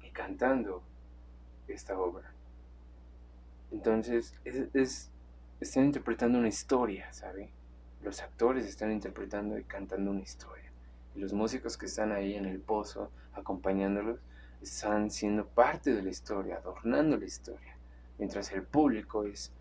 y, 0.03 0.11
cantando 0.13 0.83
esta 1.67 1.97
obra. 1.97 2.31
Entonces, 3.71 4.39
es, 4.45 4.67
es, 4.75 5.11
están 5.59 5.85
interpretando 5.85 6.37
una 6.37 6.49
historia, 6.49 7.11
¿sabe? 7.11 7.54
Los 8.05 8.21
actores 8.21 8.67
están 8.67 8.91
interpretando 8.91 9.57
y 9.57 9.63
cantando 9.63 10.11
una 10.11 10.21
historia. 10.21 10.71
Y 11.15 11.19
los 11.19 11.33
músicos 11.33 11.75
que 11.75 11.87
están 11.87 12.11
ahí 12.11 12.35
en 12.35 12.45
el 12.45 12.59
pozo 12.59 13.09
acompañándolos 13.33 14.19
están 14.61 15.09
siendo 15.09 15.47
parte 15.47 15.93
de 15.93 16.03
la 16.03 16.09
historia, 16.09 16.57
adornando 16.57 17.17
la 17.17 17.25
historia. 17.25 17.75
Mientras 18.19 18.51
el 18.51 18.61
público 18.63 19.23
es 19.23 19.51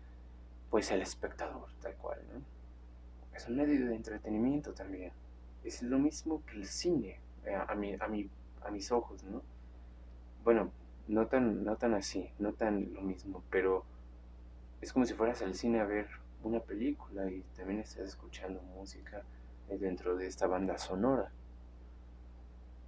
pues 0.69 0.91
el 0.91 1.01
espectador, 1.01 1.67
tal 1.81 1.95
cual, 1.95 2.19
¿no? 2.31 2.41
Es 3.35 3.47
un 3.47 3.57
medio 3.57 3.87
de 3.87 3.95
entretenimiento 3.95 4.73
también. 4.73 5.11
Es 5.63 5.81
lo 5.81 5.97
mismo 5.97 6.43
que 6.45 6.57
el 6.57 6.67
cine, 6.67 7.19
eh, 7.45 7.55
a, 7.55 7.73
mi, 7.73 7.95
a, 7.99 8.07
mi, 8.07 8.29
a 8.63 8.69
mis 8.69 8.91
ojos, 8.91 9.23
¿no? 9.23 9.41
Bueno, 10.43 10.71
no 11.07 11.25
tan, 11.25 11.63
no 11.63 11.75
tan 11.77 11.95
así, 11.95 12.29
no 12.37 12.53
tan 12.53 12.93
lo 12.93 13.01
mismo, 13.01 13.43
pero 13.49 13.83
es 14.81 14.93
como 14.93 15.05
si 15.05 15.15
fueras 15.15 15.41
al 15.41 15.55
cine 15.55 15.79
a 15.79 15.85
ver 15.85 16.07
una 16.45 16.59
película 16.59 17.29
y 17.29 17.41
también 17.55 17.79
estás 17.79 18.09
escuchando 18.09 18.61
música 18.61 19.23
dentro 19.67 20.15
de 20.15 20.27
esta 20.27 20.45
banda 20.45 20.77
sonora. 20.77 21.31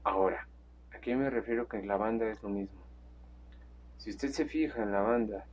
Ahora, 0.04 0.48
¿a 0.94 1.00
qué 1.00 1.16
me 1.16 1.30
refiero 1.30 1.68
que 1.68 1.82
la 1.84 1.98
banda 1.98 2.30
es 2.30 2.42
lo 2.44 2.50
mismo? 2.50 2.82
Si 3.98 4.12
usted 4.12 4.30
se 4.30 4.46
fija 4.46 4.84
en 4.84 4.92
la 4.92 5.02
banda, 5.02 5.46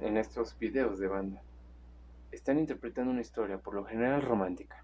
en 0.00 0.16
estos 0.16 0.58
videos 0.58 0.98
de 0.98 1.08
banda, 1.08 1.42
están 2.32 2.58
interpretando 2.58 3.12
una 3.12 3.20
historia, 3.20 3.58
por 3.58 3.74
lo 3.74 3.84
general 3.84 4.22
romántica. 4.22 4.82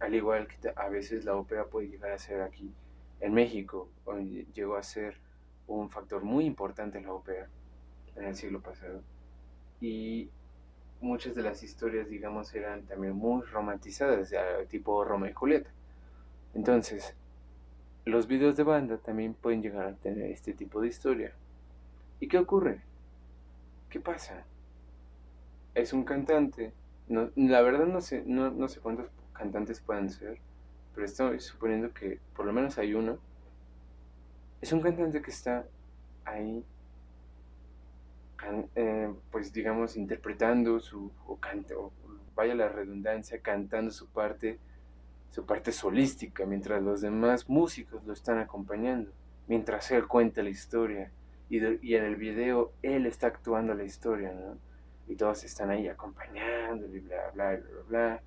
Al 0.00 0.14
igual 0.14 0.46
que 0.46 0.72
a 0.76 0.88
veces 0.88 1.24
la 1.24 1.34
ópera 1.34 1.64
puede 1.64 1.88
llegar 1.88 2.12
a 2.12 2.18
ser 2.18 2.42
aquí, 2.42 2.72
en 3.20 3.32
México, 3.32 3.88
llegó 4.52 4.76
a 4.76 4.82
ser 4.82 5.18
un 5.66 5.88
factor 5.88 6.24
muy 6.24 6.44
importante 6.44 6.98
en 6.98 7.06
la 7.06 7.14
ópera 7.14 7.48
en 8.16 8.24
el 8.24 8.36
siglo 8.36 8.60
pasado. 8.60 9.02
Y 9.80 10.30
muchas 11.04 11.34
de 11.34 11.42
las 11.42 11.62
historias, 11.62 12.08
digamos, 12.08 12.52
eran 12.54 12.82
también 12.82 13.14
muy 13.14 13.42
romantizadas, 13.42 14.32
tipo 14.68 15.04
Romeo 15.04 15.30
y 15.30 15.34
Julieta. 15.34 15.70
Entonces, 16.54 17.14
los 18.04 18.26
videos 18.26 18.56
de 18.56 18.62
banda 18.62 18.96
también 18.96 19.34
pueden 19.34 19.62
llegar 19.62 19.86
a 19.86 19.94
tener 19.94 20.30
este 20.30 20.54
tipo 20.54 20.80
de 20.80 20.88
historia. 20.88 21.32
¿Y 22.20 22.28
qué 22.28 22.38
ocurre? 22.38 22.80
¿Qué 23.90 24.00
pasa? 24.00 24.44
Es 25.74 25.92
un 25.92 26.04
cantante, 26.04 26.72
no, 27.08 27.30
la 27.36 27.60
verdad 27.60 27.86
no 27.86 28.00
sé, 28.00 28.22
no, 28.26 28.50
no 28.50 28.68
sé 28.68 28.80
cuántos 28.80 29.06
cantantes 29.32 29.80
pueden 29.80 30.08
ser, 30.10 30.38
pero 30.94 31.04
estoy 31.04 31.40
suponiendo 31.40 31.92
que 31.92 32.18
por 32.34 32.46
lo 32.46 32.52
menos 32.52 32.78
hay 32.78 32.94
uno. 32.94 33.18
Es 34.60 34.72
un 34.72 34.80
cantante 34.80 35.20
que 35.20 35.30
está 35.30 35.66
ahí 36.24 36.64
eh, 38.74 39.12
pues 39.30 39.52
digamos, 39.52 39.96
interpretando 39.96 40.80
su, 40.80 41.10
o, 41.26 41.36
canto, 41.36 41.92
vaya 42.34 42.54
la 42.54 42.68
redundancia, 42.68 43.40
cantando 43.40 43.90
su 43.90 44.08
parte, 44.08 44.58
su 45.30 45.44
parte 45.46 45.72
solística, 45.72 46.44
mientras 46.46 46.82
los 46.82 47.00
demás 47.00 47.48
músicos 47.48 48.04
lo 48.04 48.12
están 48.12 48.38
acompañando, 48.38 49.10
mientras 49.46 49.90
él 49.90 50.06
cuenta 50.06 50.42
la 50.42 50.50
historia, 50.50 51.10
y, 51.50 51.58
y 51.86 51.94
en 51.94 52.04
el 52.04 52.16
video 52.16 52.72
él 52.82 53.06
está 53.06 53.28
actuando 53.28 53.74
la 53.74 53.84
historia, 53.84 54.32
¿no? 54.32 54.56
Y 55.06 55.16
todos 55.16 55.44
están 55.44 55.70
ahí 55.70 55.86
acompañando, 55.88 56.86
y 56.86 57.00
bla, 57.00 57.30
bla, 57.34 57.56
bla, 57.56 57.82
bla. 57.88 58.22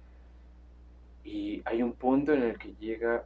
Y 1.24 1.62
hay 1.66 1.82
un 1.82 1.94
punto 1.94 2.34
en 2.34 2.44
el 2.44 2.58
que 2.58 2.74
llega 2.76 3.26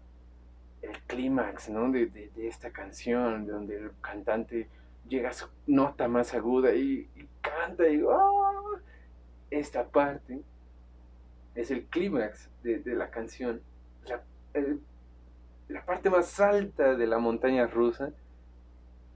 el 0.82 0.98
clímax, 1.08 1.70
¿no? 1.70 1.92
De, 1.92 2.08
de, 2.08 2.32
de 2.36 2.48
esta 2.48 2.72
canción, 2.72 3.46
donde 3.46 3.78
el 3.78 3.92
cantante 4.02 4.68
llega 5.12 5.30
a 5.30 5.34
su 5.34 5.47
nota 5.68 6.07
más 6.07 6.34
aguda 6.34 6.74
y, 6.74 7.09
canta 7.41 7.88
y 7.89 8.01
¡oh! 8.01 8.80
esta 9.49 9.86
parte 9.86 10.41
es 11.53 11.70
el 11.70 11.84
clímax 11.86 12.49
de, 12.64 12.82
la 12.95 13.09
canción. 13.09 13.62
la 15.68 15.86
parte 15.86 16.09
más 16.09 16.39
alta 16.39 16.95
de 16.95 17.07
la 17.07 17.18
montaña 17.18 17.68
rusa 17.68 18.14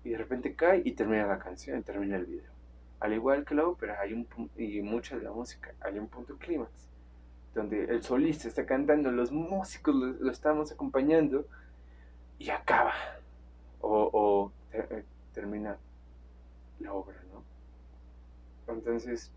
y 0.04 0.10
de 0.10 0.18
repente 0.18 0.54
cae 0.54 0.82
y 0.84 0.92
termina 0.92 1.26
la 1.28 1.40
canción, 1.40 1.82
termina 1.82 2.18
el 2.18 2.26
video. 2.26 2.52
Al 3.00 3.14
igual 3.14 3.46
que 3.46 3.56
la 3.56 3.66
ópera 3.66 3.98
hay 4.02 4.12
un, 4.12 4.28
y 4.58 4.82
mucha 4.82 5.16
de 5.16 5.24
la 5.24 5.32
música, 5.32 5.74
hay 5.80 5.98
un 5.98 6.08
punto 6.08 6.38
clímax, 6.38 6.90
donde 7.54 7.86
el 7.86 8.04
solista 8.04 8.50
está 8.50 8.66
cantando, 8.66 9.12
los 9.12 9.32
músicos 9.32 9.96
lo, 9.96 10.30
estamos 10.30 10.74
acompañando 10.74 11.46
y 12.38 12.50
acaba 12.50 12.94
o, 13.80 14.52
eh, 14.74 15.06
termina 15.36 15.78
la 16.80 16.94
obra, 16.94 17.22
¿no? 17.32 17.44
Entonces, 18.74 19.32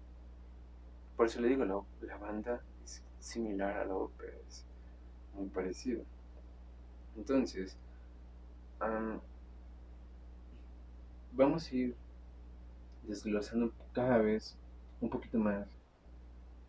por 1.16 1.26
eso 1.26 1.40
le 1.40 1.48
digo, 1.48 1.64
la, 1.64 1.82
la 2.06 2.16
banda 2.16 2.62
es 2.84 3.02
similar 3.18 3.76
a 3.76 3.84
la 3.84 3.94
ópera, 3.94 4.32
es 4.48 4.64
muy 5.34 5.48
parecido. 5.48 6.02
Entonces, 7.16 7.76
vamos 11.32 11.70
a 11.70 11.74
ir 11.74 11.94
desglosando 13.06 13.72
cada 13.92 14.18
vez 14.18 14.56
un 15.00 15.10
poquito 15.10 15.38
más 15.38 15.66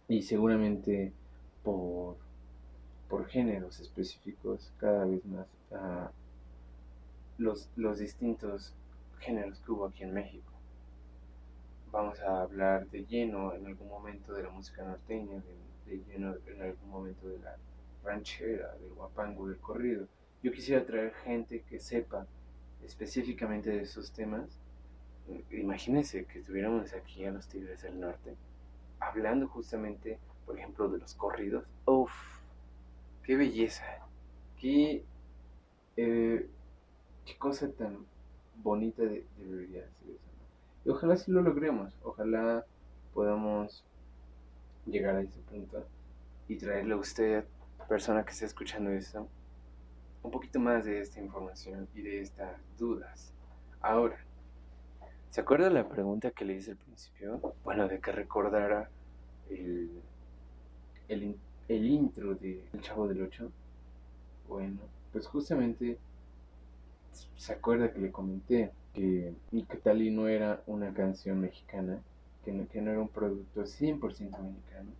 y 0.07 0.23
seguramente 0.23 1.13
por, 1.63 2.17
por 3.07 3.27
géneros 3.27 3.79
específicos 3.79 4.71
cada 4.79 5.05
vez 5.05 5.23
más 5.25 5.47
los, 7.37 7.69
los 7.75 7.99
distintos 7.99 8.73
géneros 9.19 9.59
que 9.59 9.71
hubo 9.71 9.85
aquí 9.85 10.03
en 10.03 10.13
México. 10.13 10.51
Vamos 11.91 12.19
a 12.21 12.41
hablar 12.41 12.87
de 12.89 13.05
lleno 13.05 13.53
en 13.53 13.65
algún 13.65 13.89
momento 13.89 14.33
de 14.33 14.43
la 14.43 14.49
música 14.49 14.83
norteña, 14.83 15.41
de, 15.85 15.97
lleno 16.07 16.35
en 16.45 16.61
algún 16.61 16.89
momento 16.89 17.27
de 17.27 17.39
la 17.39 17.55
ranchera, 18.03 18.75
del 18.75 18.93
guapango, 18.93 19.47
del 19.47 19.57
corrido. 19.57 20.07
Yo 20.43 20.51
quisiera 20.51 20.85
traer 20.85 21.13
gente 21.25 21.63
que 21.67 21.79
sepa 21.79 22.27
específicamente 22.85 23.71
de 23.71 23.81
esos 23.81 24.11
temas. 24.11 24.59
Imagínense 25.51 26.25
que 26.25 26.39
estuviéramos 26.39 26.93
aquí 26.93 27.25
a 27.25 27.31
los 27.31 27.47
Tigres 27.47 27.81
del 27.81 27.99
Norte, 27.99 28.35
hablando 28.99 29.47
justamente, 29.47 30.19
por 30.45 30.57
ejemplo, 30.57 30.89
de 30.89 30.99
los 30.99 31.13
corridos. 31.15 31.65
¡Uf! 31.85 32.11
¡Qué 33.23 33.35
belleza! 33.35 33.85
¡Qué, 34.59 35.03
eh, 35.97 36.47
qué 37.25 37.37
cosa 37.37 37.69
tan 37.71 38.05
bonita 38.63 39.03
de, 39.03 39.25
debería 39.37 39.81
ser 39.81 40.09
eso! 40.09 40.29
Y 40.85 40.89
ojalá 40.89 41.17
sí 41.17 41.31
lo 41.31 41.41
logremos, 41.41 41.93
ojalá 42.03 42.65
podamos 43.13 43.83
llegar 44.85 45.15
a 45.15 45.21
ese 45.21 45.39
punto 45.41 45.85
y 46.47 46.55
traerle 46.55 46.93
a 46.93 46.97
usted, 46.97 47.45
persona 47.87 48.23
que 48.23 48.31
esté 48.31 48.45
escuchando 48.45 48.91
esto, 48.91 49.27
un 50.23 50.31
poquito 50.31 50.59
más 50.59 50.85
de 50.85 51.01
esta 51.01 51.19
información 51.19 51.87
y 51.95 52.01
de 52.01 52.21
estas 52.21 52.57
dudas. 52.77 53.33
Ahora, 53.81 54.17
¿se 55.31 55.41
acuerda 55.41 55.69
la 55.69 55.87
pregunta 55.87 56.31
que 56.31 56.45
le 56.45 56.55
hice 56.55 56.71
al 56.71 56.77
principio? 56.77 57.55
Bueno, 57.63 57.87
de 57.87 57.99
que 57.99 58.11
recordara 58.11 58.89
el, 59.49 59.89
el, 61.07 61.35
el 61.67 61.85
intro 61.85 62.35
de 62.35 62.63
El 62.73 62.81
Chavo 62.81 63.07
del 63.07 63.23
Ocho. 63.23 63.51
Bueno, 64.47 64.79
pues 65.11 65.27
justamente 65.27 65.97
se 67.37 67.53
acuerda 67.53 67.91
que 67.91 67.99
le 67.99 68.11
comenté 68.11 68.71
que 68.93 69.33
Icatali 69.51 70.11
no 70.11 70.27
era 70.27 70.61
una 70.67 70.93
canción 70.93 71.39
mexicana, 71.41 72.01
que 72.43 72.51
no, 72.51 72.67
que 72.67 72.81
no 72.81 72.91
era 72.91 72.99
un 72.99 73.09
producto 73.09 73.63
100% 73.63 73.99
mexicano. 74.19 74.91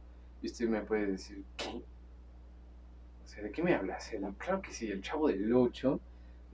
Y 0.42 0.48
usted 0.48 0.70
me 0.70 0.82
puede 0.82 1.08
decir, 1.08 1.44
¿qué? 1.58 1.84
¿de 3.42 3.52
qué 3.52 3.64
me 3.64 3.74
hablas? 3.74 4.12
Claro 4.38 4.62
que 4.62 4.74
sí, 4.74 4.90
el 4.92 5.02
chavo 5.02 5.28
del 5.28 5.54
8 5.54 6.00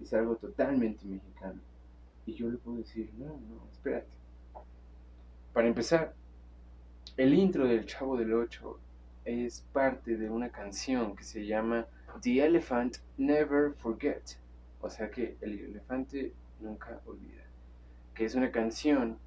es 0.01 0.13
algo 0.13 0.36
totalmente 0.36 1.05
mexicano. 1.05 1.59
Y 2.26 2.34
yo 2.34 2.49
le 2.49 2.57
puedo 2.57 2.78
decir, 2.78 3.11
no, 3.18 3.26
no, 3.26 3.68
espérate. 3.72 4.07
Para 5.53 5.68
empezar, 5.68 6.13
el 7.18 7.34
intro 7.34 7.68
del 7.68 7.86
chavo 7.86 8.18
del 8.18 8.34
8 8.34 8.80
es 9.26 9.61
parte 9.74 10.18
de 10.18 10.30
una 10.30 10.49
canción 10.49 11.16
que 11.16 11.24
se 11.24 11.45
llama 11.45 11.88
The 12.22 12.45
Elephant 12.45 12.97
Never 13.18 13.74
Forget. 13.74 14.38
O 14.86 14.89
sea 14.91 15.09
que 15.09 15.36
el 15.41 15.59
elefante 15.59 16.31
nunca 16.59 17.01
olvida. 17.07 17.41
Que 18.13 18.25
es 18.25 18.36
una 18.36 18.51
canción 18.51 19.17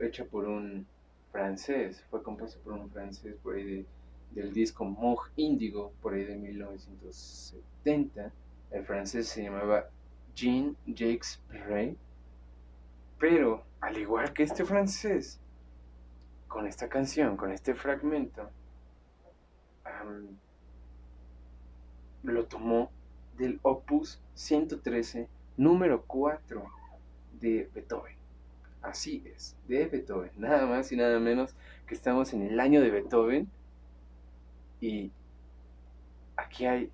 hecha 0.00 0.26
por 0.26 0.44
un 0.44 0.86
francés, 1.32 2.04
fue 2.10 2.22
compuesta 2.22 2.58
por 2.62 2.74
un 2.74 2.90
francés 2.90 3.34
por 3.42 3.54
ahí 3.54 3.64
de 3.64 3.86
del 4.32 4.52
disco 4.52 4.84
Moj 4.84 5.30
Índigo, 5.36 5.94
por 6.02 6.12
ahí 6.12 6.24
de 6.24 6.36
1970. 6.36 8.30
El 8.70 8.84
francés 8.84 9.28
se 9.28 9.44
llamaba 9.44 9.88
Jean 10.34 10.76
Jacques 10.86 11.40
Perret. 11.48 11.96
Pero, 13.18 13.64
al 13.80 13.96
igual 13.96 14.34
que 14.34 14.42
este 14.42 14.66
francés, 14.66 15.40
con 16.46 16.66
esta 16.66 16.90
canción, 16.90 17.38
con 17.38 17.52
este 17.52 17.74
fragmento, 17.74 18.50
lo 22.22 22.44
tomó 22.44 22.90
del 23.36 23.58
opus 23.62 24.20
113, 24.34 25.28
número 25.56 26.04
4 26.06 26.64
de 27.40 27.70
Beethoven. 27.74 28.16
Así 28.82 29.22
es, 29.26 29.56
de 29.66 29.86
Beethoven, 29.86 30.30
nada 30.36 30.66
más 30.66 30.92
y 30.92 30.96
nada 30.96 31.18
menos 31.18 31.54
que 31.86 31.94
estamos 31.94 32.32
en 32.32 32.42
el 32.42 32.60
año 32.60 32.80
de 32.80 32.90
Beethoven 32.90 33.48
y 34.80 35.10
aquí 36.36 36.66
hay, 36.66 36.90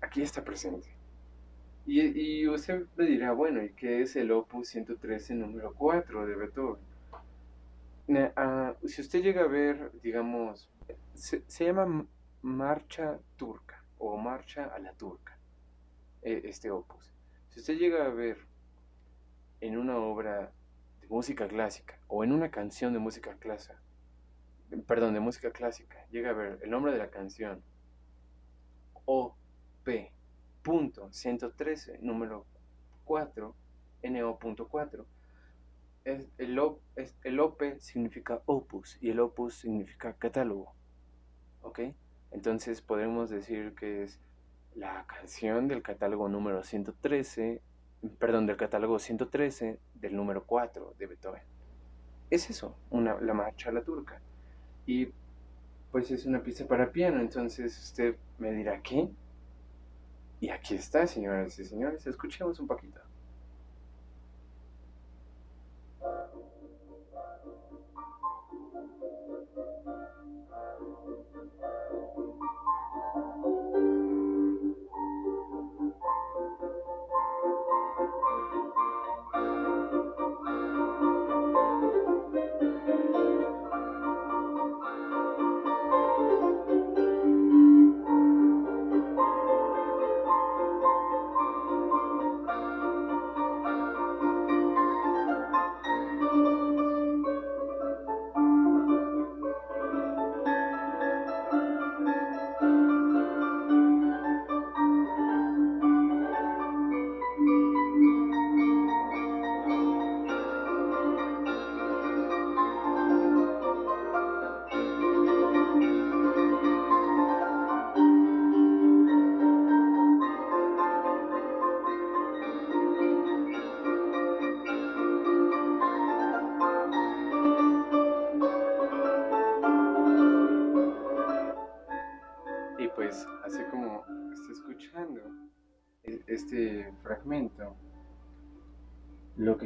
aquí 0.00 0.22
está 0.22 0.44
presente. 0.44 0.88
Y, 1.86 2.46
usted 2.46 2.84
me 2.96 3.06
dirá, 3.06 3.32
bueno, 3.32 3.64
¿y 3.64 3.70
qué 3.70 4.02
es 4.02 4.14
el 4.16 4.30
opus 4.30 4.68
113 4.68 5.34
número 5.34 5.72
4 5.72 6.26
de 6.26 6.36
Beethoven? 6.36 6.82
Ah, 8.36 8.74
si 8.84 9.00
usted 9.00 9.22
llega 9.22 9.44
a 9.44 9.46
ver, 9.46 9.90
digamos, 10.02 10.68
se, 11.14 11.42
llama 11.48 12.04
Marcha 12.42 13.18
Turca 13.36 13.82
o 13.98 14.18
Marcha 14.18 14.66
a 14.66 14.78
la 14.78 14.92
Turca, 14.92 15.37
este 16.32 16.70
opus. 16.70 17.12
Si 17.50 17.60
usted 17.60 17.76
llega 17.78 18.06
a 18.06 18.10
ver 18.10 18.38
en 19.60 19.76
una 19.76 19.98
obra 19.98 20.52
de 21.00 21.08
música 21.08 21.48
clásica 21.48 21.98
o 22.06 22.22
en 22.24 22.32
una 22.32 22.50
canción 22.50 22.92
de 22.92 22.98
música 22.98 23.36
clásica, 23.38 23.80
perdón, 24.86 25.14
de 25.14 25.20
música 25.20 25.50
clásica, 25.50 26.06
llega 26.10 26.28
a 26.30 26.34
ver 26.34 26.58
el 26.62 26.70
nombre 26.70 26.92
de 26.92 26.98
la 26.98 27.10
canción 27.10 27.62
OP.113, 29.06 32.00
número 32.00 32.44
4, 33.04 33.54
NO.4. 34.02 35.06
El, 36.04 36.30
el 36.38 36.58
OP 37.40 37.62
significa 37.78 38.42
opus 38.46 38.96
y 39.00 39.10
el 39.10 39.20
opus 39.20 39.54
significa 39.54 40.14
catálogo. 40.14 40.74
¿Ok? 41.62 41.80
Entonces 42.30 42.82
podemos 42.82 43.30
decir 43.30 43.74
que 43.74 44.02
es 44.02 44.20
la 44.78 45.04
canción 45.06 45.66
del 45.66 45.82
catálogo 45.82 46.28
número 46.28 46.62
113, 46.62 47.60
perdón, 48.18 48.46
del 48.46 48.56
catálogo 48.56 48.98
113 48.98 49.78
del 49.94 50.16
número 50.16 50.44
4 50.44 50.94
de 50.96 51.06
Beethoven. 51.06 51.42
Es 52.30 52.48
eso, 52.48 52.76
una, 52.90 53.20
la 53.20 53.34
marcha 53.34 53.70
a 53.70 53.72
la 53.72 53.82
turca. 53.82 54.20
Y 54.86 55.08
pues 55.90 56.10
es 56.10 56.26
una 56.26 56.42
pieza 56.42 56.66
para 56.66 56.92
piano, 56.92 57.20
entonces 57.20 57.76
usted 57.76 58.16
me 58.38 58.52
dirá, 58.52 58.80
¿qué? 58.80 59.08
Y 60.40 60.50
aquí 60.50 60.74
está, 60.76 61.06
señoras 61.06 61.58
y 61.58 61.64
señores, 61.64 62.06
escuchemos 62.06 62.60
un 62.60 62.68
poquito. 62.68 63.00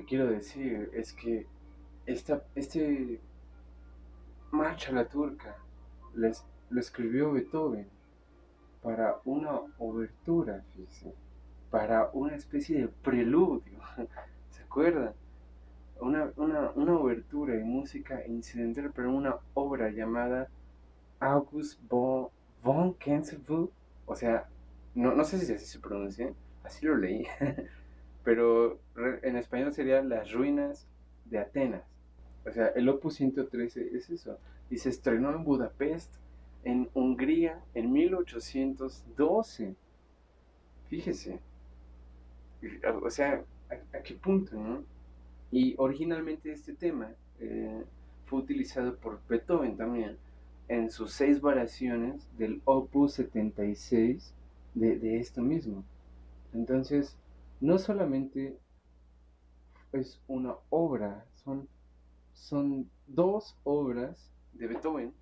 Quiero 0.04 0.26
decir 0.26 0.90
es 0.94 1.12
que 1.12 1.46
esta, 2.06 2.42
este 2.54 3.20
Marcha 4.50 4.90
a 4.90 4.94
la 4.94 5.08
Turca 5.08 5.56
les, 6.14 6.44
lo 6.70 6.80
escribió 6.80 7.32
Beethoven 7.32 7.86
para 8.82 9.16
una 9.24 9.60
obertura, 9.78 10.64
para 11.70 12.10
una 12.12 12.34
especie 12.34 12.82
de 12.82 12.88
preludio, 12.88 13.78
¿se 14.50 14.62
acuerdan? 14.62 15.14
Una, 16.00 16.32
una, 16.36 16.70
una 16.74 16.96
obertura 16.96 17.54
de 17.54 17.64
música 17.64 18.26
incidental 18.26 18.90
para 18.90 19.08
una 19.08 19.36
obra 19.54 19.90
llamada 19.90 20.48
August 21.20 21.80
von, 21.88 22.28
von 22.62 22.96
o 24.06 24.16
sea, 24.16 24.48
no, 24.94 25.14
no 25.14 25.24
sé 25.24 25.38
si 25.38 25.52
así 25.52 25.64
se 25.64 25.78
pronuncia, 25.78 26.32
así 26.64 26.84
lo 26.84 26.96
leí, 26.96 27.24
pero 28.24 28.80
en 29.22 29.36
español 29.36 29.72
sería 29.72 30.02
Las 30.02 30.32
ruinas 30.32 30.86
de 31.24 31.38
Atenas. 31.38 31.82
O 32.46 32.50
sea, 32.50 32.68
el 32.68 32.88
Opus 32.88 33.14
113 33.14 33.96
es 33.96 34.10
eso. 34.10 34.38
Y 34.70 34.78
se 34.78 34.88
estrenó 34.88 35.34
en 35.34 35.44
Budapest, 35.44 36.14
en 36.64 36.88
Hungría, 36.94 37.60
en 37.74 37.92
1812. 37.92 39.74
Fíjese. 40.88 41.40
O 43.02 43.10
sea, 43.10 43.44
¿a, 43.70 43.98
qué 44.02 44.14
punto, 44.14 44.56
no? 44.56 44.84
Y 45.50 45.74
originalmente 45.78 46.52
este 46.52 46.74
tema 46.74 47.10
eh, 47.40 47.84
fue 48.26 48.40
utilizado 48.40 48.96
por 48.96 49.20
Beethoven 49.28 49.76
también 49.76 50.16
en 50.68 50.90
sus 50.90 51.12
seis 51.12 51.40
variaciones 51.40 52.26
del 52.38 52.62
Opus 52.64 53.14
76 53.14 54.32
de, 54.74 54.98
de 54.98 55.18
esto 55.18 55.42
mismo. 55.42 55.84
Entonces, 56.54 57.16
no 57.62 57.78
solamente 57.78 58.58
es 59.92 60.20
una 60.26 60.56
obra, 60.68 61.24
son, 61.44 61.68
son 62.34 62.90
dos 63.06 63.56
obras 63.62 64.32
de 64.52 64.66
Beethoven 64.66 65.14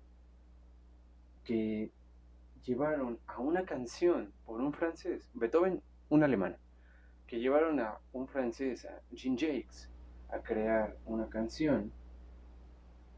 que 1.43 1.91
llevaron 2.63 3.19
a 3.27 3.39
una 3.39 3.63
canción 3.63 4.33
por 4.43 4.59
un 4.59 4.73
francés, 4.73 5.29
Beethoven, 5.35 5.83
un 6.09 6.23
alemán, 6.23 6.57
que 7.27 7.39
llevaron 7.39 7.79
a 7.79 7.99
un 8.11 8.27
francés, 8.27 8.85
a 8.85 9.01
Jean 9.11 9.37
Jacques, 9.37 9.87
a 10.29 10.39
crear 10.39 10.97
una 11.05 11.29
canción 11.29 11.91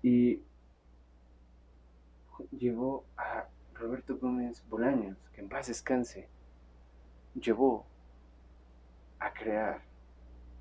y 0.02 0.42
llevó 2.52 3.06
a 3.16 3.48
Roberto 3.74 4.18
Gómez 4.18 4.62
Bolaños, 4.68 5.18
que 5.34 5.40
en 5.40 5.48
paz 5.48 5.68
descanse, 5.68 6.28
llevó 7.36 7.86
a 9.24 9.34
crear 9.34 9.82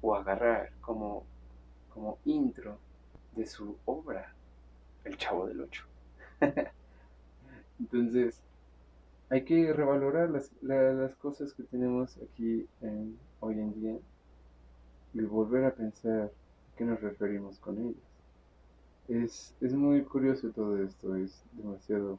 o 0.00 0.14
agarrar 0.14 0.70
como, 0.80 1.24
como 1.92 2.18
intro 2.24 2.78
de 3.34 3.46
su 3.46 3.76
obra 3.84 4.32
El 5.04 5.16
Chavo 5.16 5.46
del 5.46 5.62
Ocho. 5.62 5.84
Entonces, 7.80 8.40
hay 9.30 9.44
que 9.44 9.72
revalorar 9.72 10.30
las, 10.30 10.50
las 10.62 11.14
cosas 11.16 11.52
que 11.54 11.64
tenemos 11.64 12.16
aquí 12.18 12.66
hoy 13.40 13.58
en 13.58 13.80
día 13.80 13.98
y 15.14 15.20
volver 15.22 15.64
a 15.64 15.74
pensar 15.74 16.20
a 16.22 16.30
qué 16.76 16.84
nos 16.84 17.00
referimos 17.00 17.58
con 17.58 17.78
ellas. 17.78 18.02
Es, 19.08 19.54
es 19.60 19.72
muy 19.72 20.02
curioso 20.02 20.50
todo 20.50 20.82
esto, 20.82 21.16
es 21.16 21.42
demasiado 21.52 22.18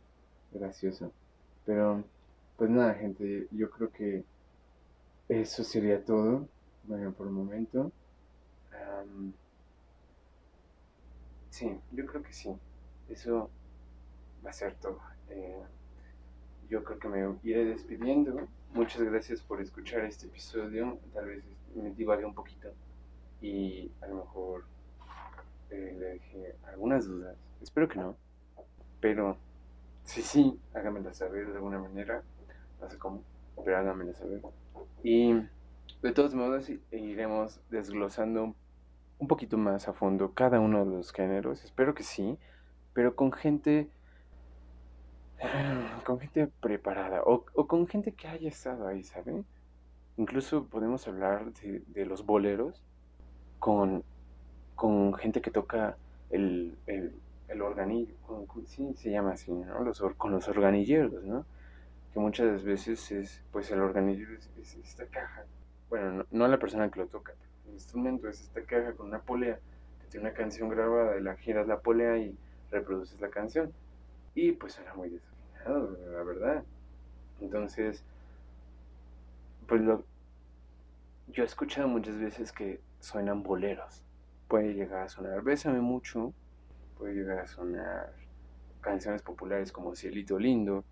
gracioso. 0.51 1.11
Pero, 1.65 2.03
pues 2.57 2.69
nada, 2.69 2.93
gente, 2.95 3.47
yo 3.51 3.69
creo 3.69 3.91
que 3.91 4.25
eso 5.41 5.63
sería 5.63 6.03
todo, 6.03 6.47
bueno, 6.83 7.11
por 7.13 7.27
el 7.27 7.33
momento. 7.33 7.91
sí, 11.49 11.79
yo 11.91 12.05
creo 12.05 12.23
que 12.23 12.33
sí. 12.33 12.55
Eso 13.09 13.49
va 14.45 14.49
a 14.49 14.53
ser 14.53 14.75
todo. 14.75 14.99
Eh, 15.29 15.61
yo 16.69 16.83
creo 16.83 16.99
que 16.99 17.07
me 17.07 17.37
iré 17.43 17.65
despidiendo. 17.65 18.47
Muchas 18.73 19.01
gracias 19.03 19.41
por 19.41 19.61
escuchar 19.61 20.01
este 20.05 20.27
episodio. 20.27 20.99
Tal 21.13 21.25
vez 21.25 21.43
me 21.75 21.91
divague 21.91 22.25
un 22.25 22.33
poquito 22.33 22.73
y 23.41 23.91
a 24.01 24.07
lo 24.07 24.15
mejor 24.15 24.63
eh, 25.69 25.95
le 25.99 26.05
dejé 26.05 26.55
algunas 26.67 27.05
dudas. 27.05 27.35
Espero 27.61 27.87
que 27.87 27.99
no. 27.99 28.15
Pero 28.99 29.37
si 30.05 30.21
sí, 30.21 30.59
háganmela 30.73 31.13
saber 31.13 31.47
de 31.47 31.55
alguna 31.55 31.79
manera. 31.79 32.23
No 32.81 32.89
sé 32.89 32.97
cómo, 32.97 33.23
pero 33.63 33.77
háganmela 33.77 34.13
saber. 34.13 34.41
Y 35.03 35.33
de 36.01 36.11
todos 36.13 36.33
modos 36.33 36.69
iremos 36.91 37.59
desglosando 37.69 38.55
un 39.19 39.27
poquito 39.27 39.57
más 39.57 39.87
a 39.87 39.93
fondo 39.93 40.33
cada 40.33 40.59
uno 40.59 40.85
de 40.85 40.91
los 40.91 41.11
géneros. 41.11 41.63
Espero 41.63 41.93
que 41.93 42.03
sí, 42.03 42.37
pero 42.93 43.15
con 43.15 43.31
gente 43.31 43.89
con 46.05 46.19
gente 46.19 46.47
preparada 46.61 47.21
o, 47.23 47.45
con 47.67 47.87
gente 47.87 48.13
que 48.13 48.27
haya 48.27 48.49
estado 48.49 48.87
ahí, 48.87 49.03
¿saben? 49.03 49.45
Incluso 50.17 50.65
podemos 50.65 51.07
hablar 51.07 51.51
de, 51.53 52.05
los 52.05 52.25
boleros 52.25 52.83
con, 53.59 54.03
con, 54.75 55.13
gente 55.15 55.41
que 55.41 55.51
toca 55.51 55.97
el, 56.29 56.77
el, 56.87 57.61
organillo, 57.61 58.15
sí, 58.65 58.93
se 58.95 59.11
llama 59.11 59.33
así, 59.33 59.51
¿no? 59.51 59.75
Con 60.17 60.31
los 60.31 60.47
organilleros, 60.47 61.23
¿no? 61.23 61.45
Que 62.13 62.19
muchas 62.19 62.63
veces 62.63 63.11
es, 63.11 63.43
pues 63.51 63.71
el 63.71 63.79
organillo 63.79 64.27
es, 64.35 64.75
esta 64.75 65.05
caja, 65.07 65.45
bueno, 65.89 66.25
no, 66.31 66.47
la 66.47 66.59
persona 66.59 66.89
que 66.91 66.99
lo 66.99 67.07
toca, 67.07 67.33
el 67.65 67.73
instrumento 67.73 68.29
es 68.29 68.41
esta 68.41 68.63
caja 68.63 68.93
con 68.93 69.07
una 69.07 69.19
polea, 69.19 69.59
que 69.99 70.07
tiene 70.07 70.27
una 70.27 70.35
canción 70.35 70.69
grabada 70.69 71.17
y 71.17 71.23
la 71.23 71.35
giras 71.35 71.67
la 71.67 71.79
polea 71.79 72.17
y 72.17 72.37
reproduces 72.71 73.19
la 73.19 73.29
canción. 73.29 73.71
Y 74.35 74.51
pues 74.53 74.73
suena 74.73 74.93
muy 74.93 75.09
desafinado, 75.09 75.97
la 76.11 76.23
verdad. 76.23 76.63
Entonces, 77.39 78.03
pues 79.67 79.81
lo, 79.81 80.03
yo 81.27 81.43
he 81.43 81.45
escuchado 81.45 81.87
muchas 81.87 82.19
veces 82.19 82.51
que 82.51 82.79
suenan 82.99 83.43
boleros. 83.43 84.03
Puede 84.47 84.73
llegar 84.73 85.03
a 85.03 85.09
sonar 85.09 85.41
Bésame 85.43 85.81
mucho, 85.81 86.33
puede 86.97 87.13
llegar 87.15 87.39
a 87.39 87.47
sonar 87.47 88.13
canciones 88.81 89.21
populares 89.21 89.71
como 89.71 89.95
Cielito 89.95 90.37
Lindo, 90.37 90.83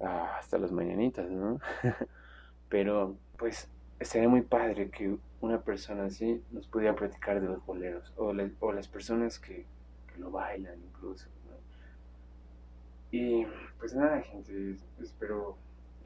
ah, 0.00 0.36
hasta 0.38 0.58
las 0.58 0.72
mañanitas, 0.72 1.30
¿no? 1.30 1.60
Pero 2.68 3.16
pues 3.36 3.68
estaría 3.98 4.28
muy 4.28 4.42
padre 4.42 4.90
que 4.90 5.16
una 5.40 5.60
persona 5.60 6.04
así 6.04 6.42
nos 6.50 6.66
pudiera 6.66 6.94
platicar 6.94 7.40
de 7.40 7.46
los 7.48 7.64
boleros 7.64 8.12
o, 8.16 8.32
las 8.32 8.88
personas 8.88 9.38
que, 9.38 9.66
que, 10.12 10.18
lo 10.18 10.30
bailan 10.30 10.82
incluso. 10.82 11.28
Y 13.10 13.46
pues 13.78 13.94
nada, 13.94 14.20
gente, 14.20 14.76
espero 15.00 15.56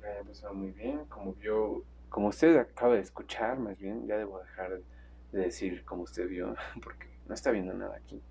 que 0.01 0.07
haya 0.07 0.23
pasado 0.23 0.55
muy 0.55 0.71
bien. 0.71 1.07
Como 1.07 1.33
vio, 1.35 1.83
como 2.09 2.29
usted 2.29 2.57
acaba 2.57 2.95
de 2.95 3.01
escuchar, 3.01 3.59
más 3.59 3.79
bien, 3.79 4.07
ya 4.07 4.17
debo 4.17 4.39
dejar 4.41 4.81
de 5.33 5.41
decir 5.41 5.85
como 5.85 6.03
usted 6.03 6.29
vio, 6.29 6.55
porque 6.83 7.09
no 7.27 7.35
está 7.35 7.51
viendo 7.51 7.73
nada 7.73 7.97
aquí, 7.97 8.23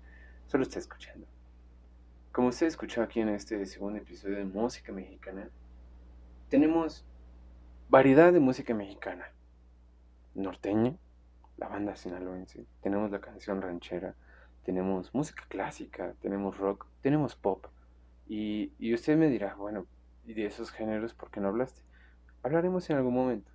solo 0.46 0.62
está 0.62 0.78
escuchando. 0.78 1.26
Como 2.32 2.48
usted 2.48 2.68
escuchó 2.68 3.02
aquí 3.02 3.18
en 3.18 3.28
este 3.28 3.66
segundo 3.66 3.98
episodio 3.98 4.36
de 4.36 4.44
Música 4.44 4.92
Mexicana, 4.92 5.48
tenemos 6.48 7.04
variedad 7.88 8.32
de 8.32 8.38
música 8.38 8.72
mexicana. 8.72 9.32
Norteña, 10.36 10.94
la 11.56 11.66
banda 11.66 11.96
sinaloense, 11.96 12.66
tenemos 12.82 13.10
la 13.10 13.20
canción 13.20 13.60
ranchera, 13.60 14.14
tenemos 14.64 15.12
música 15.12 15.44
clásica, 15.48 16.14
tenemos 16.20 16.56
rock, 16.56 16.86
tenemos 17.02 17.34
pop 17.34 17.66
y, 18.28 18.70
usted 18.94 19.16
me 19.16 19.26
dirá, 19.26 19.56
bueno, 19.56 19.86
¿y 20.24 20.34
de 20.34 20.46
esos 20.46 20.70
géneros 20.70 21.14
por 21.14 21.32
qué 21.32 21.40
no 21.40 21.48
hablaste? 21.48 21.82
Hablaremos 22.44 22.88
en 22.90 22.96
algún 22.96 23.14
momento, 23.14 23.50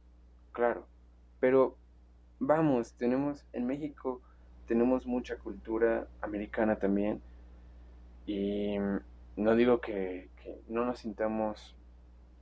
claro. 0.52 0.86
Pero 1.40 1.78
vamos, 2.40 2.92
tenemos 2.96 3.46
en 3.54 3.68
México, 3.68 4.22
tenemos 4.68 5.08
mucha 5.08 5.38
cultura 5.38 6.10
americana 6.22 6.76
también. 6.78 7.22
Y 8.26 8.78
no 9.36 9.56
digo 9.56 9.82
que, 9.82 10.30
no 10.68 10.86
nos 10.86 11.00
sintamos 11.00 11.76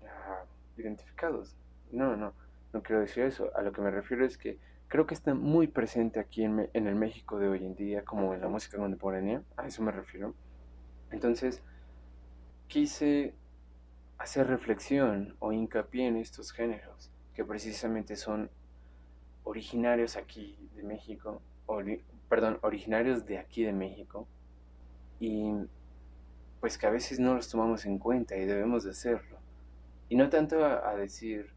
ah, 0.05 0.43
identificados. 0.77 1.55
No, 1.91 2.15
no, 2.15 2.33
no 2.73 2.83
quiero 2.83 3.01
decir 3.01 3.23
eso. 3.23 3.51
A 3.55 3.61
lo 3.61 3.71
que 3.71 3.81
me 3.81 3.91
refiero 3.91 4.25
es 4.25 4.37
que 4.37 4.57
creo 4.87 5.05
que 5.05 5.13
está 5.13 5.33
muy 5.33 5.67
presente 5.67 6.19
aquí 6.19 6.43
en, 6.43 6.69
en 6.73 6.87
el 6.87 6.95
México 6.95 7.39
de 7.39 7.47
hoy 7.47 7.65
en 7.65 7.75
día, 7.75 8.03
como 8.03 8.33
en 8.33 8.41
la 8.41 8.47
música 8.47 8.77
contemporánea. 8.77 9.43
A 9.57 9.67
eso 9.67 9.81
me 9.81 9.91
refiero. 9.91 10.33
Entonces, 11.11 11.61
quise 12.67 13.33
hacer 14.17 14.47
reflexión 14.47 15.35
o 15.39 15.51
hincapié 15.51 16.07
en 16.07 16.17
estos 16.17 16.51
géneros 16.51 17.11
que 17.33 17.43
precisamente 17.43 18.15
son 18.15 18.49
originarios 19.43 20.15
aquí 20.15 20.57
de 20.75 20.83
México, 20.83 21.41
perdón, 22.29 22.59
originarios 22.61 23.25
de 23.25 23.37
aquí 23.37 23.63
de 23.63 23.73
México 23.73 24.27
y 25.23 25.53
pues 26.59 26.77
que 26.77 26.85
a 26.85 26.89
veces 26.89 27.17
no 27.17 27.33
los 27.33 27.49
tomamos 27.49 27.85
en 27.85 27.97
cuenta 27.97 28.35
y 28.35 28.45
debemos 28.45 28.83
de 28.83 28.91
hacerlo. 28.91 29.37
Y 30.09 30.17
no 30.17 30.29
tanto 30.29 30.65
a, 30.65 30.93
decir, 30.95 31.49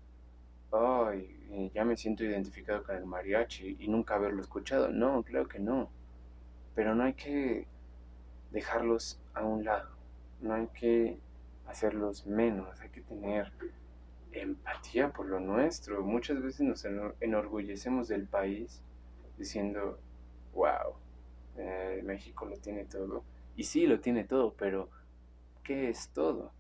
ay, 0.71 1.37
eh, 1.51 1.71
ya 1.75 1.85
me 1.85 1.97
siento 1.97 2.23
identificado 2.23 2.85
con 2.85 2.95
el 2.95 3.07
mariachi 3.07 3.77
y 3.81 3.89
nunca 3.89 4.15
haberlo 4.15 4.41
escuchado. 4.41 4.91
No, 4.91 5.25
claro 5.25 5.49
que 5.49 5.59
no. 5.59 5.91
Pero 6.77 6.95
no 6.95 7.03
hay 7.03 7.15
que 7.15 7.67
dejarlos 8.53 9.19
a 9.35 9.45
un 9.45 9.65
lado, 9.65 9.91
no 10.41 10.55
hay 10.55 10.69
que 10.69 11.19
hacerlos 11.67 12.25
menos, 12.25 12.81
hay 12.81 12.91
que 12.91 13.01
tener 13.01 13.51
empatía 14.31 15.13
por 15.13 15.27
lo 15.27 15.41
nuestro. 15.41 16.03
Muchas 16.03 16.41
veces 16.41 16.61
nos 16.61 16.87
enorgullecemos 17.21 18.07
del 18.07 18.27
país 18.29 18.81
diciendo, 19.37 19.99
wow, 20.55 20.95
eh, 21.57 22.01
México 22.05 22.47
lo 22.47 22.57
tiene 22.59 22.85
todo. 22.85 23.25
Y 23.57 23.65
sí, 23.65 23.87
lo 23.87 24.01
tiene 24.01 24.25
todo, 24.25 24.55
pero 24.55 24.91
¿qué 25.65 25.89
es 25.89 26.11
todo? 26.11 26.53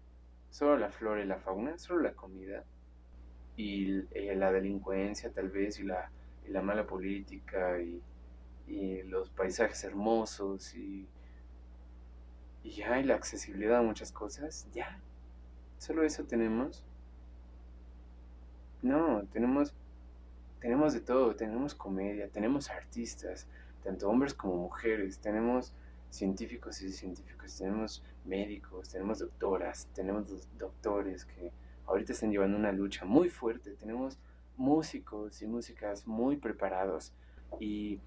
¿Solo 0.51 0.79
la 0.79 0.91
flora 0.91 1.23
y 1.23 1.27
la 1.27 1.39
fauna? 1.39 1.79
¿Solo 1.79 2.01
la 2.01 2.15
comida? 2.15 2.65
Y 3.57 4.01
eh, 4.13 4.35
la 4.35 4.51
delincuencia 4.51 5.31
tal 5.31 5.51
vez, 5.51 5.79
y 5.79 5.85
la, 5.85 6.11
la 6.49 6.63
mala 6.63 6.87
política, 6.87 7.81
y, 7.81 8.01
y, 8.67 9.03
los 9.03 9.29
paisajes 9.31 9.85
hermosos, 9.85 10.75
y, 10.75 11.07
y 12.65 12.71
ya, 12.71 12.99
y 12.99 13.05
la 13.05 13.15
accesibilidad 13.15 13.81
a 13.81 13.83
muchas 13.83 14.11
cosas, 14.11 14.67
ya. 14.73 14.99
¿Solo 15.79 16.03
eso 16.03 16.25
tenemos? 16.25 16.83
No, 18.81 19.23
tenemos, 19.33 19.75
tenemos 20.61 20.95
de 20.95 21.01
todo, 21.01 21.37
tenemos 21.37 21.75
comedia, 21.75 22.29
tenemos 22.29 22.71
artistas, 22.71 23.47
tanto 23.85 24.09
hombres 24.09 24.33
como 24.33 24.57
mujeres, 24.57 25.19
tenemos 25.19 25.75
científicos 26.11 26.81
y 26.83 26.93
científicos, 26.93 27.57
tenemos 27.57 28.03
médicos, 28.25 28.89
tenemos 28.89 29.19
doctoras, 29.19 29.89
tenemos 29.95 30.49
doctores 30.59 31.25
que 31.25 31.53
ahorita 31.87 32.13
están 32.13 32.31
llevando 32.31 32.57
una 32.57 32.73
lucha 32.73 33.05
muy 33.05 33.29
fuerte, 33.29 33.73
tenemos 33.73 34.19
músicos 34.57 35.43
y 35.43 35.47
músicas 35.47 36.07
muy 36.07 36.37
preparados 36.37 37.13
y 37.61 38.01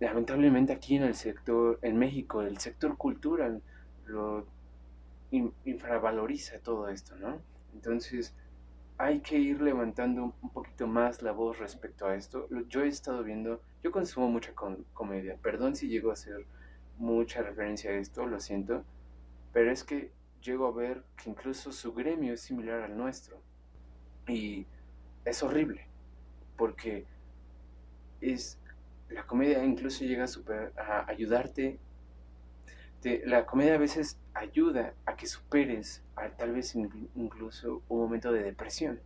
lamentablemente 0.00 0.72
aquí 0.72 0.96
en 0.96 1.04
el 1.04 1.14
sector, 1.14 1.78
en 1.82 1.96
México, 1.96 2.42
el 2.42 2.58
sector 2.58 2.96
cultural 2.96 3.62
lo 4.06 4.46
infravaloriza 5.30 6.58
todo 6.58 6.88
esto, 6.88 7.16
¿no? 7.16 7.40
Entonces 7.72 8.34
hay 8.98 9.20
que 9.20 9.38
ir 9.38 9.60
levantando 9.62 10.34
un 10.42 10.50
poquito 10.50 10.86
más 10.86 11.22
la 11.22 11.32
voz 11.32 11.58
respecto 11.58 12.06
a 12.06 12.14
esto. 12.14 12.48
Yo 12.68 12.82
he 12.82 12.88
estado 12.88 13.22
viendo, 13.22 13.60
yo 13.82 13.90
consumo 13.90 14.28
mucha 14.28 14.52
comedia, 14.92 15.36
perdón 15.42 15.74
si 15.74 15.88
llego 15.88 16.10
a 16.10 16.14
hacer 16.14 16.46
mucha 16.98 17.42
referencia 17.42 17.90
a 17.90 17.94
esto, 17.94 18.26
lo 18.26 18.40
siento, 18.40 18.84
pero 19.52 19.70
es 19.70 19.84
que 19.84 20.10
llego 20.42 20.66
a 20.66 20.72
ver 20.72 21.04
que 21.16 21.30
incluso 21.30 21.72
su 21.72 21.92
gremio 21.94 22.34
es 22.34 22.40
similar 22.40 22.82
al 22.82 22.96
nuestro. 22.96 23.40
Y 24.26 24.66
es 25.24 25.42
horrible, 25.42 25.86
porque 26.56 27.06
es 28.20 28.58
la 29.08 29.26
comedia 29.26 29.64
incluso 29.64 30.04
llega 30.04 30.26
a, 30.76 31.10
ayudarte. 31.10 31.78
la 33.24 33.46
comedia 33.46 33.74
a 33.74 33.78
veces 33.78 34.18
ayuda 34.34 34.94
a 35.06 35.16
que 35.16 35.26
superes 35.26 36.02
a, 36.16 36.28
tal 36.30 36.52
vez 36.52 36.74
incluso 36.74 37.82
un 37.88 38.00
momento 38.00 38.32
de 38.32 38.42
depresión. 38.42 39.00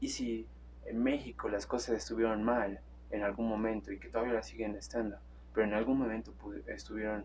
Y 0.00 0.08
si 0.08 0.46
en 0.84 1.02
México 1.02 1.48
las 1.48 1.66
cosas 1.66 1.96
estuvieron 1.96 2.42
mal 2.42 2.80
en 3.10 3.22
algún 3.22 3.48
momento 3.48 3.92
y 3.92 3.98
que 3.98 4.08
todavía 4.08 4.34
las 4.34 4.46
siguen 4.46 4.74
estando, 4.76 5.16
pero 5.52 5.66
en 5.66 5.74
algún 5.74 5.98
momento 5.98 6.32
estuvieron 6.66 7.24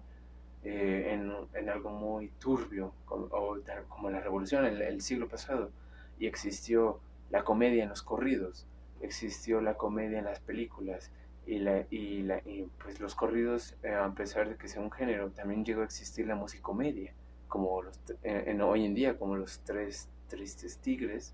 eh, 0.63 1.13
en, 1.13 1.31
en, 1.53 1.69
algo 1.69 1.91
muy 1.91 2.29
turbio, 2.39 2.93
como, 3.05 3.25
o, 3.25 3.57
como 3.87 4.09
la 4.09 4.19
revolución 4.19 4.65
el, 4.65 4.81
el, 4.81 5.01
siglo 5.01 5.27
pasado, 5.27 5.71
y 6.19 6.27
existió 6.27 6.99
la 7.29 7.43
comedia 7.43 7.83
en 7.83 7.89
los 7.89 8.01
corridos, 8.01 8.65
existió 9.01 9.61
la 9.61 9.75
comedia 9.75 10.19
en 10.19 10.25
las 10.25 10.39
películas, 10.39 11.11
y, 11.45 11.59
la, 11.59 11.85
y, 11.89 12.23
la, 12.23 12.39
y 12.39 12.69
pues 12.83 12.99
los 12.99 13.15
corridos, 13.15 13.75
eh, 13.81 13.93
a 13.93 14.11
pesar 14.11 14.49
de 14.49 14.57
que 14.57 14.67
sea 14.67 14.81
un 14.81 14.91
género, 14.91 15.31
también 15.31 15.63
llegó 15.63 15.81
a 15.81 15.85
existir 15.85 16.27
la 16.27 16.35
musicomedia, 16.35 17.13
como 17.47 17.81
los, 17.81 17.97
eh, 18.23 18.43
en, 18.47 18.61
hoy 18.61 18.85
en 18.85 18.93
día, 18.93 19.17
como 19.17 19.37
los 19.37 19.59
tres 19.59 20.09
tristes 20.27 20.77
tigres. 20.79 21.33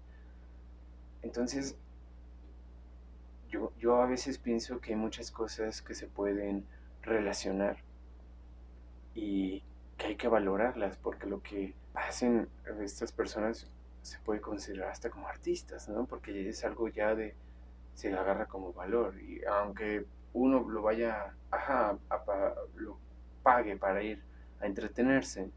Entonces, 1.23 1.75
yo, 3.49 3.71
yo 3.79 4.01
a 4.01 4.05
veces 4.05 4.37
pienso 4.37 4.79
que 4.79 4.91
hay 4.93 4.99
muchas 4.99 5.31
cosas 5.31 5.81
que 5.81 5.95
se 5.95 6.05
pueden 6.05 6.65
relacionar 7.03 7.77
y 9.13 9.63
que 9.97 10.07
hay 10.07 10.15
que 10.15 10.27
valorarlas 10.27 10.97
porque 10.97 11.27
lo 11.27 11.41
que 11.41 11.75
hacen 11.93 12.49
estas 12.81 13.11
personas 13.11 13.69
se 14.01 14.19
puede 14.19 14.41
considerar 14.41 14.89
hasta 14.89 15.09
como 15.09 15.27
artistas, 15.27 15.87
¿no? 15.87 16.05
Porque 16.05 16.49
es 16.49 16.63
algo 16.65 16.87
ya 16.89 17.15
de, 17.15 17.35
se 17.93 18.13
agarra 18.13 18.47
como 18.47 18.73
valor 18.73 19.19
y 19.21 19.43
aunque 19.45 20.05
uno 20.33 20.67
lo 20.67 20.81
vaya, 20.81 21.33
ajá, 21.51 21.97
lo 22.75 22.97
pague 23.43 23.77
para 23.77 24.01
ir 24.01 24.21
a 24.59 24.65
entretenerse, 24.65 25.49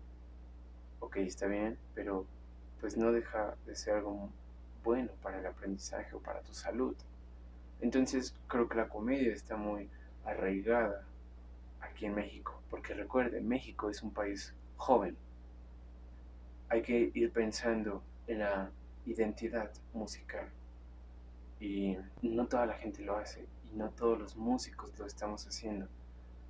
ok, 1.00 1.16
está 1.18 1.46
bien, 1.46 1.78
pero 1.94 2.26
pues 2.80 2.96
no 2.96 3.10
deja 3.10 3.54
de 3.64 3.74
ser 3.74 3.94
algo 3.94 4.28
bueno 4.84 5.10
para 5.22 5.40
el 5.40 5.46
aprendizaje 5.46 6.14
o 6.14 6.20
para 6.20 6.40
tu 6.42 6.52
salud. 6.52 6.94
Entonces 7.80 8.34
creo 8.48 8.68
que 8.68 8.76
la 8.76 8.88
comedia 8.88 9.32
está 9.32 9.56
muy 9.56 9.90
arraigada 10.24 11.04
aquí 11.86 12.06
en 12.06 12.14
México, 12.14 12.60
porque 12.70 12.94
recuerden, 12.94 13.48
México 13.48 13.90
es 13.90 14.02
un 14.02 14.12
país 14.12 14.54
joven. 14.76 15.16
Hay 16.68 16.82
que 16.82 17.10
ir 17.14 17.32
pensando 17.32 18.02
en 18.26 18.40
la 18.40 18.70
identidad 19.06 19.70
musical 19.92 20.48
y 21.60 21.96
no 22.22 22.46
toda 22.46 22.66
la 22.66 22.74
gente 22.74 23.02
lo 23.02 23.16
hace 23.16 23.46
y 23.72 23.76
no 23.76 23.90
todos 23.90 24.18
los 24.18 24.36
músicos 24.36 24.98
lo 24.98 25.06
estamos 25.06 25.46
haciendo. 25.46 25.86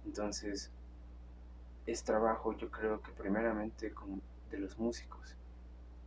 Entonces, 0.05 0.71
es 1.87 2.03
trabajo 2.03 2.57
yo 2.57 2.71
creo 2.71 3.01
que 3.01 3.13
primeramente 3.13 3.93
de 4.51 4.59
los 4.59 4.79
músicos 4.79 5.37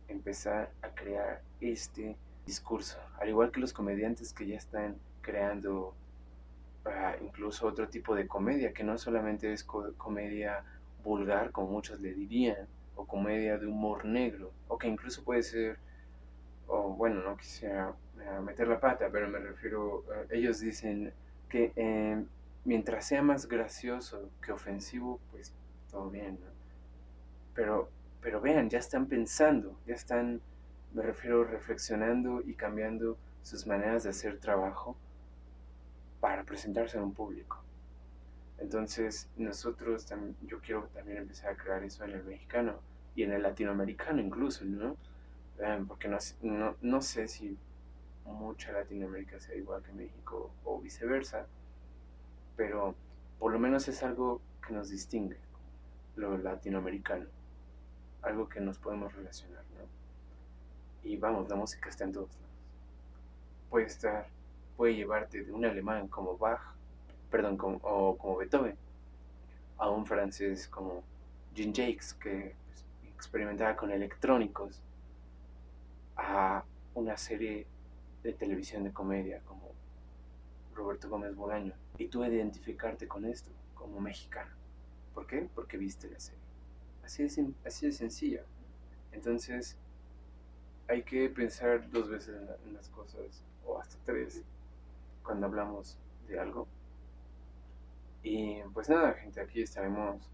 empezar 0.08 0.70
a 0.82 0.88
crear 0.88 1.40
este 1.60 2.16
discurso, 2.44 2.98
al 3.20 3.28
igual 3.28 3.50
que 3.50 3.60
los 3.60 3.72
comediantes 3.72 4.32
que 4.32 4.46
ya 4.46 4.56
están 4.56 4.96
creando 5.22 5.94
incluso 7.22 7.66
otro 7.66 7.88
tipo 7.88 8.14
de 8.14 8.26
comedia, 8.26 8.72
que 8.72 8.84
no 8.84 8.96
solamente 8.98 9.52
es 9.52 9.64
co 9.64 9.92
comedia 9.96 10.64
vulgar, 11.02 11.50
como 11.52 11.68
muchos 11.68 12.00
le 12.00 12.12
dirían, 12.14 12.66
o 12.96 13.06
comedia 13.06 13.58
de 13.58 13.66
humor 13.66 14.04
negro, 14.04 14.52
o 14.68 14.78
que 14.78 14.88
incluso 14.88 15.22
puede 15.24 15.42
ser, 15.42 15.78
o 16.66 16.90
bueno, 16.94 17.22
no 17.22 17.36
quisiera 17.36 17.90
uh, 17.90 18.42
meter 18.42 18.68
la 18.68 18.80
pata, 18.80 19.08
pero 19.10 19.28
me 19.28 19.38
refiero, 19.38 20.00
uh, 20.00 20.04
ellos 20.30 20.60
dicen 20.60 21.12
que 21.48 21.72
eh, 21.76 22.22
mientras 22.64 23.06
sea 23.06 23.22
más 23.22 23.48
gracioso 23.48 24.30
que 24.42 24.52
ofensivo, 24.52 25.20
pues 25.30 25.52
todo 25.90 26.10
bien, 26.10 26.38
¿no? 26.40 26.50
Pero, 27.54 27.90
pero 28.20 28.40
vean, 28.40 28.70
ya 28.70 28.78
están 28.78 29.06
pensando, 29.06 29.76
ya 29.86 29.94
están, 29.94 30.40
me 30.92 31.02
refiero, 31.02 31.44
reflexionando 31.44 32.42
y 32.42 32.54
cambiando 32.54 33.16
sus 33.42 33.66
maneras 33.66 34.04
de 34.04 34.10
hacer 34.10 34.38
trabajo 34.38 34.96
para 36.20 36.44
presentarse 36.44 36.96
en 36.98 37.04
un 37.04 37.14
público. 37.14 37.62
Entonces, 38.58 39.28
nosotros, 39.36 40.06
yo 40.42 40.60
quiero 40.60 40.88
también 40.94 41.18
empezar 41.18 41.50
a 41.52 41.56
crear 41.56 41.82
eso 41.82 42.04
en 42.04 42.10
el 42.10 42.24
mexicano 42.24 42.78
y 43.14 43.22
en 43.22 43.32
el 43.32 43.42
latinoamericano 43.42 44.20
incluso, 44.20 44.64
¿no? 44.64 44.96
porque 45.86 46.08
no, 46.08 46.16
no, 46.42 46.76
no 46.80 47.02
sé 47.02 47.28
si 47.28 47.58
mucha 48.24 48.72
Latinoamérica 48.72 49.38
sea 49.40 49.56
igual 49.56 49.82
que 49.82 49.92
México 49.92 50.50
o 50.64 50.80
viceversa, 50.80 51.46
pero 52.56 52.94
por 53.38 53.52
lo 53.52 53.58
menos 53.58 53.88
es 53.88 54.02
algo 54.02 54.40
que 54.66 54.72
nos 54.72 54.88
distingue, 54.88 55.38
lo 56.16 56.38
latinoamericano, 56.38 57.26
algo 58.22 58.48
que 58.48 58.60
nos 58.60 58.78
podemos 58.78 59.14
relacionar, 59.14 59.64
¿no? 59.76 61.08
Y 61.08 61.16
vamos, 61.16 61.48
la 61.48 61.56
música 61.56 61.88
está 61.88 62.04
en 62.04 62.12
todos 62.12 62.30
lados. 62.36 62.50
Puede 63.70 63.86
estar 63.86 64.28
puede 64.80 64.94
llevarte 64.94 65.44
de 65.44 65.52
un 65.52 65.62
alemán 65.66 66.08
como 66.08 66.38
Bach, 66.38 66.72
perdón, 67.30 67.58
o 67.82 68.16
como 68.16 68.38
Beethoven, 68.38 68.74
a 69.76 69.90
un 69.90 70.06
francés 70.06 70.66
como 70.68 71.02
Jean 71.54 71.74
Jacques, 71.74 72.14
que 72.14 72.54
pues, 72.64 72.86
experimentaba 73.14 73.76
con 73.76 73.90
electrónicos, 73.90 74.80
a 76.16 76.64
una 76.94 77.14
serie 77.18 77.66
de 78.22 78.32
televisión 78.32 78.82
de 78.82 78.90
comedia 78.90 79.42
como 79.44 79.70
Roberto 80.74 81.10
Gómez 81.10 81.34
Bolaño. 81.34 81.74
Y 81.98 82.08
tú 82.08 82.24
identificarte 82.24 83.06
con 83.06 83.26
esto 83.26 83.50
como 83.74 84.00
mexicano. 84.00 84.52
¿Por 85.12 85.26
qué? 85.26 85.46
Porque 85.54 85.76
viste 85.76 86.08
la 86.08 86.18
serie. 86.18 86.40
Así 87.04 87.22
de, 87.24 87.52
así 87.66 87.84
de 87.84 87.92
sencillo. 87.92 88.44
Entonces, 89.12 89.76
hay 90.88 91.02
que 91.02 91.28
pensar 91.28 91.90
dos 91.90 92.08
veces 92.08 92.34
en 92.64 92.72
las 92.72 92.88
cosas, 92.88 93.44
o 93.66 93.78
hasta 93.78 93.98
tres, 94.06 94.42
cuando 95.22 95.46
hablamos 95.46 95.98
de 96.28 96.38
algo. 96.38 96.66
Y 98.22 98.60
pues 98.74 98.88
nada, 98.88 99.14
gente, 99.14 99.40
aquí 99.40 99.62
estaremos 99.62 100.30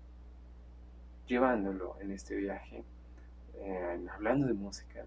llevándolo 1.27 1.97
en 2.01 2.13
este 2.13 2.35
viaje, 2.37 2.85
hablando 4.13 4.47
de 4.47 4.55
música, 4.55 5.05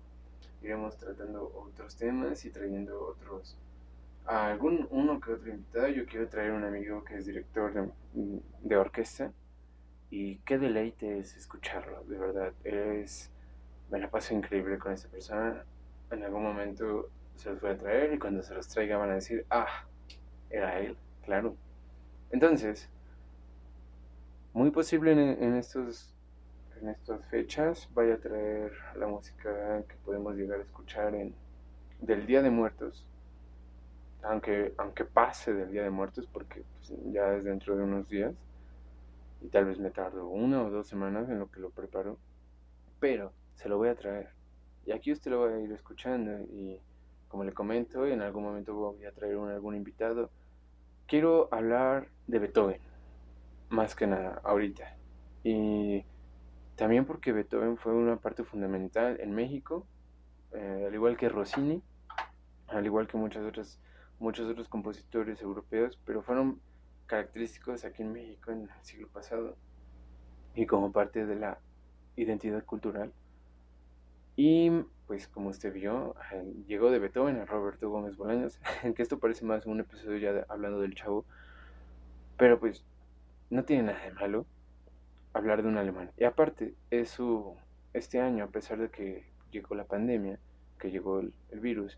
iremos 0.62 0.98
tratando 0.98 1.52
otros 1.56 1.96
temas 1.96 2.44
y 2.46 2.52
trayendo 2.52 3.02
otros 3.02 3.58
algún 4.26 4.88
uno 4.92 5.20
que 5.20 5.34
otro 5.34 5.50
invitado. 5.50 5.88
Yo 5.88 6.06
quiero 6.06 6.28
traer 6.28 6.52
un 6.52 6.64
amigo 6.64 7.04
que 7.04 7.18
es 7.18 7.26
director 7.26 7.74
de, 7.74 7.90
de 8.62 8.78
orquesta 8.78 9.32
y 10.10 10.38
qué 10.40 10.58
deleite 10.58 11.20
es 11.20 11.36
escucharlo, 11.36 12.04
de 12.04 12.18
verdad. 12.18 12.54
Es, 12.64 13.32
me 13.90 14.00
la 14.00 14.10
paso 14.10 14.34
increíble 14.34 14.78
con 14.78 14.94
esta 14.94 15.10
persona. 15.10 15.64
En 16.12 16.24
algún 16.24 16.44
momento 16.44 17.10
se 17.40 17.50
los 17.50 17.62
voy 17.62 17.72
a 17.72 17.78
traer 17.78 18.14
y 18.14 18.20
cuando 18.20 18.44
se 18.44 18.54
los 18.54 18.68
traiga 18.68 18.98
van 18.98 19.12
a 19.12 19.16
decir, 19.16 19.46
ah, 19.50 19.86
era 20.50 20.80
él, 20.80 20.98
claro. 21.24 21.56
Entonces, 22.32 22.90
muy 24.54 24.72
posible 24.72 25.12
en, 25.12 25.56
estos 25.56 26.14
en 26.82 26.90
estas 26.90 27.26
fechas 27.28 27.90
vaya 27.94 28.16
a 28.16 28.18
traer 28.18 28.74
la 28.96 29.08
música 29.08 29.84
que 29.88 29.96
podemos 30.04 30.36
llegar 30.36 30.60
a 30.60 30.64
escuchar 30.64 31.16
en 31.16 31.34
del 32.02 32.26
Día 32.26 32.42
de 32.42 32.50
Muertos 32.50 33.06
aunque, 34.22 34.74
aunque 34.78 35.06
pase 35.06 35.54
del 35.54 35.72
Día 35.72 35.84
de 35.84 35.90
Muertos, 35.90 36.28
porque 36.32 36.64
pues, 36.76 36.94
ya 37.12 37.34
es 37.36 37.44
dentro 37.44 37.76
de 37.76 37.84
unos 37.84 38.08
días, 38.10 38.34
y 39.42 39.48
tal 39.48 39.66
vez 39.66 39.80
me 39.80 39.92
tardo 39.92 40.28
una 40.28 40.62
o 40.64 40.70
dos 40.70 40.88
semanas 40.88 41.30
en 41.30 41.40
lo 41.40 41.50
que 41.50 41.60
lo 41.60 41.70
preparo, 41.70 42.18
pero 43.00 43.32
se 43.56 43.70
lo 43.70 43.78
voy 43.78 43.90
a 43.90 43.96
traer. 43.96 44.30
Y 44.86 44.92
aquí 44.92 45.12
usted 45.12 45.32
lo 45.32 45.42
va 45.42 45.56
a 45.56 45.60
ir 45.60 45.72
escuchando 45.72 46.32
y 46.52 46.80
como 47.30 47.46
le 47.46 47.54
comento, 47.54 48.06
en 48.06 48.22
algún 48.22 48.44
momento 48.44 48.74
voy 48.74 49.06
a 49.06 49.14
traer 49.14 49.38
algún 49.38 49.76
invitado. 49.76 50.30
Quiero 51.08 51.48
hablar 51.52 52.10
de 52.28 52.40
Beethoven, 52.40 52.82
más 53.70 53.96
que 53.96 54.08
nada, 54.08 54.42
ahorita. 54.44 54.98
Y 55.44 56.04
también 56.76 57.06
porque 57.06 57.32
Beethoven 57.32 57.78
fue 57.78 57.94
una 57.94 58.18
parte 58.18 58.44
fundamental 58.44 59.20
en 59.22 59.34
México, 59.34 59.88
eh, 60.52 60.86
al 60.88 60.94
igual 60.94 61.16
que 61.16 61.30
Rossini, 61.30 61.82
al 62.68 62.86
igual 62.86 63.08
que 63.08 63.18
muchas 63.18 63.46
otras 63.46 63.80
muchos 64.20 64.50
otros 64.50 64.68
compositores 64.68 65.42
europeos, 65.42 65.98
pero 66.06 66.22
fueron 66.22 66.60
característicos 67.06 67.86
aquí 67.86 68.04
en 68.04 68.12
México 68.12 68.52
en 68.52 68.64
el 68.64 68.70
siglo 68.82 69.08
pasado 69.08 69.56
y 70.54 70.66
como 70.66 70.92
parte 70.92 71.26
de 71.26 71.36
la 71.36 71.60
identidad 72.16 72.64
cultural. 72.66 73.14
Y 74.42 74.72
pues 75.06 75.28
como 75.28 75.50
usted 75.50 75.74
vio, 75.74 76.16
llegó 76.66 76.92
de 76.92 77.00
Beethoven 77.00 77.42
a 77.42 77.46
Roberto 77.46 77.90
Gómez 77.90 78.16
Bolaños, 78.16 78.58
que 78.96 79.02
esto 79.02 79.20
parece 79.20 79.44
más 79.44 79.66
un 79.66 79.82
episodio 79.82 80.18
ya 80.18 80.46
hablando 80.48 80.80
del 80.80 80.96
chavo, 80.96 81.26
pero 82.38 82.58
pues 82.58 82.86
no 83.50 83.66
tiene 83.66 83.84
nada 83.84 84.02
de 84.02 84.14
malo 84.14 84.46
hablar 85.34 85.62
de 85.62 85.68
un 85.68 85.78
alemán. 85.78 86.12
Y 86.18 86.24
aparte, 86.24 86.74
es 86.90 87.10
su, 87.10 87.54
este 87.92 88.22
año, 88.22 88.46
a 88.46 88.48
pesar 88.48 88.78
de 88.78 88.90
que 88.90 89.26
llegó 89.52 89.76
la 89.76 89.84
pandemia, 89.84 90.40
que 90.80 90.90
llegó 90.90 91.20
el 91.20 91.60
virus, 91.60 91.98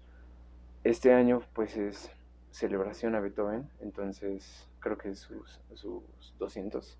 este 0.83 1.13
año 1.13 1.43
pues 1.53 1.77
es 1.77 2.09
celebración 2.49 3.13
a 3.13 3.19
Beethoven, 3.19 3.69
entonces 3.81 4.67
creo 4.79 4.97
que 4.97 5.13
sus, 5.13 5.61
sus 5.75 6.01
200 6.39 6.97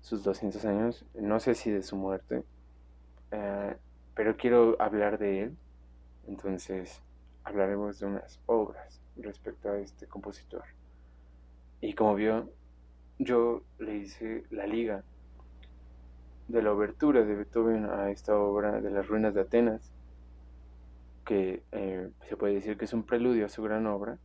sus 0.00 0.24
200 0.24 0.64
años, 0.64 1.04
no 1.12 1.40
sé 1.40 1.54
si 1.54 1.70
de 1.70 1.82
su 1.82 1.94
muerte, 1.94 2.42
eh, 3.32 3.76
pero 4.14 4.36
quiero 4.36 4.76
hablar 4.80 5.18
de 5.18 5.42
él, 5.42 5.56
entonces 6.26 7.02
hablaremos 7.44 7.98
de 7.98 8.06
unas 8.06 8.40
obras 8.46 9.00
respecto 9.16 9.70
a 9.70 9.78
este 9.78 10.06
compositor. 10.06 10.64
Y 11.80 11.94
como 11.94 12.14
vio, 12.14 12.50
yo 13.18 13.62
le 13.78 13.96
hice 13.96 14.44
la 14.50 14.66
liga 14.66 15.02
de 16.48 16.62
la 16.62 16.72
obertura 16.72 17.24
de 17.24 17.34
Beethoven 17.34 17.86
a 17.86 18.10
esta 18.10 18.36
obra 18.36 18.80
de 18.80 18.90
las 18.90 19.06
ruinas 19.08 19.34
de 19.34 19.40
Atenas, 19.40 19.92
que 21.24 21.62
eh, 21.72 22.10
se 22.28 22.36
puede 22.36 22.54
decir 22.54 22.76
que 22.76 22.84
es 22.84 22.92
un 22.92 23.04
preludio 23.04 23.46
a 23.46 23.48
su 23.48 23.62
gran 23.62 23.86
obra, 23.86 24.18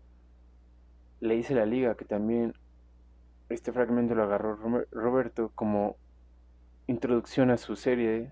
le 1.20 1.36
hice 1.36 1.56
la 1.56 1.66
liga, 1.66 1.96
que 1.96 2.06
también 2.06 2.54
este 3.50 3.72
fragmento 3.72 4.14
lo 4.14 4.24
agarró 4.24 4.56
Roberto 4.92 5.52
como 5.56 5.96
introducción 6.88 7.50
a 7.50 7.58
su 7.58 7.76
serie 7.76 8.32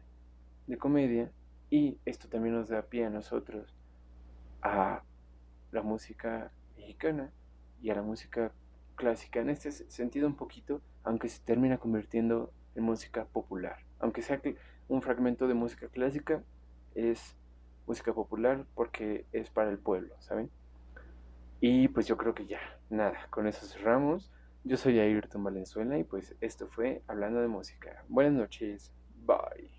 de 0.67 0.77
comedia 0.77 1.31
y 1.75 1.99
esto 2.05 2.29
también 2.29 2.55
nos 2.55 2.69
da 2.69 2.83
pie 2.83 3.03
a 3.03 3.09
nosotros 3.09 3.75
a 4.61 5.03
la 5.73 5.81
música 5.81 6.49
mexicana 6.77 7.33
y 7.81 7.89
a 7.89 7.95
la 7.95 8.01
música 8.01 8.53
clásica 8.95 9.41
en 9.41 9.49
este 9.49 9.73
sentido 9.73 10.25
un 10.25 10.37
poquito, 10.37 10.81
aunque 11.03 11.27
se 11.27 11.43
termina 11.43 11.77
convirtiendo 11.77 12.53
en 12.75 12.83
música 12.83 13.25
popular. 13.25 13.79
Aunque 13.99 14.21
sea 14.21 14.41
un 14.87 15.01
fragmento 15.01 15.49
de 15.49 15.53
música 15.53 15.89
clásica 15.89 16.41
es 16.93 17.35
música 17.87 18.13
popular 18.13 18.65
porque 18.73 19.25
es 19.33 19.49
para 19.49 19.69
el 19.69 19.77
pueblo, 19.77 20.15
¿saben? 20.21 20.49
Y 21.59 21.89
pues 21.89 22.07
yo 22.07 22.15
creo 22.15 22.33
que 22.33 22.45
ya, 22.45 22.61
nada, 22.89 23.27
con 23.31 23.47
eso 23.47 23.65
cerramos. 23.65 24.31
Yo 24.63 24.77
soy 24.77 24.97
Ayrton 24.97 25.43
Valenzuela 25.43 25.97
y 25.97 26.05
pues 26.05 26.37
esto 26.39 26.69
fue 26.69 27.03
Hablando 27.07 27.41
de 27.41 27.49
Música. 27.49 28.05
Buenas 28.07 28.33
noches, 28.33 28.93
bye. 29.25 29.74